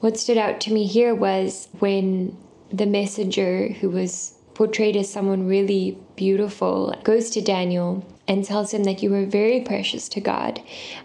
What 0.00 0.18
stood 0.18 0.36
out 0.36 0.60
to 0.60 0.74
me 0.74 0.84
here 0.84 1.14
was 1.14 1.68
when 1.78 2.36
the 2.70 2.84
messenger, 2.84 3.68
who 3.80 3.88
was 3.88 4.34
portrayed 4.52 4.96
as 4.96 5.10
someone 5.10 5.46
really 5.46 5.96
beautiful, 6.16 6.94
goes 7.04 7.30
to 7.30 7.40
Daniel 7.40 8.04
and 8.28 8.44
tells 8.44 8.72
him 8.72 8.84
that 8.84 9.02
you 9.02 9.10
were 9.10 9.24
very 9.24 9.60
precious 9.60 10.08
to 10.08 10.20
God. 10.20 10.60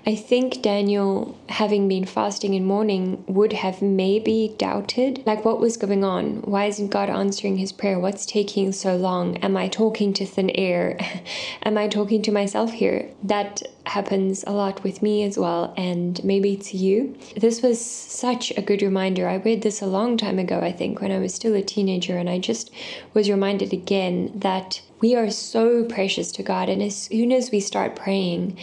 I 0.06 0.16
think 0.16 0.62
Daniel, 0.62 1.38
having 1.50 1.88
been 1.88 2.06
fasting 2.06 2.56
and 2.56 2.66
mourning, 2.66 3.24
would 3.28 3.54
have 3.54 3.82
maybe 3.82 4.56
doubted 4.58 5.24
like 5.26 5.46
what 5.46 5.60
was 5.60 5.78
going 5.78 6.04
on. 6.04 6.42
Why 6.42 6.66
isn't 6.66 6.90
God 6.90 7.10
answering 7.10 7.58
his 7.58 7.72
prayer? 7.72 8.00
What's 8.00 8.26
taking 8.26 8.72
so 8.72 8.96
long? 8.96 9.38
Am 9.38 9.56
I 9.56 9.68
talking 9.68 10.14
to 10.14 10.26
thin 10.26 10.50
air? 10.52 10.98
Am 11.64 11.78
I 11.78 11.88
talking 11.88 12.22
to 12.24 12.32
myself 12.32 12.72
here? 12.72 13.10
That 13.24 13.62
happens 13.86 14.44
a 14.46 14.52
lot 14.52 14.84
with 14.84 15.02
me 15.02 15.24
as 15.24 15.38
well, 15.38 15.74
and 15.76 16.24
maybe 16.24 16.56
to 16.56 16.78
you. 16.78 17.16
This 17.36 17.62
was 17.62 17.84
such 17.84 18.52
a 18.52 18.62
good 18.62 18.82
reminder. 18.82 19.28
I 19.28 19.36
read 19.36 19.62
this 19.62 19.82
a 19.82 19.88
long 19.88 20.18
time 20.18 20.40
ago, 20.40 20.60
I 20.60 20.72
think, 20.72 21.02
when 21.02 21.12
I 21.12 21.20
was 21.20 21.34
still 21.34 21.56
a 21.56 21.62
teenager, 21.62 22.18
and 22.18 22.30
I 22.30 22.40
just 22.40 22.72
was 23.14 23.30
reminded 23.30 23.74
again 23.74 24.32
that 24.36 24.82
we 25.02 25.16
are 25.16 25.32
so 25.32 25.84
precious 25.84 26.32
to 26.34 26.44
God. 26.44 26.70
And 26.70 26.82
as 26.82 27.10
soon 27.12 27.32
as 27.32 27.52
we 27.52 27.60
start 27.60 27.96
praying, 27.96 28.58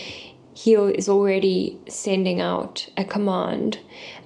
He 0.55 0.75
is 0.75 1.09
already 1.09 1.79
sending 1.89 2.41
out 2.41 2.89
a 2.97 3.05
command. 3.05 3.79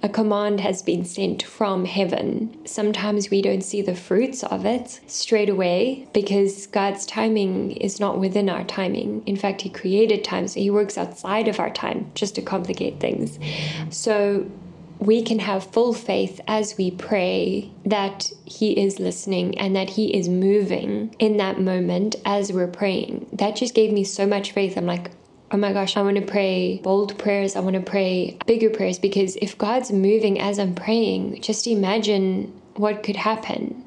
A 0.02 0.08
command 0.08 0.60
has 0.60 0.80
been 0.80 1.04
sent 1.04 1.42
from 1.42 1.84
heaven. 1.84 2.56
Sometimes 2.64 3.28
we 3.28 3.42
don't 3.42 3.60
see 3.60 3.82
the 3.82 3.94
fruits 3.94 4.42
of 4.44 4.64
it 4.64 5.00
straight 5.06 5.50
away 5.50 6.08
because 6.14 6.66
God's 6.68 7.04
timing 7.04 7.72
is 7.72 8.00
not 8.00 8.18
within 8.18 8.48
our 8.48 8.64
timing. 8.64 9.22
In 9.26 9.36
fact, 9.36 9.60
He 9.60 9.68
created 9.68 10.24
time, 10.24 10.48
so 10.48 10.60
He 10.60 10.70
works 10.70 10.96
outside 10.96 11.48
of 11.48 11.60
our 11.60 11.70
time 11.70 12.10
just 12.14 12.34
to 12.36 12.42
complicate 12.42 12.98
things. 12.98 13.38
So 13.90 14.46
we 15.02 15.20
can 15.20 15.40
have 15.40 15.66
full 15.72 15.92
faith 15.92 16.40
as 16.46 16.78
we 16.78 16.88
pray 16.88 17.68
that 17.84 18.30
He 18.44 18.80
is 18.80 19.00
listening 19.00 19.58
and 19.58 19.74
that 19.74 19.90
He 19.90 20.16
is 20.16 20.28
moving 20.28 21.14
in 21.18 21.38
that 21.38 21.60
moment 21.60 22.14
as 22.24 22.52
we're 22.52 22.68
praying. 22.68 23.26
That 23.32 23.56
just 23.56 23.74
gave 23.74 23.92
me 23.92 24.04
so 24.04 24.26
much 24.26 24.52
faith. 24.52 24.76
I'm 24.76 24.86
like, 24.86 25.10
oh 25.50 25.56
my 25.56 25.72
gosh, 25.72 25.96
I 25.96 26.02
want 26.02 26.18
to 26.18 26.22
pray 26.22 26.78
bold 26.84 27.18
prayers. 27.18 27.56
I 27.56 27.60
want 27.60 27.74
to 27.74 27.82
pray 27.82 28.38
bigger 28.46 28.70
prayers 28.70 29.00
because 29.00 29.34
if 29.42 29.58
God's 29.58 29.90
moving 29.90 30.40
as 30.40 30.60
I'm 30.60 30.74
praying, 30.76 31.42
just 31.42 31.66
imagine 31.66 32.52
what 32.76 33.02
could 33.02 33.16
happen. 33.16 33.84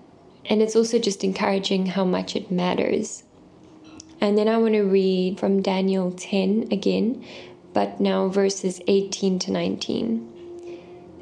And 0.47 0.61
it's 0.61 0.75
also 0.75 0.99
just 0.99 1.23
encouraging 1.23 1.85
how 1.85 2.03
much 2.03 2.35
it 2.35 2.51
matters. 2.51 3.23
And 4.19 4.37
then 4.37 4.49
I 4.49 4.57
want 4.57 4.73
to 4.73 4.81
read 4.81 5.39
from 5.39 5.61
Daniel 5.61 6.11
10 6.11 6.67
again, 6.71 7.25
but 7.71 8.01
now 8.01 8.27
verses 8.27 8.81
18 8.85 9.39
to 9.39 9.51
19. 9.51 10.34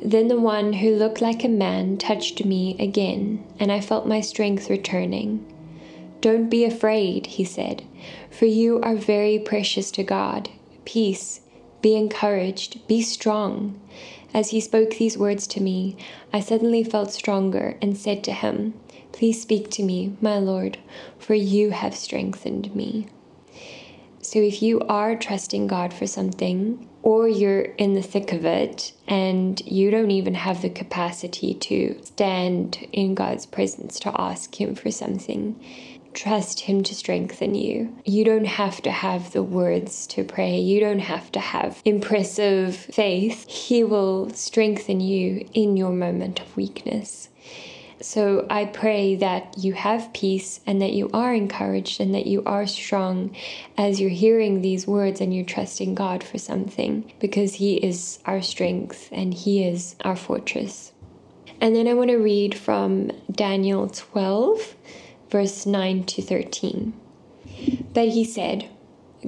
Then 0.04 0.28
the 0.28 0.40
one 0.40 0.74
who 0.74 0.96
looked 0.96 1.22
like 1.22 1.46
a 1.46 1.50
man 1.50 1.98
touched 1.98 2.44
me 2.44 2.76
again, 2.78 3.42
and 3.58 3.72
I 3.72 3.80
felt 3.80 4.06
my 4.06 4.20
strength 4.20 4.70
returning. 4.70 5.46
Don't 6.20 6.50
be 6.50 6.66
afraid, 6.66 7.26
he 7.26 7.46
said, 7.46 7.84
for 8.30 8.46
you 8.46 8.82
are 8.82 8.96
very 8.96 9.40
precious 9.40 9.92
to 9.92 10.04
God. 10.04 10.50
Peace, 10.84 11.40
be 11.82 11.96
encouraged, 11.96 12.86
be 12.86 13.02
strong. 13.02 13.80
As 14.34 14.50
he 14.50 14.60
spoke 14.60 14.96
these 14.96 15.18
words 15.18 15.48
to 15.48 15.62
me, 15.62 15.96
I 16.34 16.42
suddenly 16.42 16.84
felt 16.84 17.14
stronger 17.14 17.78
and 17.82 17.98
said 17.98 18.26
to 18.26 18.34
him, 18.34 18.74
Please 19.14 19.42
speak 19.42 19.70
to 19.72 19.84
me, 19.84 20.18
my 20.20 20.38
Lord, 20.38 20.80
for 21.18 21.34
you 21.34 21.70
have 21.70 21.96
strengthened 21.96 22.76
me. 22.76 23.08
So 24.22 24.40
if 24.40 24.62
you 24.62 24.82
are 24.82 25.16
trusting 25.16 25.68
God 25.68 25.94
for 25.94 26.08
something, 26.08 26.90
or 27.04 27.28
you're 27.28 27.62
in 27.62 27.94
the 27.94 28.02
thick 28.02 28.32
of 28.32 28.46
it 28.46 28.94
and 29.08 29.62
you 29.66 29.92
don't 29.92 30.12
even 30.12 30.34
have 30.34 30.62
the 30.62 30.70
capacity 30.70 31.54
to 31.54 32.00
stand 32.04 32.88
in 32.92 33.14
God's 33.14 33.46
presence 33.46 34.00
to 34.00 34.20
ask 34.20 34.60
Him 34.60 34.74
for 34.74 34.90
something. 34.90 35.60
Trust 36.14 36.62
Him 36.62 36.82
to 36.84 36.96
strengthen 36.96 37.56
you. 37.56 37.94
You 38.06 38.24
don't 38.24 38.46
have 38.46 38.82
to 38.84 38.92
have 38.92 39.34
the 39.34 39.44
words 39.44 40.08
to 40.08 40.24
pray. 40.24 40.58
You 40.60 40.80
don't 40.80 41.00
have 41.00 41.32
to 41.34 41.40
have 41.40 41.82
impressive 41.84 42.76
faith. 42.76 43.48
He 43.50 43.84
will 43.84 44.30
strengthen 44.30 45.02
you 45.02 45.48
in 45.54 45.76
your 45.76 45.92
moment 45.92 46.40
of 46.40 46.56
weakness. 46.56 47.30
So 48.04 48.46
I 48.50 48.66
pray 48.66 49.16
that 49.16 49.56
you 49.58 49.72
have 49.74 50.12
peace 50.12 50.60
and 50.68 50.82
that 50.82 50.92
you 50.92 51.10
are 51.14 51.34
encouraged 51.34 52.02
and 52.02 52.14
that 52.14 52.28
you 52.28 52.44
are 52.46 52.68
strong 52.68 53.34
as 53.78 54.02
you're 54.02 54.10
hearing 54.10 54.62
these 54.62 54.86
words 54.86 55.22
and 55.22 55.34
you're 55.34 55.46
trusting 55.46 55.96
God 55.96 56.22
for 56.22 56.38
something 56.38 57.14
because 57.20 57.56
He 57.56 57.76
is 57.78 58.20
our 58.26 58.42
strength 58.42 59.08
and 59.14 59.34
He 59.34 59.64
is 59.64 59.96
our 60.04 60.18
fortress. 60.18 60.92
And 61.62 61.74
then 61.74 61.88
I 61.88 61.94
want 61.94 62.10
to 62.10 62.18
read 62.18 62.56
from 62.56 63.10
Daniel 63.32 63.88
12, 63.88 64.76
verse 65.30 65.66
9 65.66 66.04
to 66.04 66.22
13. 66.22 66.94
But 67.94 68.10
he 68.10 68.26
said, 68.26 68.68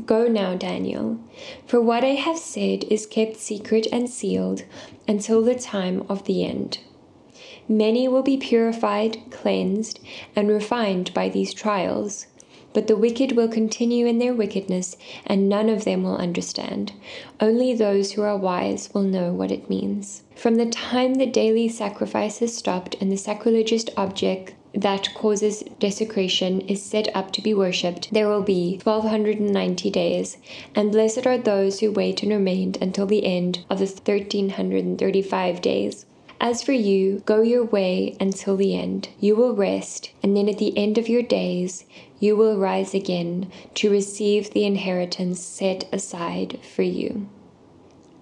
Go 0.06 0.28
now, 0.28 0.54
Daniel, 0.54 1.18
for 1.66 1.80
what 1.80 2.04
I 2.04 2.16
have 2.16 2.38
said 2.38 2.84
is 2.86 3.06
kept 3.06 3.38
secret 3.38 3.88
and 3.90 4.10
sealed 4.10 4.66
until 5.08 5.42
the 5.42 5.56
time 5.56 6.06
of 6.10 6.26
the 6.26 6.44
end. 6.44 6.80
Many 7.68 8.08
will 8.08 8.22
be 8.22 8.38
purified, 8.38 9.18
cleansed, 9.32 10.00
and 10.36 10.50
refined 10.50 11.12
by 11.16 11.30
these 11.30 11.52
trials. 11.52 12.28
But 12.74 12.86
the 12.86 12.96
wicked 12.96 13.32
will 13.32 13.48
continue 13.48 14.06
in 14.06 14.20
their 14.20 14.34
wickedness, 14.34 14.98
and 15.26 15.50
none 15.50 15.70
of 15.70 15.84
them 15.84 16.04
will 16.04 16.18
understand. 16.18 16.92
Only 17.40 17.74
those 17.74 18.12
who 18.12 18.22
are 18.22 18.38
wise 18.38 18.90
will 18.94 19.02
know 19.02 19.32
what 19.34 19.52
it 19.52 19.70
means. 19.70 20.22
From 20.36 20.56
the 20.56 20.66
time 20.66 21.16
the 21.16 21.26
daily 21.26 21.68
sacrifice 21.68 22.42
is 22.42 22.56
stopped 22.56 22.98
and 23.02 23.12
the 23.12 23.18
sacrilegious 23.18 23.86
object 23.98 24.54
that 24.76 25.14
causes 25.16 25.64
desecration 25.80 26.62
is 26.62 26.84
set 26.84 27.08
up 27.16 27.32
to 27.32 27.42
be 27.42 27.54
worshipped, 27.54 28.14
there 28.14 28.28
will 28.28 28.44
be 28.44 28.80
1290 28.84 29.90
days, 29.90 30.38
and 30.76 30.92
blessed 30.92 31.26
are 31.26 31.38
those 31.38 31.80
who 31.80 31.92
wait 31.92 32.22
and 32.22 32.32
remain 32.32 32.76
until 32.82 33.06
the 33.06 33.26
end 33.26 33.66
of 33.70 33.80
the 33.80 33.86
1335 33.86 35.62
days. 35.62 36.06
As 36.48 36.62
for 36.62 36.74
you, 36.74 37.24
go 37.26 37.42
your 37.42 37.64
way 37.64 38.16
until 38.20 38.56
the 38.56 38.78
end. 38.78 39.10
You 39.20 39.36
will 39.36 39.56
rest, 39.56 40.12
and 40.22 40.38
then 40.38 40.48
at 40.48 40.60
the 40.60 40.78
end 40.78 41.00
of 41.00 41.10
your 41.10 41.24
days, 41.24 41.86
you 42.20 42.36
will 42.36 42.60
rise 42.60 42.94
again 42.94 43.52
to 43.74 43.90
receive 43.90 44.52
the 44.52 44.64
inheritance 44.64 45.42
set 45.42 45.92
aside 45.92 46.60
for 46.62 46.84
you. 46.84 47.28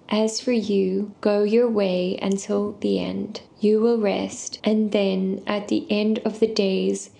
As 0.08 0.40
for 0.40 0.52
you, 0.52 1.12
go 1.20 1.42
your 1.42 1.68
way 1.68 2.18
until 2.22 2.78
the 2.80 2.98
end. 2.98 3.42
You 3.60 3.82
will 3.82 3.98
rest, 3.98 4.58
and 4.64 4.90
then 4.90 5.42
at 5.46 5.68
the 5.68 5.86
end 5.90 6.20
of 6.20 6.40
the 6.40 6.46
days, 6.46 7.10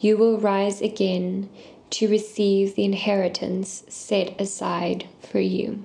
you 0.00 0.16
will 0.16 0.38
rise 0.38 0.80
again 0.80 1.50
to 1.90 2.08
receive 2.08 2.74
the 2.74 2.86
inheritance 2.86 3.84
set 3.90 4.40
aside 4.40 5.08
for 5.20 5.40
you. 5.40 5.84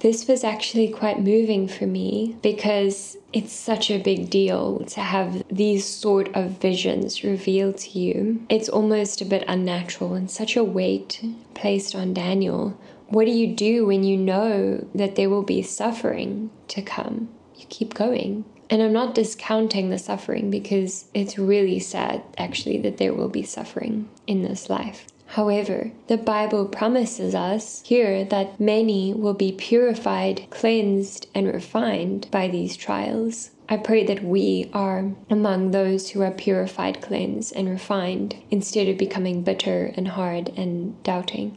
This 0.00 0.26
was 0.26 0.44
actually 0.44 0.88
quite 0.88 1.20
moving 1.20 1.68
for 1.68 1.86
me 1.86 2.36
because 2.40 3.18
it's 3.34 3.52
such 3.52 3.90
a 3.90 4.02
big 4.02 4.30
deal 4.30 4.78
to 4.86 5.00
have 5.00 5.44
these 5.48 5.84
sort 5.84 6.34
of 6.34 6.52
visions 6.52 7.22
revealed 7.22 7.76
to 7.78 7.98
you. 7.98 8.46
It's 8.48 8.70
almost 8.70 9.20
a 9.20 9.26
bit 9.26 9.44
unnatural 9.46 10.14
and 10.14 10.30
such 10.30 10.56
a 10.56 10.64
weight 10.64 11.22
placed 11.52 11.94
on 11.94 12.14
Daniel. 12.14 12.80
What 13.08 13.26
do 13.26 13.30
you 13.30 13.54
do 13.54 13.84
when 13.84 14.02
you 14.02 14.16
know 14.16 14.86
that 14.94 15.16
there 15.16 15.28
will 15.28 15.42
be 15.42 15.60
suffering 15.60 16.50
to 16.68 16.80
come? 16.80 17.28
You 17.56 17.66
keep 17.68 17.92
going. 17.92 18.46
And 18.70 18.82
I'm 18.82 18.94
not 18.94 19.14
discounting 19.14 19.90
the 19.90 19.98
suffering 19.98 20.50
because 20.50 21.10
it's 21.12 21.36
really 21.38 21.78
sad, 21.78 22.22
actually, 22.38 22.78
that 22.78 22.96
there 22.96 23.12
will 23.12 23.28
be 23.28 23.42
suffering 23.42 24.08
in 24.26 24.42
this 24.42 24.70
life. 24.70 25.06
However, 25.34 25.92
the 26.08 26.16
Bible 26.16 26.66
promises 26.66 27.36
us 27.36 27.82
here 27.86 28.24
that 28.24 28.58
many 28.58 29.14
will 29.14 29.34
be 29.34 29.52
purified, 29.52 30.48
cleansed, 30.50 31.28
and 31.32 31.46
refined 31.46 32.26
by 32.32 32.48
these 32.48 32.76
trials. 32.76 33.50
I 33.68 33.76
pray 33.76 34.04
that 34.06 34.24
we 34.24 34.68
are 34.72 35.12
among 35.30 35.70
those 35.70 36.10
who 36.10 36.20
are 36.20 36.32
purified, 36.32 37.00
cleansed, 37.00 37.54
and 37.54 37.68
refined 37.68 38.34
instead 38.50 38.88
of 38.88 38.98
becoming 38.98 39.42
bitter 39.42 39.92
and 39.94 40.08
hard 40.08 40.48
and 40.56 41.00
doubting. 41.04 41.56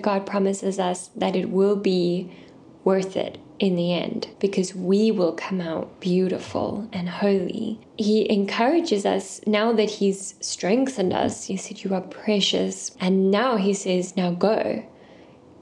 God 0.00 0.26
promises 0.26 0.80
us 0.80 1.10
that 1.14 1.36
it 1.36 1.48
will 1.48 1.76
be 1.76 2.28
worth 2.82 3.16
it 3.16 3.38
in 3.62 3.76
the 3.76 3.94
end 3.94 4.26
because 4.40 4.74
we 4.74 5.12
will 5.12 5.32
come 5.32 5.60
out 5.60 6.00
beautiful 6.00 6.88
and 6.92 7.08
holy. 7.08 7.78
He 7.96 8.28
encourages 8.28 9.06
us 9.06 9.40
now 9.46 9.72
that 9.74 9.88
He's 9.88 10.34
strengthened 10.40 11.12
us. 11.12 11.44
He 11.44 11.56
said, 11.56 11.84
You 11.84 11.94
are 11.94 12.00
precious. 12.00 12.90
And 13.00 13.30
now 13.30 13.56
He 13.56 13.72
says, 13.72 14.16
Now 14.16 14.32
go. 14.32 14.84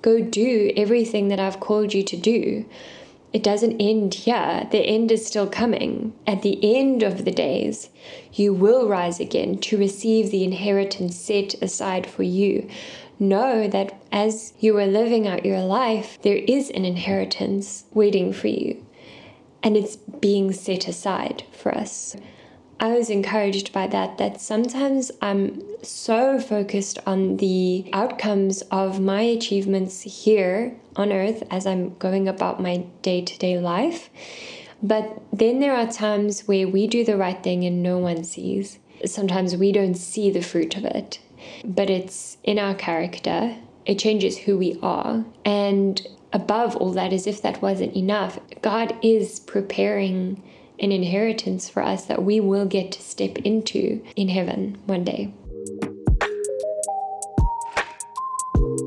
Go 0.01 0.23
do 0.23 0.73
everything 0.79 1.29
that 1.29 1.39
I've 1.39 1.61
called 1.61 1.93
you 1.93 2.03
to 2.05 2.17
do. 2.17 2.65
It 3.35 3.43
doesn't 3.43 3.79
end 3.79 4.15
here. 4.15 4.67
The 4.71 4.81
end 4.81 5.13
is 5.13 5.27
still 5.27 5.47
coming. 5.47 6.15
At 6.27 6.41
the 6.41 6.59
end 6.79 7.03
of 7.03 7.27
the 7.27 7.31
days, 7.31 7.91
you 8.33 8.55
will 8.55 8.89
rise 8.89 9.21
again 9.21 9.59
to 9.59 9.77
receive 9.77 10.31
the 10.31 10.43
inheritance 10.43 11.17
set 11.17 11.55
aside 11.63 12.07
for 12.07 12.23
you 12.23 12.67
know 13.21 13.69
that 13.69 14.01
as 14.11 14.55
you 14.59 14.77
are 14.79 14.87
living 14.87 15.29
out 15.29 15.45
your 15.45 15.61
life, 15.61 16.19
there 16.23 16.37
is 16.37 16.71
an 16.71 16.85
inheritance 16.85 17.85
waiting 17.93 18.33
for 18.33 18.49
you 18.49 18.85
and 19.63 19.77
it's 19.77 19.97
being 19.97 20.53
set 20.53 20.89
aside 20.89 21.45
for 21.53 21.77
us. 21.77 22.17
I 22.83 22.93
was 22.93 23.11
encouraged 23.11 23.75
by 23.75 23.89
that, 23.89 24.17
that 24.17 24.41
sometimes 24.41 25.13
I'm 25.21 25.63
so 25.83 26.41
focused 26.41 26.99
on 27.07 27.37
the 27.37 27.91
outcomes 27.93 28.63
of 28.71 29.01
my 29.01 29.21
achievements 29.21 30.01
here 30.01 30.75
on 30.97 31.13
earth 31.13 31.43
as 31.51 31.67
I'm 31.67 31.95
going 31.99 32.27
about 32.27 32.63
my 32.63 32.79
day 33.03 33.21
to 33.21 33.39
day 33.39 33.59
life. 33.59 34.09
But 34.83 35.21
then 35.31 35.61
there 35.61 35.77
are 35.77 35.93
times 35.93 36.49
where 36.49 36.67
we 36.67 36.87
do 36.87 37.05
the 37.05 37.19
right 37.19 37.43
thing 37.43 37.65
and 37.65 37.83
no 37.83 37.99
one 37.99 38.25
sees. 38.25 38.79
Sometimes 39.05 39.57
we 39.57 39.73
don't 39.73 39.95
see 39.95 40.31
the 40.31 40.41
fruit 40.41 40.75
of 40.77 40.87
it, 40.87 41.19
but 41.65 41.91
it's 41.91 42.39
in 42.45 42.59
our 42.59 42.75
character. 42.75 43.57
It 43.87 43.99
changes 43.99 44.39
who 44.39 44.59
we 44.59 44.79
are. 44.83 45.25
And 45.45 46.07
above 46.33 46.77
all 46.77 46.93
that, 46.93 47.13
as 47.13 47.27
if 47.27 47.43
that 47.43 47.61
wasn't 47.63 47.97
enough, 47.97 48.39
God 48.63 48.97
is 49.03 49.41
preparing 49.41 50.43
an 50.79 50.93
inheritance 50.93 51.69
for 51.69 51.83
us 51.83 52.07
that 52.07 52.23
we 52.23 52.41
will 52.41 52.67
get 52.67 52.93
to 52.93 53.03
step 53.03 53.39
into 53.39 54.03
in 54.17 54.29
heaven 54.29 54.79
one 54.87 55.05
day. 55.05 55.33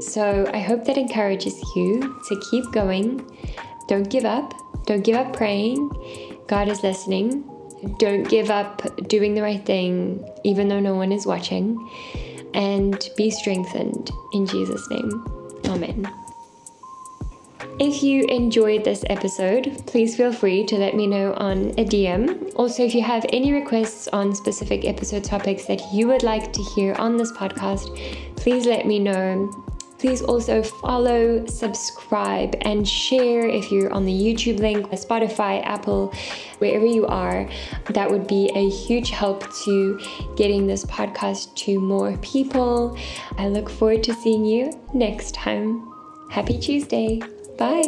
So 0.01 0.49
I 0.53 0.59
hope 0.59 0.85
that 0.85 0.97
encourages 0.97 1.61
you 1.75 2.19
to 2.27 2.41
keep 2.49 2.71
going. 2.71 3.25
Don't 3.87 4.09
give 4.09 4.25
up. 4.25 4.53
Don't 4.85 5.03
give 5.03 5.15
up 5.15 5.33
praying. 5.33 5.89
God 6.47 6.67
is 6.67 6.83
listening. 6.83 7.43
Don't 7.99 8.27
give 8.27 8.49
up 8.49 8.81
doing 9.07 9.33
the 9.33 9.41
right 9.41 9.65
thing, 9.65 10.29
even 10.43 10.67
though 10.67 10.79
no 10.79 10.95
one 10.95 11.11
is 11.11 11.25
watching. 11.25 11.77
And 12.53 13.09
be 13.17 13.29
strengthened 13.31 14.11
in 14.33 14.45
Jesus' 14.45 14.87
name. 14.89 15.25
Amen. 15.65 16.07
If 17.79 18.03
you 18.03 18.23
enjoyed 18.25 18.83
this 18.83 19.03
episode, 19.09 19.81
please 19.87 20.15
feel 20.15 20.31
free 20.31 20.63
to 20.67 20.75
let 20.75 20.95
me 20.95 21.07
know 21.07 21.33
on 21.33 21.71
a 21.71 21.83
DM. 21.83 22.53
Also, 22.55 22.83
if 22.83 22.93
you 22.93 23.01
have 23.01 23.25
any 23.33 23.51
requests 23.51 24.07
on 24.09 24.35
specific 24.35 24.85
episode 24.85 25.23
topics 25.23 25.65
that 25.65 25.81
you 25.91 26.07
would 26.07 26.21
like 26.21 26.53
to 26.53 26.61
hear 26.75 26.93
on 26.95 27.17
this 27.17 27.31
podcast, 27.31 27.97
please 28.35 28.67
let 28.67 28.85
me 28.85 28.99
know. 28.99 29.49
Please 30.03 30.21
also 30.21 30.61
follow, 30.61 31.45
subscribe, 31.45 32.57
and 32.63 32.85
share 32.85 33.47
if 33.47 33.71
you're 33.71 33.89
on 33.93 34.03
the 34.03 34.11
YouTube 34.11 34.59
link, 34.59 34.85
Spotify, 34.87 35.65
Apple, 35.65 36.13
wherever 36.57 36.85
you 36.85 37.05
are. 37.05 37.49
That 37.85 38.11
would 38.11 38.27
be 38.27 38.51
a 38.53 38.69
huge 38.69 39.11
help 39.11 39.45
to 39.63 39.97
getting 40.35 40.67
this 40.67 40.83
podcast 40.83 41.55
to 41.55 41.79
more 41.79 42.17
people. 42.17 42.97
I 43.37 43.47
look 43.47 43.69
forward 43.69 44.03
to 44.03 44.13
seeing 44.13 44.43
you 44.43 44.77
next 44.93 45.35
time. 45.35 45.89
Happy 46.29 46.59
Tuesday! 46.59 47.21
Bye. 47.57 47.83